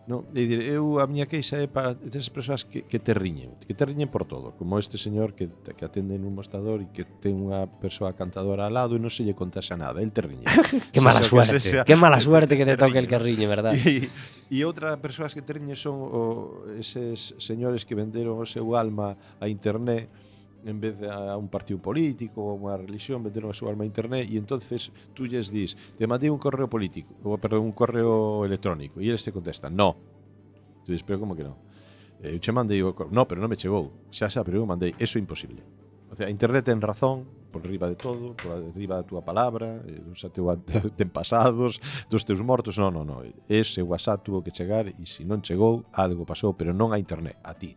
No, 0.02 0.26
é 0.34 0.42
dicir, 0.42 0.66
eu 0.66 0.98
a 0.98 1.06
miña 1.06 1.30
queixa 1.30 1.62
é 1.62 1.70
para 1.70 1.94
esas 1.94 2.26
persoas 2.26 2.66
que, 2.66 2.82
que 2.82 2.98
te 2.98 3.14
riñen, 3.14 3.54
que 3.62 3.70
te 3.70 3.86
riñen 3.86 4.10
por 4.10 4.26
todo, 4.26 4.50
como 4.58 4.74
este 4.82 4.98
señor 4.98 5.30
que, 5.38 5.46
que 5.46 5.84
atende 5.86 6.18
nun 6.18 6.34
mostrador 6.34 6.82
e 6.82 6.90
que 6.90 7.06
ten 7.22 7.38
unha 7.38 7.70
persoa 7.70 8.10
cantadora 8.18 8.66
al 8.66 8.74
lado 8.74 8.98
e 8.98 9.00
non 9.00 9.14
se 9.14 9.22
lle 9.22 9.38
contasa 9.38 9.78
nada, 9.78 10.02
el 10.02 10.10
te 10.10 10.26
riñe. 10.26 10.42
que 10.90 10.98
mala 10.98 11.22
o 11.22 11.26
sea, 11.26 11.30
suerte, 11.30 11.58
que, 11.62 11.86
que 11.86 11.94
mala 11.94 12.18
suerte 12.18 12.58
que 12.58 12.66
te, 12.66 12.74
te 12.74 12.82
toque 12.82 12.98
riñe. 12.98 13.06
el 13.06 13.08
que 13.14 13.18
riñe, 13.22 13.46
verdad? 13.46 13.78
E, 13.78 14.10
e 14.50 14.58
outra 14.66 14.98
persoas 14.98 15.38
que 15.38 15.42
te 15.46 15.54
riñen 15.54 15.78
son 15.78 16.02
o, 16.02 16.66
eses 16.74 17.38
señores 17.38 17.86
que 17.86 17.94
venderon 17.94 18.42
o 18.42 18.46
seu 18.46 18.74
alma 18.74 19.14
a 19.38 19.46
internet 19.46 20.10
en 20.64 20.80
vez 20.80 20.98
de 20.98 21.10
a 21.10 21.36
un 21.36 21.48
partido 21.48 21.80
político 21.82 22.42
ou 22.42 22.58
unha 22.58 22.78
religión, 22.78 23.22
meteron 23.22 23.50
a 23.50 23.56
súa 23.56 23.74
alma 23.74 23.82
a 23.84 23.90
internet 23.90 24.30
e 24.30 24.38
entonces 24.38 24.90
tú 25.12 25.26
lles 25.26 25.50
dis, 25.50 25.74
te 25.98 26.06
mandei 26.06 26.30
un 26.30 26.38
correo 26.38 26.70
político, 26.70 27.14
ou, 27.26 27.38
perdón, 27.38 27.66
un 27.66 27.74
correo 27.74 28.46
electrónico 28.46 29.02
e 29.02 29.10
eles 29.10 29.22
te 29.22 29.34
contestan, 29.34 29.74
no. 29.74 29.98
Tú 30.86 30.92
dis, 30.94 31.02
pero 31.02 31.18
como 31.18 31.34
que 31.34 31.46
non? 31.46 31.58
Eh, 32.22 32.34
eu 32.34 32.38
che 32.38 32.54
mandei 32.54 32.78
o 32.82 32.94
correo, 32.94 33.14
no, 33.14 33.26
pero 33.26 33.42
non 33.42 33.50
me 33.50 33.58
chegou. 33.58 33.90
Xa 34.14 34.30
xa, 34.30 34.46
pero 34.46 34.62
eu 34.62 34.66
mandei, 34.66 34.94
eso 34.98 35.18
é 35.18 35.20
imposible. 35.22 35.62
O 36.12 36.14
sea, 36.14 36.28
internet 36.28 36.68
ten 36.68 36.78
razón 36.78 37.24
por 37.52 37.66
riba 37.66 37.88
de 37.88 37.96
todo, 37.96 38.34
por 38.34 38.58
riba 38.74 38.96
da 38.96 39.04
túa 39.04 39.22
palabra, 39.22 39.84
eh, 39.86 40.00
dos 40.00 40.24
teus 40.32 40.48
antepasados, 40.88 41.80
dos 42.08 42.24
teus 42.24 42.40
mortos, 42.40 42.78
non, 42.80 42.92
non, 42.92 43.04
non. 43.06 43.28
Ese 43.48 43.84
WhatsApp 43.84 44.24
tuvo 44.24 44.42
que 44.42 44.50
chegar 44.50 44.88
e 44.88 45.04
se 45.04 45.22
non 45.24 45.44
chegou, 45.44 45.84
algo 45.92 46.24
pasou, 46.24 46.56
pero 46.56 46.72
non 46.72 46.90
a 46.92 46.98
internet, 46.98 47.36
a 47.44 47.52
ti. 47.54 47.76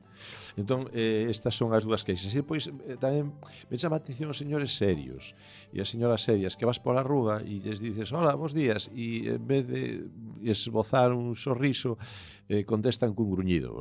Entón, 0.55 0.87
eh, 0.95 1.27
estas 1.27 1.51
son 1.51 1.75
as 1.75 1.83
dúas 1.83 2.07
queixas. 2.07 2.31
E 2.31 2.39
pois 2.39 2.71
eh, 2.71 2.95
tamén 2.95 3.35
me 3.67 3.75
chama 3.75 3.99
a 3.99 4.01
atención 4.01 4.31
os 4.31 4.39
señores 4.39 4.71
serios 4.71 5.35
e 5.75 5.83
as 5.83 5.91
señoras 5.91 6.23
serias 6.23 6.55
que 6.55 6.63
vas 6.63 6.79
pola 6.79 7.03
rúa 7.03 7.43
e 7.43 7.59
lles 7.59 7.83
dices, 7.83 8.15
"Hola, 8.15 8.39
bons 8.39 8.55
días", 8.55 8.87
e 8.95 9.35
en 9.35 9.43
vez 9.43 9.67
de 9.67 10.07
esbozar 10.47 11.11
un 11.11 11.35
sorriso, 11.35 11.99
eh, 12.47 12.63
contestan 12.63 13.11
cun 13.11 13.27
gruñido. 13.27 13.75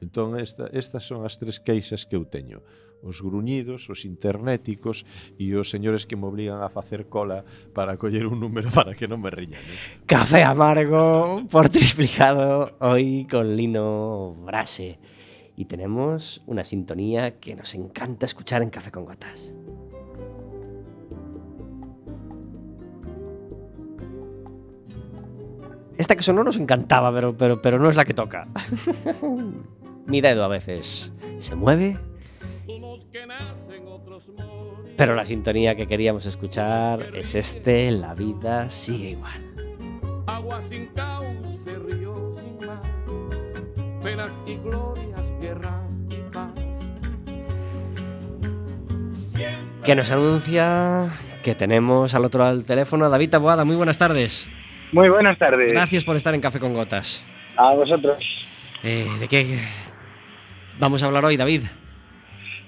Entón, 0.00 0.40
esta, 0.40 0.68
estas 0.72 1.04
son 1.04 1.28
as 1.28 1.36
tres 1.36 1.60
queixas 1.60 2.08
que 2.08 2.16
eu 2.16 2.24
teño 2.24 2.64
os 3.02 3.20
gruñidos, 3.20 3.90
os 3.90 4.06
internéticos 4.06 5.02
e 5.34 5.52
os 5.58 5.68
señores 5.68 6.06
que 6.06 6.14
me 6.14 6.30
obrigan 6.30 6.62
a 6.62 6.70
facer 6.70 7.10
cola 7.10 7.42
para 7.74 7.98
coller 7.98 8.30
un 8.30 8.38
número 8.38 8.70
para 8.78 8.94
que 8.94 9.10
non 9.10 9.18
me 9.18 9.28
riñan. 9.28 9.58
Eh? 9.58 10.06
Café 10.06 10.46
amargo 10.46 11.42
por 11.50 11.66
triplicado 11.68 12.78
hoy 12.78 13.26
con 13.26 13.50
Lino 13.52 14.38
Brase. 14.46 15.11
Y 15.56 15.66
tenemos 15.66 16.42
una 16.46 16.64
sintonía 16.64 17.38
que 17.38 17.54
nos 17.54 17.74
encanta 17.74 18.26
escuchar 18.26 18.62
en 18.62 18.70
Café 18.70 18.90
con 18.90 19.04
Gotas. 19.04 19.54
Esta 25.98 26.16
que 26.16 26.22
sonó 26.22 26.42
nos 26.42 26.56
encantaba, 26.56 27.12
pero, 27.12 27.36
pero, 27.36 27.60
pero 27.60 27.78
no 27.78 27.88
es 27.90 27.96
la 27.96 28.04
que 28.04 28.14
toca. 28.14 28.48
Mi 30.06 30.20
dedo 30.20 30.42
a 30.44 30.48
veces 30.48 31.12
se 31.38 31.54
mueve, 31.54 31.96
pero 34.96 35.14
la 35.14 35.24
sintonía 35.24 35.74
que 35.76 35.86
queríamos 35.86 36.26
escuchar 36.26 37.14
es 37.14 37.34
este, 37.34 37.90
La 37.92 38.14
vida 38.14 38.68
sigue 38.70 39.10
igual. 39.10 39.40
agua 40.26 40.60
sin 40.60 40.86
cauce, 40.88 41.78
río 41.78 42.14
sin 42.36 42.66
mar, 42.66 42.82
penas 44.02 44.32
y 44.46 44.56
glorias, 44.56 45.11
guerra 45.42 45.80
y 46.10 46.16
paz. 46.32 46.92
que 49.84 49.94
nos 49.96 50.10
anuncia 50.12 51.10
que 51.42 51.54
tenemos 51.56 52.14
al 52.14 52.24
otro 52.24 52.40
lado 52.44 52.56
del 52.56 52.64
teléfono 52.64 53.04
a 53.04 53.08
David 53.08 53.30
Taboada. 53.30 53.64
Muy 53.64 53.74
buenas 53.76 53.98
tardes. 53.98 54.48
Muy 54.92 55.08
buenas 55.08 55.36
tardes. 55.38 55.72
Gracias 55.72 56.04
por 56.04 56.14
estar 56.16 56.34
en 56.34 56.40
Café 56.40 56.60
con 56.60 56.72
Gotas. 56.74 57.24
A 57.56 57.72
vosotros. 57.74 58.46
Eh, 58.84 59.08
¿De 59.18 59.26
qué 59.28 59.58
vamos 60.78 61.02
a 61.02 61.06
hablar 61.06 61.24
hoy, 61.24 61.36
David? 61.36 61.62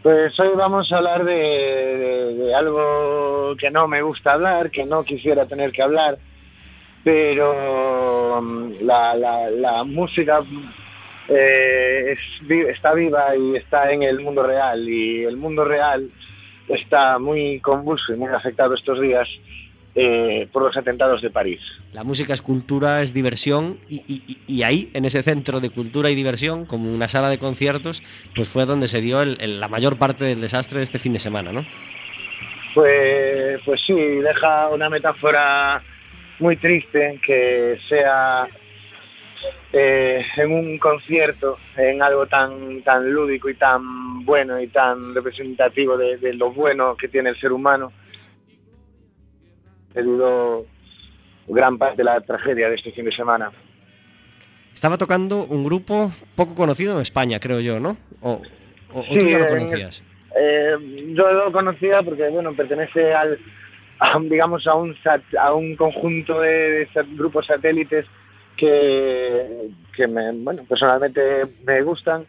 Pues 0.02 0.38
hoy 0.40 0.48
vamos 0.56 0.90
a 0.92 0.96
hablar 0.98 1.24
de, 1.24 1.32
de- 1.34 2.34
de 2.34 2.54
algo 2.54 3.54
que 3.58 3.70
no 3.70 3.86
me 3.88 4.02
gusta 4.02 4.32
hablar, 4.34 4.70
que 4.70 4.84
no 4.84 5.04
quisiera 5.04 5.46
tener 5.46 5.70
que 5.72 5.82
hablar, 5.82 6.18
pero 7.04 8.40
mm, 8.42 8.72
la, 8.82 9.14
la- 9.14 9.50
la 9.50 9.84
música 9.84 10.42
eh, 11.28 12.12
es 12.16 12.68
está 12.68 12.92
viva 12.94 13.36
y 13.36 13.56
está 13.56 13.90
en 13.92 14.02
el 14.02 14.20
mundo 14.20 14.42
real 14.42 14.88
y 14.88 15.24
el 15.24 15.36
mundo 15.36 15.64
real 15.64 16.10
está 16.68 17.18
muy 17.18 17.60
convulso 17.60 18.12
y 18.14 18.16
muy 18.16 18.32
afectado 18.32 18.74
estos 18.74 19.00
días 19.00 19.28
eh, 19.96 20.48
por 20.52 20.62
los 20.62 20.76
atentados 20.76 21.22
de 21.22 21.30
París. 21.30 21.60
La 21.92 22.02
música 22.02 22.34
es 22.34 22.42
cultura, 22.42 23.02
es 23.02 23.14
diversión 23.14 23.78
y, 23.88 24.02
y- 24.08 24.22
y- 24.26 24.38
y 24.56 24.62
ahí, 24.64 24.90
en 24.92 25.04
ese 25.04 25.22
centro 25.22 25.60
de 25.60 25.70
cultura 25.70 26.10
y 26.10 26.16
diversión, 26.16 26.66
como 26.66 26.92
una 26.92 27.06
sala 27.06 27.30
de 27.30 27.38
conciertos, 27.38 28.02
pues 28.34 28.48
fue 28.48 28.64
donde 28.66 28.88
se 28.88 29.00
dio 29.00 29.22
el- 29.22 29.36
el- 29.40 29.60
la 29.60 29.68
mayor 29.68 29.96
parte 29.96 30.24
del 30.24 30.40
desastre 30.40 30.78
de 30.78 30.84
este 30.84 30.98
fin 30.98 31.12
de 31.12 31.20
semana, 31.20 31.52
¿no? 31.52 31.64
Pues, 32.74 33.60
pues 33.64 33.80
sí, 33.86 33.94
deja 33.94 34.68
una 34.70 34.90
metáfora 34.90 35.80
muy 36.40 36.56
triste 36.56 37.20
que 37.24 37.78
sea 37.88 38.48
eh, 39.76 40.24
en 40.36 40.52
un 40.52 40.78
concierto, 40.78 41.58
en 41.76 42.00
algo 42.00 42.26
tan, 42.26 42.80
tan 42.82 43.10
lúdico 43.12 43.48
y 43.48 43.54
tan 43.54 44.24
bueno 44.24 44.60
y 44.60 44.68
tan 44.68 45.12
representativo 45.14 45.96
de, 45.96 46.16
de 46.18 46.32
lo 46.34 46.52
bueno 46.52 46.96
que 46.96 47.08
tiene 47.08 47.30
el 47.30 47.40
ser 47.40 47.50
humano, 47.52 47.92
debido 49.94 50.66
gran 51.48 51.76
parte 51.78 51.98
de 51.98 52.04
la 52.04 52.20
tragedia 52.20 52.68
de 52.68 52.76
este 52.76 52.92
fin 52.92 53.04
de 53.04 53.12
semana. 53.12 53.50
Estaba 54.74 54.98
tocando 54.98 55.44
un 55.44 55.64
grupo 55.64 56.10
poco 56.34 56.54
conocido 56.54 56.94
en 56.96 57.02
España, 57.02 57.38
creo 57.38 57.60
yo, 57.60 57.78
¿no? 57.80 57.96
O, 58.20 58.42
o- 58.92 59.00
o 59.00 59.04
Sí, 59.12 59.18
tú 59.18 59.26
ya 59.28 59.38
lo 59.38 59.48
en- 59.48 59.58
conocías. 59.66 60.02
Eh, 60.36 61.12
yo 61.14 61.32
lo 61.32 61.52
conocía 61.52 62.02
porque 62.02 62.28
bueno 62.28 62.52
pertenece 62.54 63.12
al 63.14 63.38
a 64.00 64.18
digamos 64.18 64.66
a 64.66 64.74
un 64.74 64.96
sat- 65.02 65.36
a 65.38 65.54
un 65.54 65.76
conjunto 65.76 66.40
de, 66.40 66.88
sat- 66.92 67.06
grupos 67.16 67.46
satélites 67.46 68.04
que, 68.56 69.70
que 69.94 70.06
me, 70.06 70.32
bueno 70.32 70.64
personalmente 70.68 71.46
me 71.64 71.82
gustan 71.82 72.26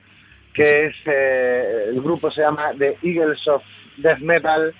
que 0.53 0.85
es 0.85 0.95
eh, 1.05 1.85
el 1.89 2.01
grupo 2.01 2.31
se 2.31 2.41
llama 2.41 2.71
The 2.77 2.97
Eagles 3.03 3.47
of 3.47 3.61
Death 3.97 4.19
Metal 4.19 4.73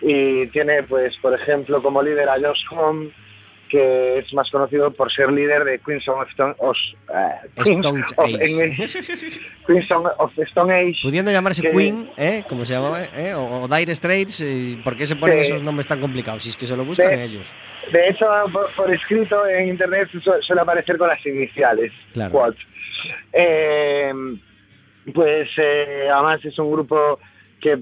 y 0.00 0.46
tiene 0.48 0.82
pues 0.82 1.16
por 1.18 1.34
ejemplo 1.34 1.82
como 1.82 2.02
líder 2.02 2.28
a 2.28 2.40
Josh 2.40 2.64
Home 2.70 3.12
que 3.72 4.18
es 4.18 4.34
más 4.34 4.50
conocido 4.50 4.90
por 4.92 5.10
ser 5.10 5.32
líder 5.32 5.64
de 5.64 5.78
Queens 5.78 6.06
of 6.06 6.28
Stone, 6.28 6.54
os- 6.58 6.94
eh, 7.08 7.48
Queens 7.64 7.70
Stone 7.86 8.04
of 8.18 8.24
Age. 8.26 8.44
English- 8.50 9.40
Queens 9.66 9.90
of 9.90 10.38
Stone 10.38 10.74
Age 10.74 10.98
Pudiendo 11.02 11.30
llamarse 11.32 11.62
que- 11.62 11.70
Queen, 11.70 12.10
¿eh? 12.18 12.44
Como 12.46 12.66
se 12.66 12.74
llamaba, 12.74 13.02
¿eh? 13.16 13.32
O, 13.34 13.62
o 13.62 13.68
Dire 13.68 13.94
Straits, 13.94 14.44
¿por 14.84 14.94
qué 14.94 15.06
se 15.06 15.16
ponen 15.16 15.38
esos 15.38 15.62
nombres 15.62 15.86
tan 15.86 16.00
complicados? 16.00 16.42
Si 16.42 16.50
es 16.50 16.56
que 16.58 16.66
se 16.66 16.76
lo 16.76 16.84
buscan 16.84 17.18
ellos. 17.18 17.50
De 17.90 18.08
hecho, 18.10 18.26
por, 18.52 18.70
por 18.74 18.92
escrito 18.94 19.46
en 19.46 19.68
internet 19.68 20.08
su- 20.12 20.20
suele 20.42 20.60
aparecer 20.60 20.98
con 20.98 21.08
las 21.08 21.24
iniciales. 21.24 21.92
Claro. 22.12 22.30
Quad. 22.30 22.54
Eh, 23.32 24.12
pues 25.14 25.48
eh, 25.56 26.08
además 26.12 26.44
es 26.44 26.58
un 26.58 26.70
grupo 26.70 27.18
que, 27.60 27.76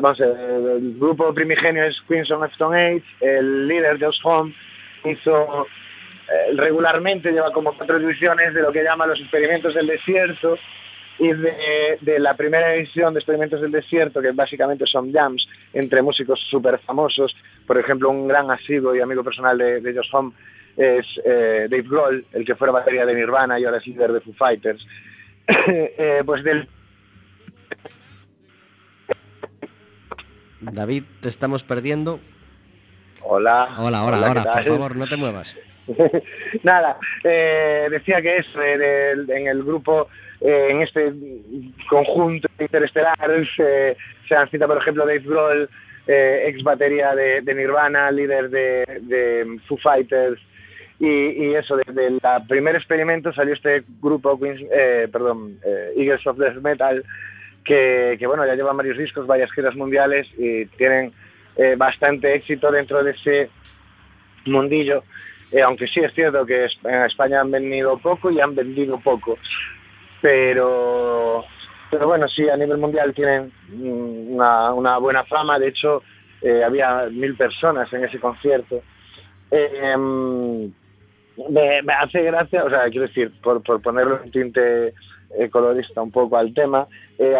vamos 0.00 0.20
el 0.20 0.94
grupo 1.00 1.34
primigenio 1.34 1.82
es 1.84 2.00
Queens 2.08 2.30
of 2.30 2.44
Stone 2.52 2.76
Age, 2.78 3.02
el 3.20 3.66
líder 3.66 3.98
Josh 4.00 4.20
Home 4.24 4.54
hizo 5.04 5.66
eh, 6.28 6.54
regularmente, 6.56 7.32
lleva 7.32 7.52
como 7.52 7.76
cuatro 7.76 7.96
ediciones 7.96 8.54
de 8.54 8.62
lo 8.62 8.72
que 8.72 8.82
llama 8.82 9.06
los 9.06 9.20
experimentos 9.20 9.74
del 9.74 9.86
desierto 9.86 10.56
y 11.18 11.32
de, 11.32 11.98
de 12.00 12.18
la 12.18 12.34
primera 12.34 12.74
edición 12.74 13.12
de 13.12 13.20
Experimentos 13.20 13.60
del 13.60 13.70
Desierto, 13.70 14.22
que 14.22 14.32
básicamente 14.32 14.86
son 14.86 15.12
jams 15.12 15.46
entre 15.74 16.00
músicos 16.00 16.40
súper 16.48 16.78
famosos, 16.78 17.36
por 17.66 17.76
ejemplo, 17.76 18.08
un 18.08 18.26
gran 18.26 18.50
asiduo 18.50 18.94
y 18.96 19.00
amigo 19.00 19.22
personal 19.22 19.58
de, 19.58 19.82
de 19.82 19.94
Josh 19.94 20.10
es 20.76 21.06
eh, 21.24 21.66
Dave 21.70 21.82
Grohl, 21.82 22.24
el 22.32 22.44
que 22.44 22.54
fuera 22.54 22.72
batería 22.72 23.04
de 23.04 23.14
Nirvana 23.14 23.58
y 23.58 23.64
ahora 23.64 23.78
es 23.78 23.86
líder 23.86 24.12
de 24.12 24.20
Foo 24.20 24.34
Fighters. 24.34 24.84
Eh, 25.66 26.22
pues 26.24 26.44
del 26.44 26.68
David, 30.60 31.04
te 31.20 31.28
estamos 31.28 31.62
perdiendo. 31.62 32.20
Hola. 33.22 33.68
Hola, 33.78 34.04
Hola, 34.04 34.34
¿qué 34.34 34.40
por 34.42 34.64
favor, 34.64 34.96
no 34.96 35.06
te 35.06 35.16
muevas. 35.16 35.56
Nada, 36.62 36.98
eh, 37.24 37.88
decía 37.90 38.22
que 38.22 38.38
es 38.38 38.46
eh, 38.62 39.14
en 39.28 39.46
el 39.48 39.62
grupo, 39.62 40.08
eh, 40.40 40.68
en 40.70 40.82
este 40.82 41.12
conjunto 41.88 42.48
interestelar, 42.58 43.16
se, 43.56 43.96
se 44.28 44.34
han 44.34 44.48
cita, 44.50 44.66
por 44.66 44.78
ejemplo, 44.78 45.04
Dave 45.06 45.20
Grohl, 45.20 45.68
ex 46.06 46.62
batería 46.62 47.14
de, 47.14 47.40
de 47.42 47.54
Nirvana, 47.54 48.10
líder 48.10 48.50
de, 48.50 48.84
de 49.02 49.58
Foo 49.66 49.76
Fighters, 49.78 50.40
y, 50.98 51.06
y 51.08 51.54
eso, 51.54 51.76
desde 51.76 52.08
el 52.08 52.20
primer 52.48 52.76
experimento 52.76 53.32
salió 53.32 53.54
este 53.54 53.84
grupo, 54.02 54.38
Queens- 54.38 54.66
perdón, 55.10 55.58
Eagles 55.96 56.26
of 56.26 56.38
Death 56.38 56.56
Metal, 56.56 57.04
que, 57.64 58.16
que, 58.18 58.26
bueno, 58.26 58.44
ya 58.46 58.54
llevan 58.54 58.76
varios 58.76 58.98
discos, 58.98 59.26
varias 59.26 59.50
giras 59.52 59.74
mundiales 59.76 60.26
y 60.36 60.66
tienen 60.66 61.12
eh, 61.56 61.74
bastante 61.76 62.34
éxito 62.34 62.70
dentro 62.70 63.02
de 63.02 63.10
ese 63.10 63.50
mundillo. 64.46 65.02
Eh, 65.52 65.62
aunque 65.62 65.88
sí 65.88 66.00
es 66.00 66.14
cierto 66.14 66.46
que 66.46 66.68
en 66.84 67.02
España 67.02 67.40
han 67.40 67.50
venido 67.50 67.98
poco 67.98 68.30
y 68.30 68.40
han 68.40 68.54
vendido 68.54 69.00
poco, 69.00 69.36
pero, 70.22 71.44
pero 71.90 72.06
bueno, 72.06 72.28
sí, 72.28 72.48
a 72.48 72.56
nivel 72.56 72.78
mundial 72.78 73.12
tienen 73.12 73.52
mm, 73.68 74.34
una, 74.36 74.98
buena 74.98 75.24
fama, 75.24 75.58
de 75.58 75.68
hecho 75.68 76.04
eh, 76.40 76.62
había 76.62 77.06
mil 77.10 77.34
personas 77.36 77.92
en 77.92 78.04
ese 78.04 78.20
concierto. 78.20 78.80
Mm, 79.50 80.66
me, 81.50 81.82
me 81.82 81.92
hace 81.94 82.22
gracia, 82.22 82.62
o 82.64 82.70
sea, 82.70 82.88
quiero 82.88 83.08
decir, 83.08 83.32
por, 83.42 83.60
por 83.62 83.82
ponerle 83.82 84.14
un 84.14 84.30
tinte 84.30 84.94
colorista 85.50 86.02
un 86.02 86.10
poco 86.10 86.36
al 86.36 86.54
tema, 86.54 86.86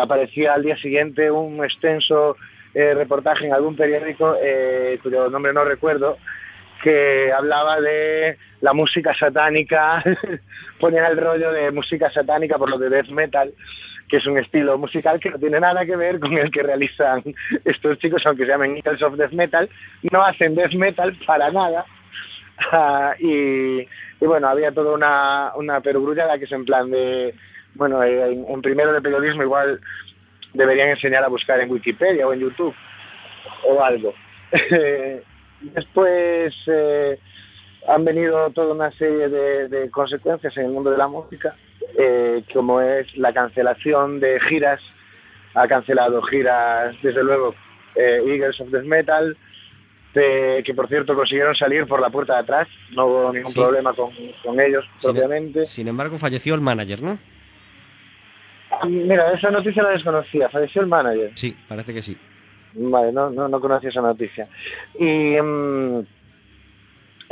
aparecía 0.01 0.55
al 0.55 0.63
día 0.63 0.77
siguiente 0.77 1.31
un 1.31 1.63
extenso 1.65 2.37
eh, 2.75 2.95
reportaje 2.95 3.47
en 3.47 3.53
algún 3.53 3.77
periódico, 3.77 4.37
eh, 4.41 4.99
cuyo 5.03 5.29
nombre 5.29 5.53
no 5.53 5.65
recuerdo, 5.65 6.19
que 6.83 7.33
hablaba 7.33 7.81
de 7.81 8.39
la 8.61 8.73
música 8.73 9.15
satánica, 9.15 10.03
ponía 10.81 11.07
el 11.09 11.17
rollo 11.17 11.53
de 11.53 11.71
música 11.71 12.11
satánica 12.11 12.59
por 12.59 12.71
lo 12.71 12.79
de 12.79 12.91
death 12.91 13.09
metal, 13.09 13.53
que 14.09 14.17
es 14.17 14.27
un 14.27 14.39
estilo 14.39 14.77
musical 14.79 15.21
que 15.21 15.31
no 15.31 15.39
tiene 15.39 15.61
nada 15.61 15.85
que 15.85 15.97
ver 15.97 16.19
con 16.19 16.33
el 16.33 16.51
que 16.51 16.63
realizan 16.63 17.23
estos 17.65 17.99
chicos, 17.99 18.25
aunque 18.27 18.45
se 18.45 18.51
llamen 18.51 18.77
Eagles 18.77 19.03
of 19.03 19.17
Death 19.17 19.33
Metal, 19.33 19.69
no 20.11 20.23
hacen 20.23 20.55
death 20.55 20.75
metal 20.75 21.17
para 21.27 21.51
nada. 21.51 21.85
Ah, 22.73 23.15
y, 23.19 23.81
y 23.81 24.27
bueno, 24.27 24.47
había 24.47 24.71
toda 24.71 24.93
una, 24.93 25.53
una 25.57 25.81
perogrullada 25.81 26.39
que 26.39 26.45
es 26.45 26.53
en 26.53 26.67
plan 26.67 26.91
de, 26.91 27.35
bueno, 27.73 28.03
eh, 28.03 28.33
en, 28.33 28.45
en 28.47 28.61
primero 28.61 28.93
de 28.93 29.01
periodismo 29.01 29.43
igual 29.43 29.81
deberían 30.55 30.89
enseñar 30.91 31.25
a 31.25 31.29
buscar 31.29 31.61
en 31.61 31.71
Wikipedia 31.71 32.27
o 32.27 32.33
en 32.33 32.41
YouTube 32.41 32.75
o 33.69 33.83
algo. 33.83 34.15
Después 35.61 36.55
eh, 36.67 37.19
han 37.87 38.05
venido 38.05 38.51
toda 38.51 38.73
una 38.75 38.91
serie 38.93 39.29
de, 39.29 39.69
de 39.69 39.91
consecuencias 39.91 40.57
en 40.57 40.67
el 40.67 40.71
mundo 40.71 40.91
de 40.91 40.97
la 40.99 41.09
música, 41.09 41.55
eh, 41.99 42.43
como 42.53 42.81
es 42.81 43.15
la 43.17 43.33
cancelación 43.33 44.21
de 44.21 44.41
giras. 44.41 44.81
Ha 45.55 45.67
cancelado 45.69 46.23
giras, 46.23 46.95
desde 47.03 47.23
luego, 47.25 47.55
eh, 47.97 48.23
Eagles 48.25 48.61
of 48.61 48.71
Death 48.71 48.85
Metal, 48.85 49.37
de- 50.15 50.63
que 50.65 50.75
por 50.75 50.89
cierto 50.89 51.15
consiguieron 51.15 51.55
salir 51.55 51.87
por 51.87 52.01
la 52.01 52.09
puerta 52.11 52.35
de 52.35 52.41
atrás, 52.41 52.69
no 52.93 53.07
hubo 53.07 53.33
ningún 53.33 53.53
Sí. 53.53 53.59
problema 53.59 53.93
con, 53.93 54.11
con 54.45 54.61
ellos 54.61 54.85
Sin, 54.99 55.13
propiamente. 55.13 55.67
sin 55.67 55.89
embargo, 55.89 56.19
falleció 56.19 56.55
el 56.55 56.61
manager, 56.61 57.03
¿no? 57.03 57.19
Mira, 58.89 59.33
esa 59.33 59.51
noticia 59.51 59.83
la 59.83 59.91
desconocía, 59.91 60.49
falleció 60.49 60.83
el 60.83 60.89
manager. 60.89 61.33
Sí, 61.35 61.57
parece 61.69 61.95
que 61.95 62.03
sí. 62.03 62.17
Vale, 62.75 63.13
no, 63.13 63.31
no, 63.31 63.49
no 63.49 63.61
conocía 63.61 63.91
esa 63.91 64.01
noticia. 64.01 64.49
Y, 64.99 65.37
mm, 65.41 66.01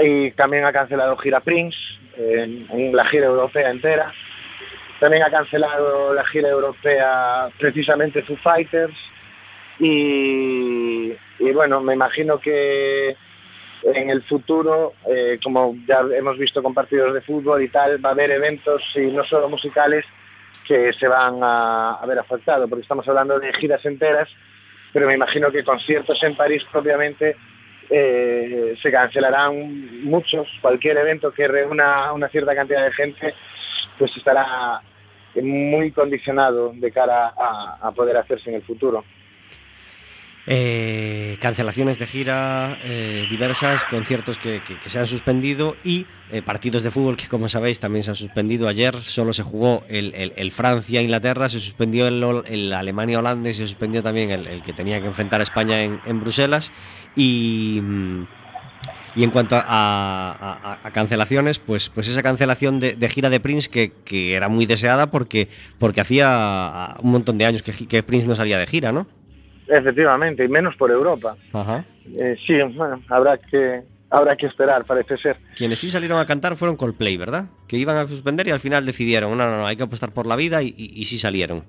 y 0.00 0.30
también 0.32 0.64
ha 0.64 0.72
cancelado 0.72 1.16
gira 1.16 1.40
Prince, 1.40 1.78
en, 2.16 2.66
en 2.70 2.94
la 2.94 3.04
gira 3.04 3.26
europea 3.26 3.70
entera. 3.70 4.12
También 5.00 5.22
ha 5.22 5.30
cancelado 5.30 6.12
la 6.12 6.24
gira 6.24 6.48
europea 6.48 7.48
precisamente 7.58 8.22
Foo 8.22 8.36
Fighters. 8.36 8.96
Y, 9.78 11.12
y 11.38 11.52
bueno, 11.54 11.80
me 11.80 11.94
imagino 11.94 12.40
que 12.40 13.16
en 13.84 14.10
el 14.10 14.22
futuro, 14.24 14.94
eh, 15.08 15.38
como 15.42 15.76
ya 15.86 16.00
hemos 16.16 16.36
visto 16.36 16.62
con 16.62 16.74
partidos 16.74 17.14
de 17.14 17.20
fútbol 17.20 17.62
y 17.62 17.68
tal, 17.68 18.04
va 18.04 18.10
a 18.10 18.12
haber 18.12 18.32
eventos 18.32 18.82
y 18.96 19.06
no 19.06 19.24
solo 19.24 19.48
musicales 19.48 20.04
que 20.66 20.92
se 20.92 21.08
van 21.08 21.42
a, 21.42 21.94
a 21.94 22.06
ver 22.06 22.18
porque 22.26 22.82
estamos 22.82 23.08
hablando 23.08 23.38
de 23.38 23.52
giras 23.54 23.84
enteras, 23.84 24.28
pero 24.92 25.06
me 25.06 25.14
imagino 25.14 25.50
que 25.50 25.64
conciertos 25.64 26.22
en 26.22 26.36
París 26.36 26.64
propiamente 26.70 27.36
eh, 27.90 28.76
se 28.80 28.92
cancelarán 28.92 30.04
muchos, 30.04 30.48
cualquier 30.60 30.98
evento 30.98 31.32
que 31.32 31.48
reúna 31.48 32.12
una 32.12 32.28
cierta 32.28 32.54
cantidad 32.54 32.84
de 32.84 32.92
gente, 32.92 33.34
pues 33.98 34.14
estará 34.16 34.82
muy 35.42 35.92
condicionado 35.92 36.72
de 36.74 36.90
cara 36.90 37.32
a 37.36 37.92
poder 37.92 38.16
hacerse 38.16 38.50
en 38.50 38.56
el 38.56 38.62
futuro. 38.62 39.04
Eh, 40.50 41.36
cancelaciones 41.42 41.98
de 41.98 42.06
gira 42.06 42.78
eh, 42.82 43.26
diversas, 43.28 43.84
conciertos 43.84 44.38
que, 44.38 44.62
se 44.86 44.98
han 44.98 45.06
suspendido 45.06 45.76
y 45.84 46.06
eh, 46.32 46.40
partidos 46.40 46.82
de 46.82 46.90
fútbol 46.90 47.18
que, 47.18 47.28
como 47.28 47.50
sabéis, 47.50 47.80
también 47.80 48.02
se 48.02 48.12
han 48.12 48.16
suspendido. 48.16 48.66
Ayer 48.66 48.96
solo 49.02 49.34
se 49.34 49.42
jugó 49.42 49.84
el, 49.90 50.50
Francia-Inglaterra, 50.52 51.50
se 51.50 51.60
suspendió 51.60 52.08
el, 52.08 52.22
Hol- 52.24 52.44
el 52.48 52.72
Alemania-Holanda 52.72 53.50
y 53.50 53.52
se 53.52 53.66
suspendió 53.66 54.02
también 54.02 54.30
el, 54.30 54.62
que 54.62 54.72
tenía 54.72 55.02
que 55.02 55.06
enfrentar 55.08 55.40
a 55.40 55.42
España 55.42 55.82
en, 55.82 56.20
Bruselas. 56.20 56.72
Y. 57.14 57.82
en 59.16 59.30
cuanto 59.30 59.54
a, 59.62 60.78
cancelaciones, 60.94 61.58
pues, 61.58 61.90
pues 61.90 62.08
esa 62.08 62.22
cancelación 62.22 62.80
de, 62.80 63.08
gira 63.10 63.28
de 63.28 63.38
Prince 63.38 63.68
que, 63.68 64.34
era 64.34 64.48
muy 64.48 64.64
deseada 64.64 65.10
porque, 65.10 65.48
porque 65.78 66.00
hacía 66.00 66.96
un 67.02 67.10
montón 67.10 67.36
de 67.36 67.44
años 67.44 67.62
que 67.62 68.02
Prince 68.02 68.26
no 68.26 68.34
salía 68.34 68.58
de 68.58 68.66
gira, 68.66 68.92
¿no? 68.92 69.17
Efectivamente, 69.68 70.44
y 70.44 70.48
menos 70.48 70.74
por 70.76 70.90
Europa. 70.90 71.36
Ajá. 71.52 71.84
Eh, 72.18 72.36
sí, 72.46 72.60
bueno, 72.74 73.02
habrá 73.08 73.36
que, 73.36 73.82
habrá 74.10 74.34
que 74.36 74.46
esperar, 74.46 74.84
parece 74.84 75.16
ser. 75.18 75.36
Quienes 75.56 75.78
sí 75.78 75.90
salieron 75.90 76.18
a 76.18 76.26
cantar 76.26 76.56
fueron 76.56 76.76
Coldplay, 76.76 77.16
¿verdad? 77.16 77.46
Que 77.66 77.76
iban 77.76 77.96
a 77.96 78.06
suspender 78.08 78.46
y 78.48 78.50
al 78.50 78.60
final 78.60 78.86
decidieron, 78.86 79.36
no, 79.36 79.46
no, 79.50 79.58
no, 79.58 79.66
hay 79.66 79.76
que 79.76 79.82
apostar 79.82 80.10
por 80.12 80.26
la 80.26 80.36
vida 80.36 80.62
y, 80.62 80.68
y- 80.76 80.92
y 81.00 81.04
sí 81.04 81.18
salieron. 81.18 81.64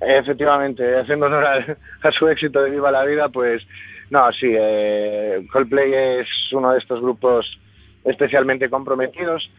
Efectivamente, 0.00 0.96
haciendo 0.98 1.26
honor 1.26 1.44
a, 1.44 1.76
a 2.08 2.12
su 2.12 2.28
éxito 2.28 2.62
de 2.62 2.70
Viva 2.70 2.90
la 2.90 3.04
Vida, 3.04 3.28
pues 3.28 3.62
no, 4.10 4.30
sí, 4.32 4.52
eh, 4.52 5.46
Coldplay 5.52 6.20
es 6.20 6.28
uno 6.52 6.72
de 6.72 6.78
estos 6.78 7.00
grupos 7.00 7.58
especialmente 8.04 8.68
comprometidos. 8.68 9.50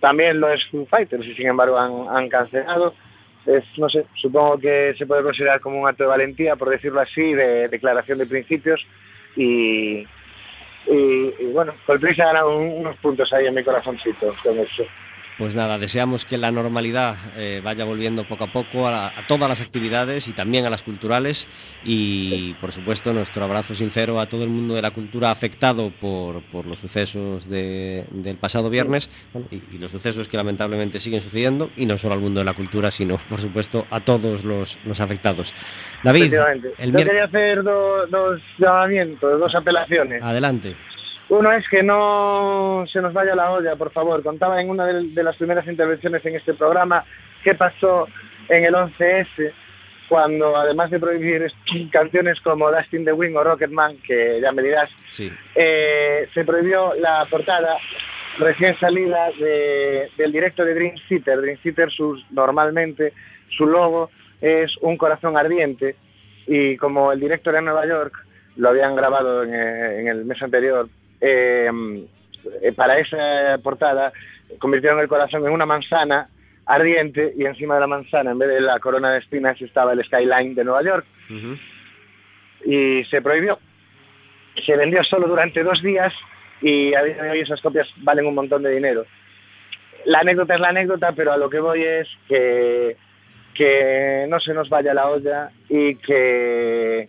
También 0.00 0.40
lo 0.40 0.48
es 0.50 0.64
Foo 0.66 0.86
Fighters 0.86 1.26
y 1.26 1.34
sin 1.34 1.46
embargo 1.48 1.78
han, 1.78 2.14
han 2.16 2.28
cancelado. 2.28 2.94
No 3.78 3.88
sé, 3.88 4.06
supongo 4.14 4.58
que 4.58 4.94
se 4.96 5.06
puede 5.06 5.22
considerar 5.22 5.60
como 5.60 5.80
un 5.80 5.88
acto 5.88 6.04
de 6.04 6.10
valentía, 6.10 6.56
por 6.56 6.68
decirlo 6.70 7.00
así, 7.00 7.32
de 7.34 7.68
declaración 7.68 8.18
de 8.18 8.26
principios 8.26 8.86
y, 9.34 10.06
bueno, 11.52 11.74
Coldplay 11.86 12.14
se 12.14 12.22
ha 12.22 12.26
ganado 12.26 12.56
un- 12.58 12.80
unos 12.80 12.96
puntos 12.96 13.32
ahí 13.32 13.46
en 13.46 13.54
mi 13.54 13.64
corazoncito 13.64 14.34
con 14.42 14.58
eso. 14.58 14.84
Pues 15.40 15.56
nada, 15.56 15.78
deseamos 15.78 16.26
que 16.26 16.36
la 16.36 16.50
normalidad 16.52 17.16
eh, 17.34 17.62
vaya 17.64 17.86
volviendo 17.86 18.24
poco 18.24 18.44
a 18.44 18.52
poco 18.52 18.86
a, 18.86 19.06
a 19.08 19.26
todas 19.26 19.48
las 19.48 19.62
actividades 19.62 20.28
y 20.28 20.32
también 20.34 20.66
a 20.66 20.70
las 20.70 20.82
culturales 20.82 21.48
y 21.82 22.52
por 22.60 22.72
supuesto 22.72 23.14
nuestro 23.14 23.42
abrazo 23.44 23.74
sincero 23.74 24.20
a 24.20 24.26
todo 24.28 24.44
el 24.44 24.50
mundo 24.50 24.74
de 24.74 24.82
la 24.82 24.90
cultura 24.90 25.30
afectado 25.30 25.92
por, 25.98 26.42
por 26.42 26.66
los 26.66 26.78
sucesos 26.80 27.48
de- 27.48 28.04
del 28.10 28.36
pasado 28.36 28.68
viernes 28.68 29.08
y, 29.50 29.62
y 29.74 29.78
los 29.78 29.90
sucesos 29.92 30.28
que 30.28 30.36
lamentablemente 30.36 31.00
siguen 31.00 31.22
sucediendo 31.22 31.70
y 31.74 31.86
no 31.86 31.96
solo 31.96 32.12
al 32.14 32.20
mundo 32.20 32.40
de 32.40 32.44
la 32.44 32.52
cultura 32.52 32.90
sino 32.90 33.16
por 33.30 33.40
supuesto 33.40 33.86
a 33.90 34.00
todos 34.00 34.44
los, 34.44 34.78
los 34.84 35.00
afectados. 35.00 35.54
David, 36.04 36.34
el 36.78 36.92
Yo 36.92 36.98
quería 36.98 37.24
hacer 37.24 37.62
do- 37.62 38.06
dos 38.08 38.40
llamamientos, 38.58 39.40
dos 39.40 39.54
apelaciones. 39.54 40.22
adelante. 40.22 40.76
Uno 41.30 41.52
es 41.52 41.66
que 41.68 41.82
no 41.82 42.84
se 42.92 43.00
nos 43.00 43.12
vaya 43.12 43.34
la 43.34 43.52
olla, 43.52 43.76
por 43.76 43.92
favor. 43.92 44.22
Contaba 44.22 44.60
en 44.60 44.68
una 44.68 44.84
de, 44.86 45.08
de 45.08 45.22
las 45.22 45.36
primeras 45.36 45.66
intervenciones 45.66 46.24
en 46.26 46.34
este 46.36 46.54
programa 46.54 47.04
qué 47.44 47.54
pasó 47.54 48.06
en 48.48 48.64
el 48.64 48.74
11S 48.74 49.52
cuando 50.08 50.56
además 50.56 50.90
de 50.90 50.98
prohibir 50.98 51.46
canciones 51.92 52.40
como 52.40 52.70
Dust 52.72 52.92
in 52.94 53.04
the 53.04 53.12
Wind 53.12 53.36
o 53.36 53.44
Rocketman, 53.44 53.96
que 53.98 54.40
ya 54.42 54.50
me 54.50 54.62
dirás, 54.62 54.90
Sí. 55.08 55.30
eh, 55.54 56.28
se 56.34 56.44
prohibió 56.44 56.94
la 56.94 57.24
portada 57.30 57.76
recién 58.38 58.76
salida 58.80 59.30
de- 59.38 60.10
del 60.16 60.32
directo 60.32 60.64
de 60.64 60.74
Dream 60.74 60.94
Theater. 61.08 61.40
Dream 61.40 61.58
Theater 61.62 61.90
sus, 61.92 62.26
normalmente 62.32 63.12
su 63.50 63.66
logo 63.66 64.10
es 64.40 64.76
un 64.80 64.96
corazón 64.96 65.36
ardiente 65.36 65.94
y 66.48 66.76
como 66.76 67.12
el 67.12 67.20
director 67.20 67.54
en 67.54 67.66
Nueva 67.66 67.86
York 67.86 68.14
lo 68.56 68.70
habían 68.70 68.96
grabado 68.96 69.44
en, 69.44 69.54
eh, 69.54 70.00
en 70.00 70.08
el 70.08 70.24
mes 70.24 70.42
anterior, 70.42 70.88
eh, 71.20 71.70
eh, 72.62 72.72
para 72.72 72.98
esa 72.98 73.58
portada 73.62 74.12
convirtieron 74.58 75.00
el 75.00 75.08
corazón 75.08 75.46
en 75.46 75.52
una 75.52 75.66
manzana 75.66 76.28
ardiente 76.66 77.34
y 77.36 77.44
encima 77.44 77.74
de 77.74 77.80
la 77.80 77.86
manzana, 77.86 78.30
en 78.30 78.38
vez 78.38 78.48
de 78.48 78.60
la 78.60 78.78
corona 78.78 79.12
de 79.12 79.18
espinas, 79.18 79.60
estaba 79.60 79.92
el 79.92 80.04
skyline 80.04 80.54
de 80.54 80.64
Nueva 80.64 80.82
York 80.82 81.06
y 82.64 83.04
se 83.04 83.22
prohibió. 83.22 83.58
Se 84.64 84.76
vendió 84.76 85.02
solo 85.04 85.26
durante 85.26 85.62
dos 85.62 85.82
días 85.82 86.12
y 86.60 86.94
a 86.94 87.02
día 87.02 87.22
de 87.22 87.30
hoy 87.30 87.40
esas 87.40 87.60
copias 87.60 87.88
valen 87.98 88.26
un 88.26 88.34
montón 88.34 88.62
de 88.62 88.70
dinero. 88.70 89.06
La 90.04 90.20
anécdota 90.20 90.54
es 90.54 90.60
la 90.60 90.68
anécdota, 90.68 91.12
pero 91.12 91.32
a 91.32 91.36
lo 91.36 91.50
que 91.50 91.60
voy 91.60 91.82
es 91.82 92.08
que, 92.28 92.96
que 93.54 94.26
no 94.28 94.40
se 94.40 94.54
nos 94.54 94.68
vaya 94.68 94.94
la 94.94 95.08
olla 95.08 95.50
y 95.68 95.96
que 95.96 97.08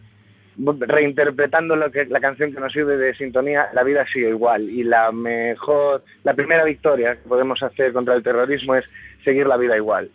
reinterpretando 0.57 1.75
lo 1.75 1.91
que 1.91 2.05
la 2.05 2.19
canción 2.19 2.53
que 2.53 2.59
nos 2.59 2.73
sirve 2.73 2.97
de 2.97 3.15
sintonía, 3.15 3.69
la 3.73 3.83
vida 3.83 4.05
sigue 4.11 4.29
igual. 4.29 4.69
Y 4.69 4.83
la 4.83 5.11
mejor, 5.11 6.03
la 6.23 6.33
primera 6.33 6.63
victoria 6.63 7.15
que 7.15 7.27
podemos 7.27 7.61
hacer 7.63 7.93
contra 7.93 8.15
el 8.15 8.23
terrorismo 8.23 8.75
es 8.75 8.85
seguir 9.23 9.47
la 9.47 9.57
vida 9.57 9.75
igual. 9.77 10.09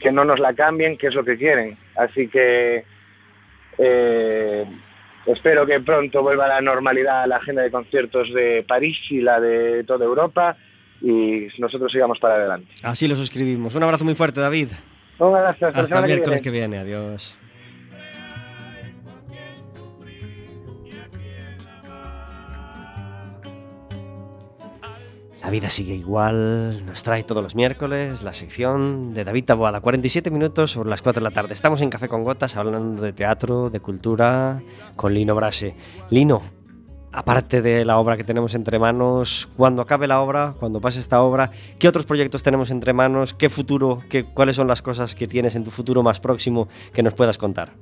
Que 0.00 0.10
no 0.10 0.24
nos 0.24 0.40
la 0.40 0.54
cambien, 0.54 0.96
que 0.96 1.08
es 1.08 1.14
lo 1.14 1.24
que 1.24 1.36
quieren. 1.36 1.76
Así 1.96 2.28
que 2.28 2.84
eh, 3.78 4.64
espero 5.26 5.66
que 5.66 5.80
pronto 5.80 6.22
vuelva 6.22 6.46
a 6.46 6.48
la 6.48 6.60
normalidad 6.60 7.26
la 7.26 7.36
agenda 7.36 7.62
de 7.62 7.70
conciertos 7.70 8.32
de 8.32 8.64
París 8.66 8.98
y 9.10 9.20
la 9.20 9.40
de 9.40 9.84
toda 9.84 10.04
Europa 10.04 10.56
y 11.00 11.48
nosotros 11.58 11.92
sigamos 11.92 12.18
para 12.18 12.36
adelante. 12.36 12.72
Así 12.82 13.06
lo 13.06 13.16
suscribimos. 13.16 13.74
Un 13.74 13.82
abrazo 13.82 14.04
muy 14.04 14.14
fuerte, 14.14 14.40
David. 14.40 14.68
Un 15.18 15.36
abrazo, 15.36 15.66
hasta, 15.66 15.80
Hasta 15.80 15.98
el 15.98 16.02
que 16.02 16.06
miércoles 16.06 16.42
viene. 16.42 16.42
que 16.42 16.50
viene. 16.50 16.78
Adiós. 16.78 17.36
La 25.44 25.50
vida 25.50 25.68
sigue 25.68 25.94
igual, 25.94 26.86
nos 26.86 27.02
trae 27.02 27.22
todos 27.22 27.42
los 27.42 27.54
miércoles 27.54 28.22
la 28.22 28.32
sección 28.32 29.12
de 29.12 29.24
David 29.24 29.44
Taboada, 29.44 29.82
47 29.82 30.30
minutos 30.30 30.70
sobre 30.70 30.88
las 30.88 31.02
4 31.02 31.20
de 31.20 31.24
la 31.24 31.32
tarde. 31.32 31.52
Estamos 31.52 31.82
en 31.82 31.90
Café 31.90 32.08
con 32.08 32.24
Gotas 32.24 32.56
hablando 32.56 33.02
de 33.02 33.12
teatro, 33.12 33.68
de 33.68 33.78
cultura, 33.78 34.62
con 34.96 35.12
Lino 35.12 35.34
Brase. 35.34 35.74
Lino, 36.08 36.40
aparte 37.12 37.60
de 37.60 37.84
la 37.84 37.98
obra 37.98 38.16
que 38.16 38.24
tenemos 38.24 38.54
entre 38.54 38.78
manos, 38.78 39.50
cuando 39.54 39.82
acabe 39.82 40.06
la 40.06 40.22
obra, 40.22 40.54
cuando 40.58 40.80
pase 40.80 40.98
esta 40.98 41.20
obra, 41.20 41.50
¿qué 41.78 41.88
otros 41.88 42.06
proyectos 42.06 42.42
tenemos 42.42 42.70
entre 42.70 42.94
manos? 42.94 43.34
¿Qué 43.34 43.50
futuro, 43.50 44.00
qué, 44.08 44.24
cuáles 44.24 44.56
son 44.56 44.66
las 44.66 44.80
cosas 44.80 45.14
que 45.14 45.28
tienes 45.28 45.56
en 45.56 45.64
tu 45.64 45.70
futuro 45.70 46.02
más 46.02 46.20
próximo 46.20 46.68
que 46.94 47.02
nos 47.02 47.12
puedas 47.12 47.36
contar? 47.36 47.74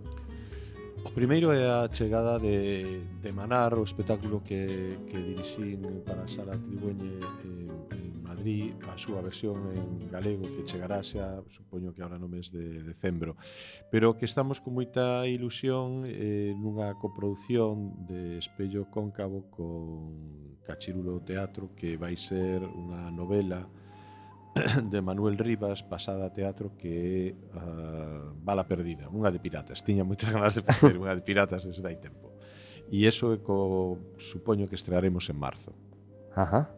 O 1.05 1.11
primeiro 1.11 1.51
é 1.51 1.69
a 1.69 1.89
chegada 1.89 2.39
de, 2.39 3.03
de 3.21 3.33
Manar, 3.33 3.75
o 3.75 3.83
espectáculo 3.83 4.41
que, 4.41 4.99
que 5.11 5.19
dirixín 5.19 5.83
para 6.07 6.23
a 6.23 6.29
Sala 6.29 6.55
Tribueñe 6.55 7.19
en, 7.45 7.69
en 7.91 8.23
Madrid, 8.23 8.73
a 8.87 8.95
súa 8.97 9.19
versión 9.21 9.75
en 9.75 10.09
galego 10.09 10.47
que 10.47 10.63
chegará 10.63 11.03
xa, 11.03 11.43
supoño 11.51 11.91
que 11.91 12.07
ahora 12.07 12.23
no 12.23 12.31
mes 12.31 12.55
de 12.55 12.87
decembro, 12.87 13.35
pero 13.91 14.15
que 14.15 14.31
estamos 14.31 14.63
con 14.63 14.79
moita 14.79 15.27
ilusión 15.27 16.07
eh, 16.07 16.55
nunha 16.55 16.95
coproducción 16.95 18.07
de 18.07 18.39
Espello 18.39 18.87
Cóncavo 18.87 19.51
con 19.51 20.63
Cachirulo 20.63 21.19
Teatro 21.27 21.75
que 21.75 21.99
vai 21.99 22.15
ser 22.15 22.63
unha 22.63 23.11
novela 23.11 23.67
de 24.91 25.01
Manuel 25.01 25.39
Rivas 25.39 25.83
pasada 25.83 26.27
a 26.27 26.35
teatro 26.35 26.77
que 26.77 26.93
é 26.93 27.57
uh, 27.57 28.37
Bala 28.37 28.69
Perdida, 28.69 29.09
unha 29.09 29.33
de 29.33 29.41
piratas. 29.41 29.81
Tiña 29.81 30.05
moitas 30.05 30.29
ganas 30.35 30.55
de 30.57 30.63
facer 30.63 30.97
unha 30.97 31.17
de 31.17 31.25
piratas 31.25 31.65
desde 31.65 31.85
hai 31.89 31.97
tempo. 31.97 32.37
E 32.93 33.09
eso 33.09 33.33
é 33.33 33.41
co, 33.41 33.97
supoño 34.21 34.69
que 34.69 34.77
estrearemos 34.77 35.25
en 35.33 35.39
marzo. 35.41 35.73
Ajá. 36.37 36.69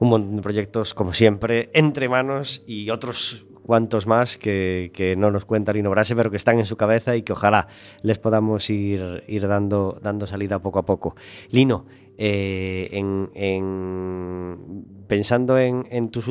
Un 0.00 0.08
montón 0.08 0.36
de 0.36 0.42
proyectos, 0.42 0.96
como 0.96 1.12
siempre, 1.12 1.68
entre 1.76 2.08
manos 2.08 2.64
y 2.64 2.88
otros 2.88 3.44
cuantos 3.70 4.08
más 4.08 4.36
que, 4.36 4.90
no 5.16 5.30
nos 5.30 5.44
cuenta 5.44 5.72
Lino 5.72 5.90
Brase, 5.90 6.16
pero 6.16 6.28
que 6.28 6.36
están 6.36 6.58
en 6.58 6.64
su 6.64 6.76
cabeza 6.76 7.14
y 7.14 7.22
que 7.22 7.34
ojalá 7.34 7.68
les 8.02 8.18
podamos 8.18 8.68
ir, 8.68 9.20
dando, 9.46 9.96
salida 10.26 10.58
poco 10.58 10.80
a 10.80 10.82
poco. 10.84 11.14
Lino, 11.52 11.86
eh, 12.18 12.88
en, 12.90 13.30
en- 13.32 15.04
pensando 15.06 15.56
en, 15.56 15.84
tus 16.10 16.26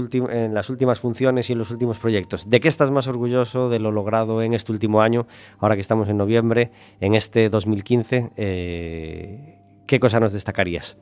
las 0.53 0.69
últimas 0.69 0.99
funciones 0.99 1.49
y 1.49 1.53
en 1.53 1.59
los 1.59 1.71
últimos 1.71 1.97
proyectos, 1.97 2.49
¿de 2.49 2.59
qué 2.59 2.67
estás 2.67 2.91
más 2.91 3.07
orgulloso 3.07 3.69
de 3.69 3.79
lo 3.79 3.93
logrado 3.93 4.41
en 4.41 4.53
este 4.53 4.73
último 4.73 5.01
año, 5.01 5.25
ahora 5.59 5.75
que 5.75 5.81
estamos 5.81 6.09
en 6.09 6.17
noviembre, 6.17 6.71
en 6.99 7.15
este 7.15 7.47
2015? 7.47 8.31
eh, 8.35 9.61
¿Qué 9.87 9.97
cosa 10.01 10.19
nos 10.19 10.33
destacarías? 10.33 10.97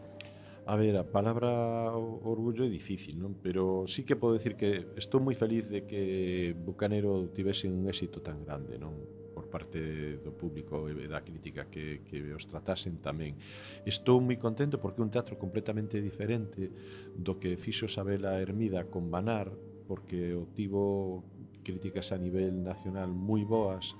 A 0.67 0.75
ver, 0.75 0.99
a 0.99 1.07
palabra 1.07 1.95
orgullo 1.95 2.67
é 2.67 2.69
difícil, 2.69 3.15
non? 3.15 3.39
Pero 3.39 3.87
sí 3.87 4.03
que 4.03 4.19
podo 4.19 4.35
decir 4.35 4.59
que 4.59 4.99
estou 4.99 5.23
moi 5.23 5.31
feliz 5.31 5.71
de 5.71 5.87
que 5.87 6.51
Bucanero 6.51 7.31
tivese 7.31 7.71
un 7.71 7.87
éxito 7.87 8.19
tan 8.19 8.43
grande, 8.43 8.75
non? 8.75 8.99
por 9.31 9.47
parte 9.47 10.17
do 10.19 10.33
público 10.35 10.89
e 10.89 11.07
da 11.07 11.21
crítica 11.21 11.71
que, 11.71 12.03
que 12.03 12.19
os 12.35 12.43
tratasen 12.49 12.99
tamén. 12.99 13.39
Estou 13.87 14.19
moi 14.19 14.35
contento 14.35 14.75
porque 14.81 14.99
é 14.99 15.05
un 15.07 15.13
teatro 15.13 15.39
completamente 15.39 16.03
diferente 16.03 16.67
do 17.15 17.39
que 17.39 17.55
fixo 17.55 17.87
Sabela 17.87 18.35
Hermida 18.41 18.91
con 18.91 19.07
Banar, 19.07 19.47
porque 19.87 20.35
obtivo 20.35 21.23
críticas 21.63 22.11
a 22.11 22.19
nivel 22.19 22.59
nacional 22.59 23.07
moi 23.07 23.47
boas. 23.47 23.95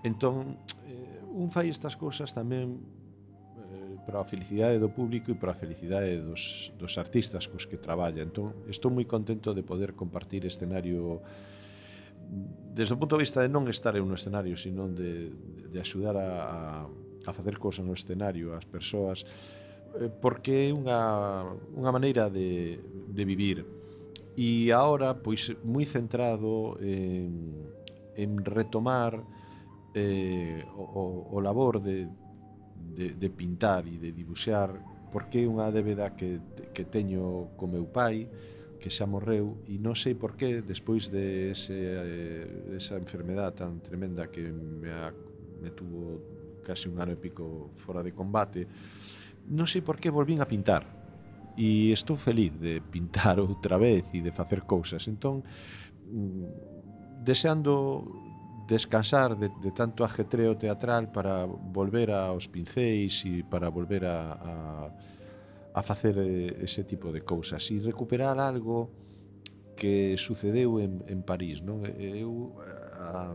Entón, 0.00 0.56
eh, 0.88 1.20
un 1.28 1.52
fai 1.52 1.68
estas 1.68 1.98
cousas 2.00 2.32
tamén 2.32 2.99
para 4.04 4.20
a 4.20 4.26
felicidade 4.26 4.80
do 4.80 4.88
público 4.88 5.30
e 5.30 5.36
para 5.36 5.52
a 5.52 5.58
felicidade 5.58 6.20
dos, 6.20 6.72
dos 6.76 6.96
artistas 6.96 7.46
cos 7.46 7.64
que 7.68 7.76
traballa. 7.76 8.24
Entón, 8.24 8.66
estou 8.66 8.90
moi 8.90 9.04
contento 9.04 9.52
de 9.52 9.62
poder 9.62 9.92
compartir 9.92 10.44
escenario 10.44 11.20
desde 12.74 12.94
o 12.94 12.98
punto 12.98 13.16
de 13.18 13.26
vista 13.26 13.42
de 13.42 13.50
non 13.50 13.66
estar 13.66 13.98
en 13.98 14.06
un 14.06 14.14
escenario, 14.14 14.54
sino 14.54 14.86
de, 14.86 15.34
de 15.66 15.78
axudar 15.82 16.14
a, 16.14 16.86
a 17.26 17.30
facer 17.34 17.58
cousas 17.58 17.82
no 17.82 17.92
escenario, 17.92 18.54
ás 18.54 18.64
persoas, 18.64 19.26
eh, 19.98 20.06
porque 20.06 20.70
é 20.70 20.74
unha, 20.74 21.50
unha 21.74 21.90
maneira 21.90 22.30
de, 22.30 22.78
de 23.10 23.22
vivir. 23.26 23.66
E 24.38 24.70
agora, 24.70 25.18
pois, 25.18 25.50
moi 25.66 25.82
centrado 25.82 26.78
en, 26.78 27.66
en 28.14 28.30
retomar 28.46 29.18
eh, 29.92 30.62
o, 30.78 31.34
o 31.34 31.36
labor 31.42 31.82
de, 31.82 32.06
de, 32.94 33.14
de 33.14 33.28
pintar 33.30 33.86
e 33.86 33.96
de 33.98 34.10
dibuxar 34.10 34.74
porque 35.10 35.42
é 35.42 35.46
unha 35.46 35.70
débeda 35.70 36.14
que, 36.14 36.38
que 36.70 36.86
teño 36.86 37.54
co 37.58 37.66
meu 37.66 37.86
pai 37.90 38.26
que 38.80 38.88
xa 38.88 39.04
morreu 39.04 39.60
e 39.68 39.76
non 39.76 39.92
sei 39.92 40.16
por 40.16 40.34
qué 40.38 40.62
despois 40.64 41.10
de 41.12 41.52
ese, 41.52 41.76
eh, 41.76 42.76
esa 42.78 42.96
enfermedade 42.96 43.62
tan 43.62 43.82
tremenda 43.84 44.32
que 44.32 44.48
me, 44.48 44.90
a, 44.90 45.12
me 45.60 45.70
tuvo 45.70 46.60
casi 46.64 46.88
un 46.88 46.96
ano 47.02 47.12
e 47.12 47.18
pico 47.20 47.74
fora 47.76 48.00
de 48.00 48.14
combate 48.14 48.64
non 49.50 49.66
sei 49.66 49.82
por 49.82 49.98
qué 49.98 50.14
volvín 50.14 50.38
a 50.38 50.46
pintar. 50.46 50.86
E 51.58 51.90
estou 51.90 52.14
feliz 52.14 52.54
de 52.54 52.78
pintar 52.78 53.42
outra 53.42 53.76
vez 53.76 54.06
e 54.14 54.22
de 54.22 54.30
facer 54.30 54.62
cousas. 54.62 55.02
Entón 55.10 55.42
mm, 56.06 57.26
deseando 57.26 58.06
descansar 58.70 59.36
de, 59.36 59.50
de 59.50 59.72
tanto 59.72 60.04
ajetreo 60.04 60.54
teatral 60.56 61.10
para 61.10 61.44
volver 61.44 62.14
aos 62.14 62.46
pincéis 62.46 63.26
e 63.26 63.42
para 63.42 63.66
volver 63.66 64.06
a, 64.06 64.38
a, 64.38 64.54
a 65.74 65.82
facer 65.82 66.14
eh, 66.22 66.62
ese 66.62 66.86
tipo 66.86 67.10
de 67.10 67.26
cousas 67.26 67.66
e 67.74 67.82
recuperar 67.82 68.38
algo 68.38 68.94
que 69.74 70.14
sucedeu 70.14 70.78
en, 70.78 71.02
en 71.10 71.26
París 71.26 71.66
non? 71.66 71.82
Eh, 71.82 72.22
eu 72.22 72.54
eh, 72.62 73.02
a, 73.02 73.34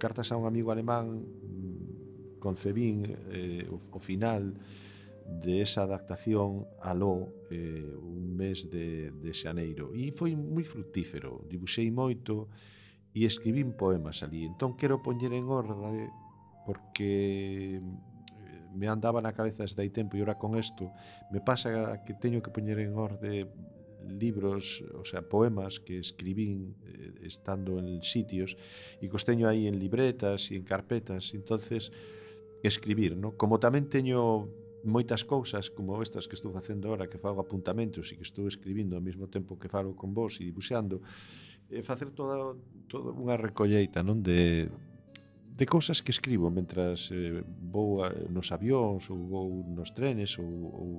cartas 0.00 0.32
a 0.32 0.40
un 0.40 0.48
amigo 0.48 0.72
alemán 0.72 1.20
mm, 1.20 2.40
concebín 2.40 3.04
eh, 3.28 3.68
o, 3.68 3.76
o 3.92 4.00
final 4.00 4.56
de 5.28 5.60
esa 5.60 5.84
adaptación 5.84 6.64
a 6.80 6.96
Ló 6.96 7.28
eh, 7.52 7.84
un 8.00 8.32
mes 8.32 8.72
de, 8.72 9.12
de 9.12 9.32
xaneiro 9.36 9.92
e 9.92 10.08
foi 10.08 10.32
moi 10.32 10.64
fructífero 10.64 11.44
dibuixei 11.52 11.92
moito 11.92 12.48
e 13.14 13.22
escribín 13.24 13.78
poemas 13.78 14.26
ali. 14.26 14.42
Entón 14.44 14.74
quero 14.74 14.98
poñer 14.98 15.30
en 15.32 15.46
orde 15.46 16.10
porque 16.66 17.78
eh, 17.78 18.62
me 18.74 18.90
andaba 18.90 19.22
na 19.22 19.32
cabeza 19.32 19.62
desde 19.62 19.86
hai 19.86 19.94
tempo 19.94 20.18
e 20.18 20.24
ora 20.26 20.34
con 20.34 20.58
isto 20.58 20.90
me 21.30 21.38
pasa 21.38 22.02
que 22.02 22.18
teño 22.18 22.42
que 22.42 22.50
poñer 22.50 22.82
en 22.82 22.98
orde 22.98 23.46
libros, 24.04 24.84
o 24.94 25.04
sea, 25.04 25.22
poemas 25.22 25.80
que 25.80 25.98
escribín 25.98 26.76
eh, 26.84 27.14
estando 27.22 27.78
en 27.78 28.02
sitios 28.02 28.56
e 29.00 29.08
cos 29.08 29.24
teño 29.24 29.48
aí 29.48 29.64
en 29.70 29.78
libretas 29.78 30.52
e 30.52 30.58
en 30.58 30.64
carpetas, 30.66 31.32
entonces 31.32 31.88
escribir, 32.60 33.16
¿no? 33.16 33.36
Como 33.36 33.60
tamén 33.60 33.88
teño 33.88 34.48
moitas 34.84 35.24
cousas 35.24 35.72
como 35.72 35.98
estas 36.00 36.28
que 36.28 36.36
estou 36.36 36.52
facendo 36.52 36.88
ahora, 36.88 37.08
que 37.08 37.18
fago 37.18 37.40
apuntamentos 37.40 38.12
e 38.12 38.20
que 38.20 38.26
estou 38.26 38.46
escribindo 38.46 38.94
ao 38.94 39.02
mesmo 39.02 39.26
tempo 39.26 39.56
que 39.56 39.68
falo 39.68 39.96
con 39.96 40.12
vos 40.12 40.38
e 40.40 40.46
dibuixando 40.46 41.00
e 41.72 41.82
facer 41.82 42.12
toda, 42.12 42.54
toda 42.86 43.10
unha 43.16 43.40
recolleita 43.40 44.04
non 44.04 44.20
de, 44.20 44.68
de 45.56 45.64
cousas 45.64 46.04
que 46.04 46.12
escribo 46.12 46.52
mentras 46.52 47.08
eh, 47.10 47.40
vou 47.44 48.04
a, 48.04 48.12
nos 48.28 48.52
avións 48.52 49.08
ou 49.08 49.18
vou 49.24 49.48
nos 49.64 49.90
trenes 49.96 50.36
ou, 50.36 50.46
ou, 50.46 50.90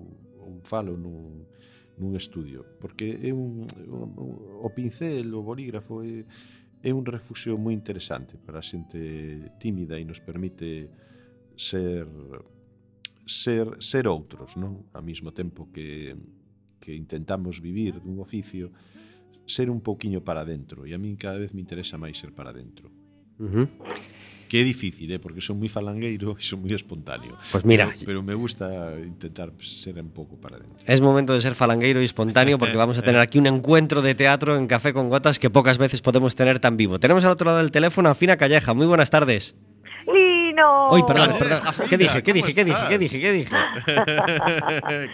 ou 0.41 0.51
falo 0.65 0.97
nun, 0.97 1.45
nun 2.01 2.11
estudio, 2.17 2.65
porque 2.81 3.15
é 3.21 3.31
un, 3.31 3.63
un, 3.87 4.09
un 4.17 4.31
o 4.65 4.69
pincel, 4.73 5.31
o 5.31 5.45
bolígrafo 5.45 6.03
é, 6.03 6.25
é 6.83 6.91
un 6.91 7.05
refuxio 7.05 7.55
moi 7.55 7.71
interesante 7.71 8.35
para 8.35 8.59
a 8.59 8.65
xente 8.65 9.53
tímida 9.61 9.95
e 9.95 10.03
nos 10.03 10.19
permite 10.19 10.89
ser 11.55 12.07
ser 13.25 13.81
ser 13.81 14.07
outros, 14.07 14.55
non? 14.55 14.85
Ao 14.93 15.03
mesmo 15.03 15.33
tempo 15.33 15.69
que 15.73 16.15
que 16.79 16.93
intentamos 16.93 17.59
vivir 17.59 17.97
dun 17.99 18.21
oficio 18.21 18.69
ser 19.45 19.69
un 19.69 19.81
pouquiño 19.81 20.21
para 20.21 20.45
dentro 20.45 20.85
e 20.85 20.93
a 20.93 20.99
min 21.01 21.17
cada 21.17 21.41
vez 21.41 21.53
me 21.53 21.61
interesa 21.61 21.97
máis 21.97 22.17
ser 22.17 22.33
para 22.33 22.53
dentro. 22.53 22.89
Uh 23.41 23.49
-huh 23.49 23.67
que 24.47 24.61
é 24.61 24.63
difícil, 24.63 25.11
eh, 25.11 25.19
porque 25.19 25.41
son 25.41 25.57
moi 25.57 25.69
falangueiro 25.69 26.35
e 26.39 26.43
son 26.45 26.61
moi 26.61 26.71
espontáneo. 26.71 27.35
Pues 27.51 27.65
mira, 27.65 27.89
pero, 27.91 28.05
pero 28.05 28.19
me 28.23 28.35
gusta 28.37 28.93
intentar 29.01 29.51
ser 29.59 29.97
un 29.99 30.13
pouco 30.13 30.37
para 30.37 30.61
dentro. 30.61 30.79
Es 30.85 31.01
momento 31.01 31.33
de 31.33 31.41
ser 31.41 31.55
falangueiro 31.55 32.01
y 32.01 32.05
espontáneo 32.05 32.57
porque 32.57 32.77
vamos 32.83 32.97
a 32.97 33.01
tener 33.01 33.21
aquí 33.21 33.35
un 33.35 33.47
encuentro 33.47 34.01
de 34.01 34.15
teatro 34.15 34.55
en 34.55 34.67
Café 34.67 34.93
con 34.93 35.09
Gotas 35.09 35.39
que 35.39 35.49
pocas 35.49 35.77
veces 35.77 36.01
podemos 36.01 36.35
tener 36.35 36.59
tan 36.59 36.77
vivo. 36.77 36.99
Tenemos 36.99 37.25
al 37.25 37.31
otro 37.31 37.45
lado 37.45 37.59
del 37.59 37.71
teléfono 37.71 38.09
a 38.09 38.15
Fina 38.15 38.37
Calleja. 38.37 38.73
Muy 38.73 38.85
buenas 38.85 39.09
tardes. 39.09 39.55
Lino. 40.55 40.89
Uy, 40.91 41.03
perdón, 41.03 41.29
perdón. 41.37 41.59
¿Qué 41.89 41.97
dije? 41.97 42.23
¿Qué 42.23 42.33
dije? 42.33 42.53
¿Qué 42.53 42.65
dije? 42.65 42.79
¿Qué 42.89 42.97
dije? 42.97 43.19
¿Qué 43.19 43.31
dije? 43.33 43.55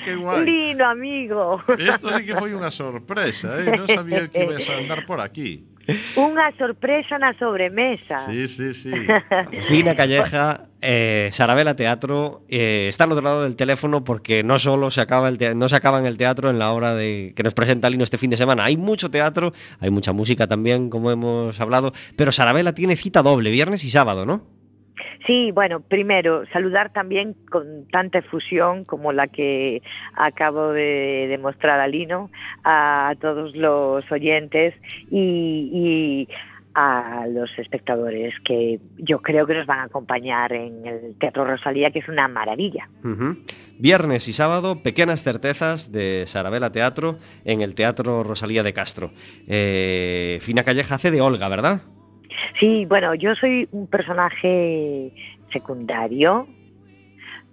Qué 0.03 0.15
guay. 0.15 0.45
Lino, 0.45 0.85
amigo. 0.85 1.61
Esto 1.77 2.09
sí 2.13 2.25
que 2.25 2.35
foi 2.37 2.53
unha 2.53 2.69
sorpresa, 2.69 3.57
eh? 3.57 3.73
Non 3.73 3.89
sabía 3.89 4.29
que 4.29 4.45
ibas 4.45 4.69
a 4.69 4.77
andar 4.77 5.05
por 5.09 5.17
aquí. 5.17 5.65
Unha 6.13 6.53
sorpresa 6.61 7.17
na 7.17 7.33
sobremesa. 7.33 8.21
Sí, 8.29 8.45
sí, 8.45 8.69
sí. 8.77 8.93
Fina 9.67 9.97
Calleja, 9.97 10.69
eh, 10.79 11.33
Sarabela 11.33 11.73
Teatro, 11.73 12.45
eh, 12.47 12.85
está 12.85 13.09
al 13.09 13.17
otro 13.17 13.25
lado 13.25 13.41
del 13.43 13.57
teléfono 13.57 14.05
porque 14.05 14.45
no 14.45 14.61
solo 14.61 14.93
se 14.93 15.01
acaba, 15.01 15.27
el 15.27 15.41
no 15.57 15.67
se 15.67 15.75
acaba 15.75 15.97
en 15.97 16.05
el 16.05 16.21
teatro 16.21 16.53
en 16.53 16.61
la 16.61 16.71
hora 16.71 16.93
de 16.93 17.33
que 17.35 17.41
nos 17.41 17.57
presenta 17.57 17.89
Lino 17.89 18.05
este 18.05 18.21
fin 18.21 18.29
de 18.29 18.37
semana. 18.37 18.63
Hay 18.69 18.77
mucho 18.77 19.09
teatro, 19.09 19.53
hay 19.81 19.89
mucha 19.89 20.13
música 20.13 20.45
también, 20.45 20.93
como 20.93 21.09
hemos 21.09 21.59
hablado, 21.59 21.93
pero 22.15 22.31
Sarabela 22.31 22.77
tiene 22.77 22.95
cita 22.95 23.23
doble, 23.25 23.49
viernes 23.49 23.83
y 23.83 23.89
sábado, 23.89 24.23
¿no? 24.23 24.60
Sí, 25.25 25.51
bueno, 25.51 25.81
primero 25.81 26.45
saludar 26.51 26.91
también 26.91 27.35
con 27.49 27.87
tanta 27.91 28.19
efusión 28.19 28.85
como 28.85 29.11
la 29.13 29.27
que 29.27 29.81
acabo 30.15 30.71
de 30.71 31.27
demostrar 31.29 31.79
a 31.79 31.87
Lino, 31.87 32.31
a 32.63 33.13
todos 33.19 33.55
los 33.55 34.09
oyentes 34.11 34.73
y, 35.11 36.27
a 36.73 37.25
los 37.29 37.49
espectadores 37.59 38.33
que 38.45 38.79
yo 38.97 39.21
creo 39.21 39.45
que 39.45 39.53
nos 39.53 39.67
van 39.67 39.79
a 39.79 39.83
acompañar 39.83 40.53
en 40.53 40.85
el 40.85 41.15
Teatro 41.19 41.43
Rosalía, 41.43 41.91
que 41.91 41.99
es 41.99 42.07
una 42.07 42.29
maravilla. 42.29 42.89
Viernes 43.77 44.29
y 44.29 44.33
sábado, 44.33 44.81
pequeñas 44.81 45.21
certezas 45.21 45.91
de 45.91 46.23
Sarabela 46.27 46.71
Teatro 46.71 47.17
en 47.43 47.61
el 47.61 47.75
Teatro 47.75 48.23
Rosalía 48.23 48.63
de 48.63 48.71
Castro. 48.71 49.11
Eh, 49.47 50.39
Fina 50.41 50.63
Calleja 50.63 50.95
hace 50.95 51.11
de 51.11 51.19
Olga, 51.19 51.49
¿verdad? 51.49 51.81
Sí, 52.59 52.85
bueno, 52.85 53.13
yo 53.15 53.35
soy 53.35 53.67
un 53.71 53.87
personaje 53.87 55.11
secundario, 55.51 56.47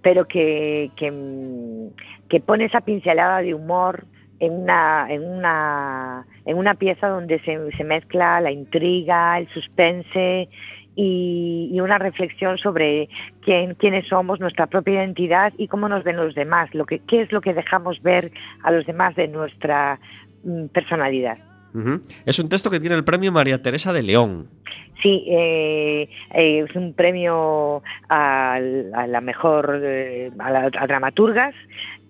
pero 0.02 0.26
que, 0.26 0.90
que, 0.96 2.40
pone 2.40 2.64
esa 2.64 2.80
pincelada 2.80 3.42
de 3.42 3.54
humor 3.54 4.06
en 4.40 4.52
una, 4.52 5.06
en 5.08 5.24
una, 5.24 6.26
en 6.44 6.56
una 6.56 6.74
pieza 6.74 7.08
donde 7.08 7.40
se, 7.40 7.58
se 7.76 7.84
mezcla 7.84 8.40
la 8.40 8.52
intriga, 8.52 9.38
el 9.38 9.48
suspense 9.48 10.48
y, 10.94 11.70
y, 11.72 11.80
una 11.80 11.98
reflexión 11.98 12.58
sobre 12.58 13.08
quién, 13.42 13.74
quiénes 13.74 14.06
somos, 14.06 14.40
nuestra 14.40 14.66
propia 14.66 14.94
identidad 14.94 15.52
y 15.58 15.68
cómo 15.68 15.88
nos 15.88 16.04
ven 16.04 16.16
los 16.16 16.34
demás, 16.34 16.72
lo 16.74 16.86
que, 16.86 17.00
qué 17.00 17.22
es 17.22 17.32
lo 17.32 17.40
que 17.40 17.54
dejamos 17.54 18.02
ver 18.02 18.30
a 18.62 18.70
los 18.70 18.86
demás 18.86 19.16
de 19.16 19.28
nuestra 19.28 19.98
mm, 20.44 20.66
personalidad. 20.66 21.38
Es 22.26 22.38
un 22.38 22.48
texto 22.48 22.70
que 22.70 22.80
tiene 22.80 22.96
el 22.96 23.04
premio 23.04 23.32
María 23.32 23.62
Teresa 23.62 23.92
de 23.92 24.02
León. 24.02 24.48
Sí, 25.02 25.24
eh, 25.28 26.08
eh, 26.34 26.64
es 26.68 26.74
un 26.74 26.92
premio 26.92 27.82
a, 28.08 28.58
la 28.60 29.20
mejor, 29.20 29.80
eh, 29.82 30.30
a, 30.38 30.86
dramaturgas 30.86 31.54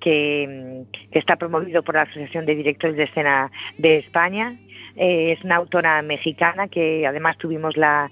que, 0.01 0.85
que, 1.11 1.19
está 1.19 1.37
promovido 1.37 1.83
por 1.83 1.97
la 1.97 2.03
Asociación 2.03 2.47
de 2.47 2.55
Directores 2.55 2.97
de 2.97 3.05
Escena 3.05 3.51
de 3.77 3.99
España. 3.99 4.57
Eh, 4.99 5.33
es 5.33 5.45
una 5.45 5.57
autora 5.57 6.03
mexicana 6.03 6.67
que 6.67 7.07
además 7.07 7.39
tuvimos 7.39 7.77
la, 7.77 8.11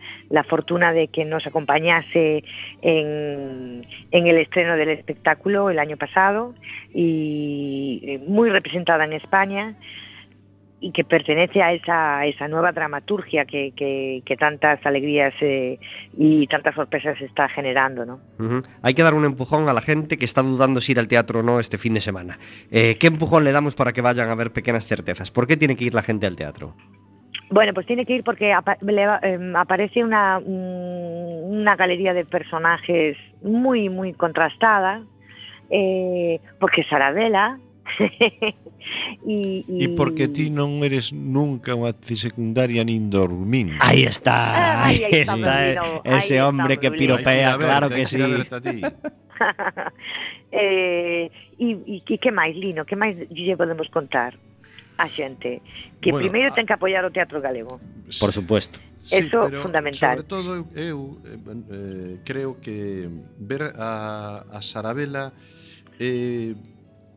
fortuna 0.48 0.92
de 0.92 1.08
que 1.08 1.24
nos 1.24 1.44
acompañase 1.44 2.44
en, 2.80 3.84
el 4.12 4.38
estreno 4.38 4.76
del 4.76 4.90
espectáculo 4.90 5.68
el 5.68 5.80
año 5.80 5.96
pasado 5.96 6.54
y 6.94 8.20
muy 8.28 8.50
representada 8.50 9.04
en 9.04 9.14
España 9.14 9.74
y 10.78 10.92
que 10.92 11.04
pertenece 11.04 11.62
a 11.62 11.72
esa, 11.72 12.18
a 12.18 12.26
esa 12.26 12.48
nueva 12.48 12.70
dramaturgia 12.72 13.46
que, 13.46 13.72
que, 13.74 14.22
que 14.26 14.36
tantas 14.36 14.84
alegrías 14.84 15.32
eh, 15.40 15.78
y 16.18 16.46
tantas 16.48 16.74
sorpresas 16.74 17.18
está 17.22 17.48
generando, 17.48 18.04
¿no? 18.04 18.20
Hay 18.82 18.92
que 18.94 19.02
dar 19.02 19.14
un 19.14 19.24
empujón 19.24 19.68
a 19.68 19.72
la 19.72 19.80
gente 19.80 20.18
que 20.18 20.26
está 20.26 20.42
dudando 20.42 20.80
si 20.82 20.92
ir 20.92 20.98
al 20.98 21.08
teatro 21.08 21.40
o 21.40 21.42
no 21.42 21.60
este 21.60 21.78
fin 21.78 21.94
de 21.94 22.00
semana. 22.02 22.38
Eh, 22.70 22.96
¿Qué 23.00 23.06
empujón 23.06 23.44
le 23.44 23.52
damos 23.52 23.74
para 23.74 23.92
que 23.94 24.02
vayan 24.02 24.28
a 24.28 24.34
ver 24.34 24.52
pequeñas 24.52 24.86
certezas? 24.86 25.30
¿Por 25.30 25.46
qué 25.46 25.56
tiene 25.56 25.76
que 25.76 25.84
ir 25.84 25.94
la 25.94 26.02
gente 26.02 26.26
al 26.26 26.36
teatro? 26.36 26.74
Bueno, 27.48 27.72
pues 27.72 27.86
tiene 27.86 28.04
que 28.04 28.14
ir 28.14 28.24
porque 28.24 28.52
apa- 28.52 28.76
le 28.82 29.06
va- 29.06 29.20
em, 29.22 29.54
aparece 29.56 30.04
una, 30.04 30.38
una 30.38 31.76
galería 31.76 32.12
de 32.12 32.24
personajes 32.24 33.16
muy, 33.42 33.88
muy 33.88 34.12
contrastada, 34.12 35.02
eh, 35.70 36.40
porque 36.60 36.82
Sarabela 36.84 37.58
y, 39.26 39.64
e... 39.68 39.84
e 39.84 39.88
porque 39.94 40.28
ti 40.28 40.50
non 40.50 40.82
eres 40.82 41.12
nunca 41.12 41.74
unha 41.74 41.94
secundaria 41.94 42.84
nin 42.84 43.10
dormindo. 43.10 43.78
Aí 43.80 44.04
está, 44.04 44.54
ah, 44.54 44.86
aí, 44.90 45.04
aí 45.04 45.20
está, 45.22 45.36
está 45.36 45.54
eh, 46.04 46.18
ese 46.18 46.38
ahí 46.38 46.44
hombre 46.44 46.78
que 46.78 46.90
piropea, 46.90 47.56
que 47.56 47.64
claro 47.64 47.88
que, 47.88 48.04
que 48.04 48.06
sí. 48.06 48.18
eh, 50.52 51.30
e, 51.58 51.66
e 51.96 52.00
que 52.16 52.32
máis, 52.32 52.56
Lino, 52.56 52.84
que 52.84 52.96
máis 52.96 53.16
lle 53.32 53.56
podemos 53.56 53.88
contar? 53.88 54.36
a 54.96 55.08
xente 55.08 55.60
que 56.00 56.10
bueno, 56.10 56.24
primeiro 56.24 56.48
ah. 56.52 56.56
ten 56.56 56.64
que 56.64 56.72
apoiar 56.72 57.04
o 57.04 57.12
teatro 57.12 57.40
galego. 57.40 57.80
Por 58.16 58.32
supuesto. 58.32 58.80
Sí, 59.04 59.22
Eso 59.22 59.46
é 59.46 59.62
fundamental. 59.62 60.18
Sobre 60.18 60.28
todo 60.28 60.50
eu 60.74 61.20
eh, 61.22 61.36
eh, 61.36 62.14
creo 62.26 62.58
que 62.58 63.06
ver 63.38 63.76
a, 63.78 64.42
a 64.50 64.58
Sarabela 64.62 65.32
eh, 66.00 66.56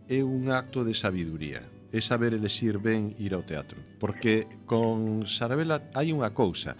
é 0.09 0.25
un 0.25 0.49
acto 0.49 0.81
de 0.81 0.97
sabiduría 0.97 1.61
é 1.91 2.01
saber 2.01 2.33
elexir 2.33 2.77
ben 2.77 3.17
ir 3.17 3.33
ao 3.33 3.41
teatro. 3.41 3.81
Porque 3.97 4.45
con 4.69 5.25
Sarabela 5.25 5.89
hai 5.97 6.13
unha 6.13 6.29
cousa. 6.37 6.77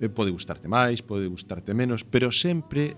Eh, 0.00 0.08
pode 0.08 0.32
gustarte 0.32 0.64
máis, 0.70 1.04
pode 1.04 1.28
gustarte 1.28 1.76
menos, 1.76 2.04
pero 2.04 2.32
sempre 2.32 2.96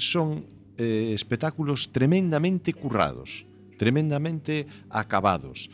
son 0.00 0.48
eh, 0.80 1.12
espectáculos 1.12 1.92
tremendamente 1.92 2.72
currados, 2.72 3.44
tremendamente 3.76 4.64
acabados, 4.88 5.68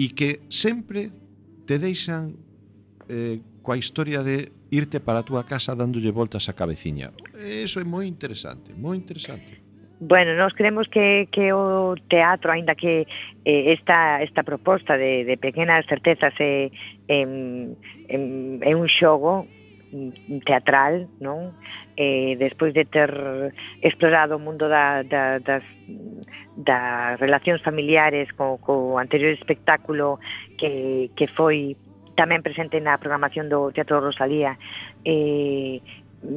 e 0.00 0.16
que 0.16 0.48
sempre 0.48 1.12
te 1.68 1.76
deixan 1.76 2.36
eh, 3.08 3.44
coa 3.60 3.76
historia 3.76 4.24
de 4.24 4.48
irte 4.72 5.04
para 5.04 5.20
a 5.20 5.26
túa 5.26 5.44
casa 5.44 5.76
dándolle 5.76 6.08
voltas 6.08 6.48
á 6.48 6.56
cabeciña. 6.56 7.12
Eso 7.36 7.76
é 7.76 7.84
moi 7.84 8.08
interesante, 8.08 8.72
moi 8.72 8.96
interesante. 8.96 9.61
Bueno, 10.04 10.34
nós 10.34 10.52
creemos 10.52 10.88
que, 10.88 11.28
que 11.30 11.52
o 11.52 11.94
teatro, 12.08 12.50
aínda 12.50 12.74
que 12.74 13.06
eh, 13.44 13.72
esta, 13.72 14.20
esta 14.20 14.42
proposta 14.42 14.98
de, 14.98 15.24
de 15.24 15.36
pequenas 15.36 15.86
certezas 15.86 16.34
eh, 16.40 16.72
é, 17.06 17.22
é, 18.08 18.18
é 18.66 18.72
un 18.74 18.90
xogo 18.90 19.46
mm, 19.94 20.42
teatral, 20.42 21.06
non? 21.22 21.54
Eh, 21.94 22.34
despois 22.34 22.74
de 22.74 22.82
ter 22.82 23.14
explorado 23.78 24.34
o 24.34 24.42
mundo 24.42 24.66
da, 24.66 25.06
da, 25.06 25.38
das, 25.38 25.62
das 26.58 27.22
relacións 27.22 27.62
familiares 27.62 28.26
co, 28.34 28.58
co 28.58 28.98
anterior 28.98 29.30
espectáculo 29.30 30.18
que, 30.58 31.14
que 31.14 31.30
foi 31.30 31.78
tamén 32.18 32.42
presente 32.42 32.82
na 32.82 32.98
programación 32.98 33.46
do 33.46 33.70
Teatro 33.70 34.02
Rosalía 34.02 34.58
eh, 35.06 35.78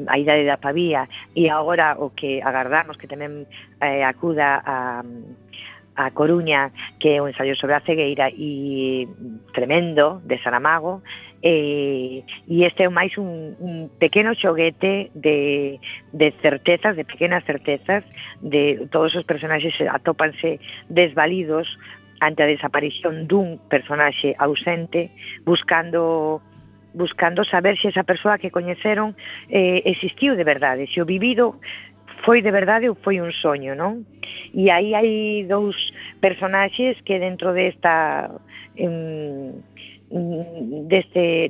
a 0.08 0.16
idade 0.18 0.46
da 0.46 0.58
pavía 0.58 1.08
e 1.36 1.50
agora 1.50 1.96
o 2.00 2.12
que 2.12 2.42
agardamos 2.42 2.98
que 2.98 3.08
tamén 3.10 3.46
eh, 3.82 4.02
acuda 4.02 4.60
a, 4.60 5.06
a 5.96 6.06
Coruña 6.12 6.72
que 7.00 7.16
é 7.16 7.22
un 7.22 7.30
ensaio 7.32 7.56
sobre 7.56 7.76
a 7.78 7.86
cegueira 7.86 8.28
e 8.34 9.08
tremendo 9.54 10.20
de 10.26 10.42
Saramago 10.44 11.06
e, 11.46 12.26
e 12.50 12.66
este 12.66 12.84
é 12.84 12.90
máis 12.90 13.16
un, 13.22 13.54
un 13.62 13.74
pequeno 14.02 14.34
xoguete 14.34 15.14
de, 15.14 15.80
de 16.12 16.28
certezas, 16.42 16.98
de 16.98 17.06
pequenas 17.06 17.46
certezas 17.46 18.04
de 18.42 18.90
todos 18.90 19.14
os 19.16 19.24
personaxes 19.24 19.78
atópanse 19.86 20.60
desvalidos 20.90 21.70
ante 22.20 22.44
a 22.44 22.50
desaparición 22.50 23.28
dun 23.30 23.62
personaxe 23.70 24.36
ausente 24.40 25.12
buscando 25.46 26.42
buscando 26.96 27.44
saber 27.44 27.78
se 27.78 27.92
esa 27.92 28.08
persoa 28.08 28.40
que 28.40 28.50
coñeceron 28.50 29.16
eh, 29.52 29.84
existiu 29.86 30.36
de 30.36 30.48
verdade, 30.48 30.88
se 30.88 31.04
o 31.04 31.06
vivido 31.06 31.60
foi 32.24 32.42
de 32.42 32.52
verdade 32.52 32.90
ou 32.90 32.96
foi 32.96 33.20
un 33.20 33.32
soño, 33.36 33.76
non? 33.76 34.08
E 34.56 34.72
aí 34.72 34.96
hai 34.96 35.46
dous 35.46 35.76
personaxes 36.24 36.98
que 37.04 37.20
dentro 37.20 37.52
desta 37.52 38.32
em, 38.80 39.62
deste, 40.88 41.50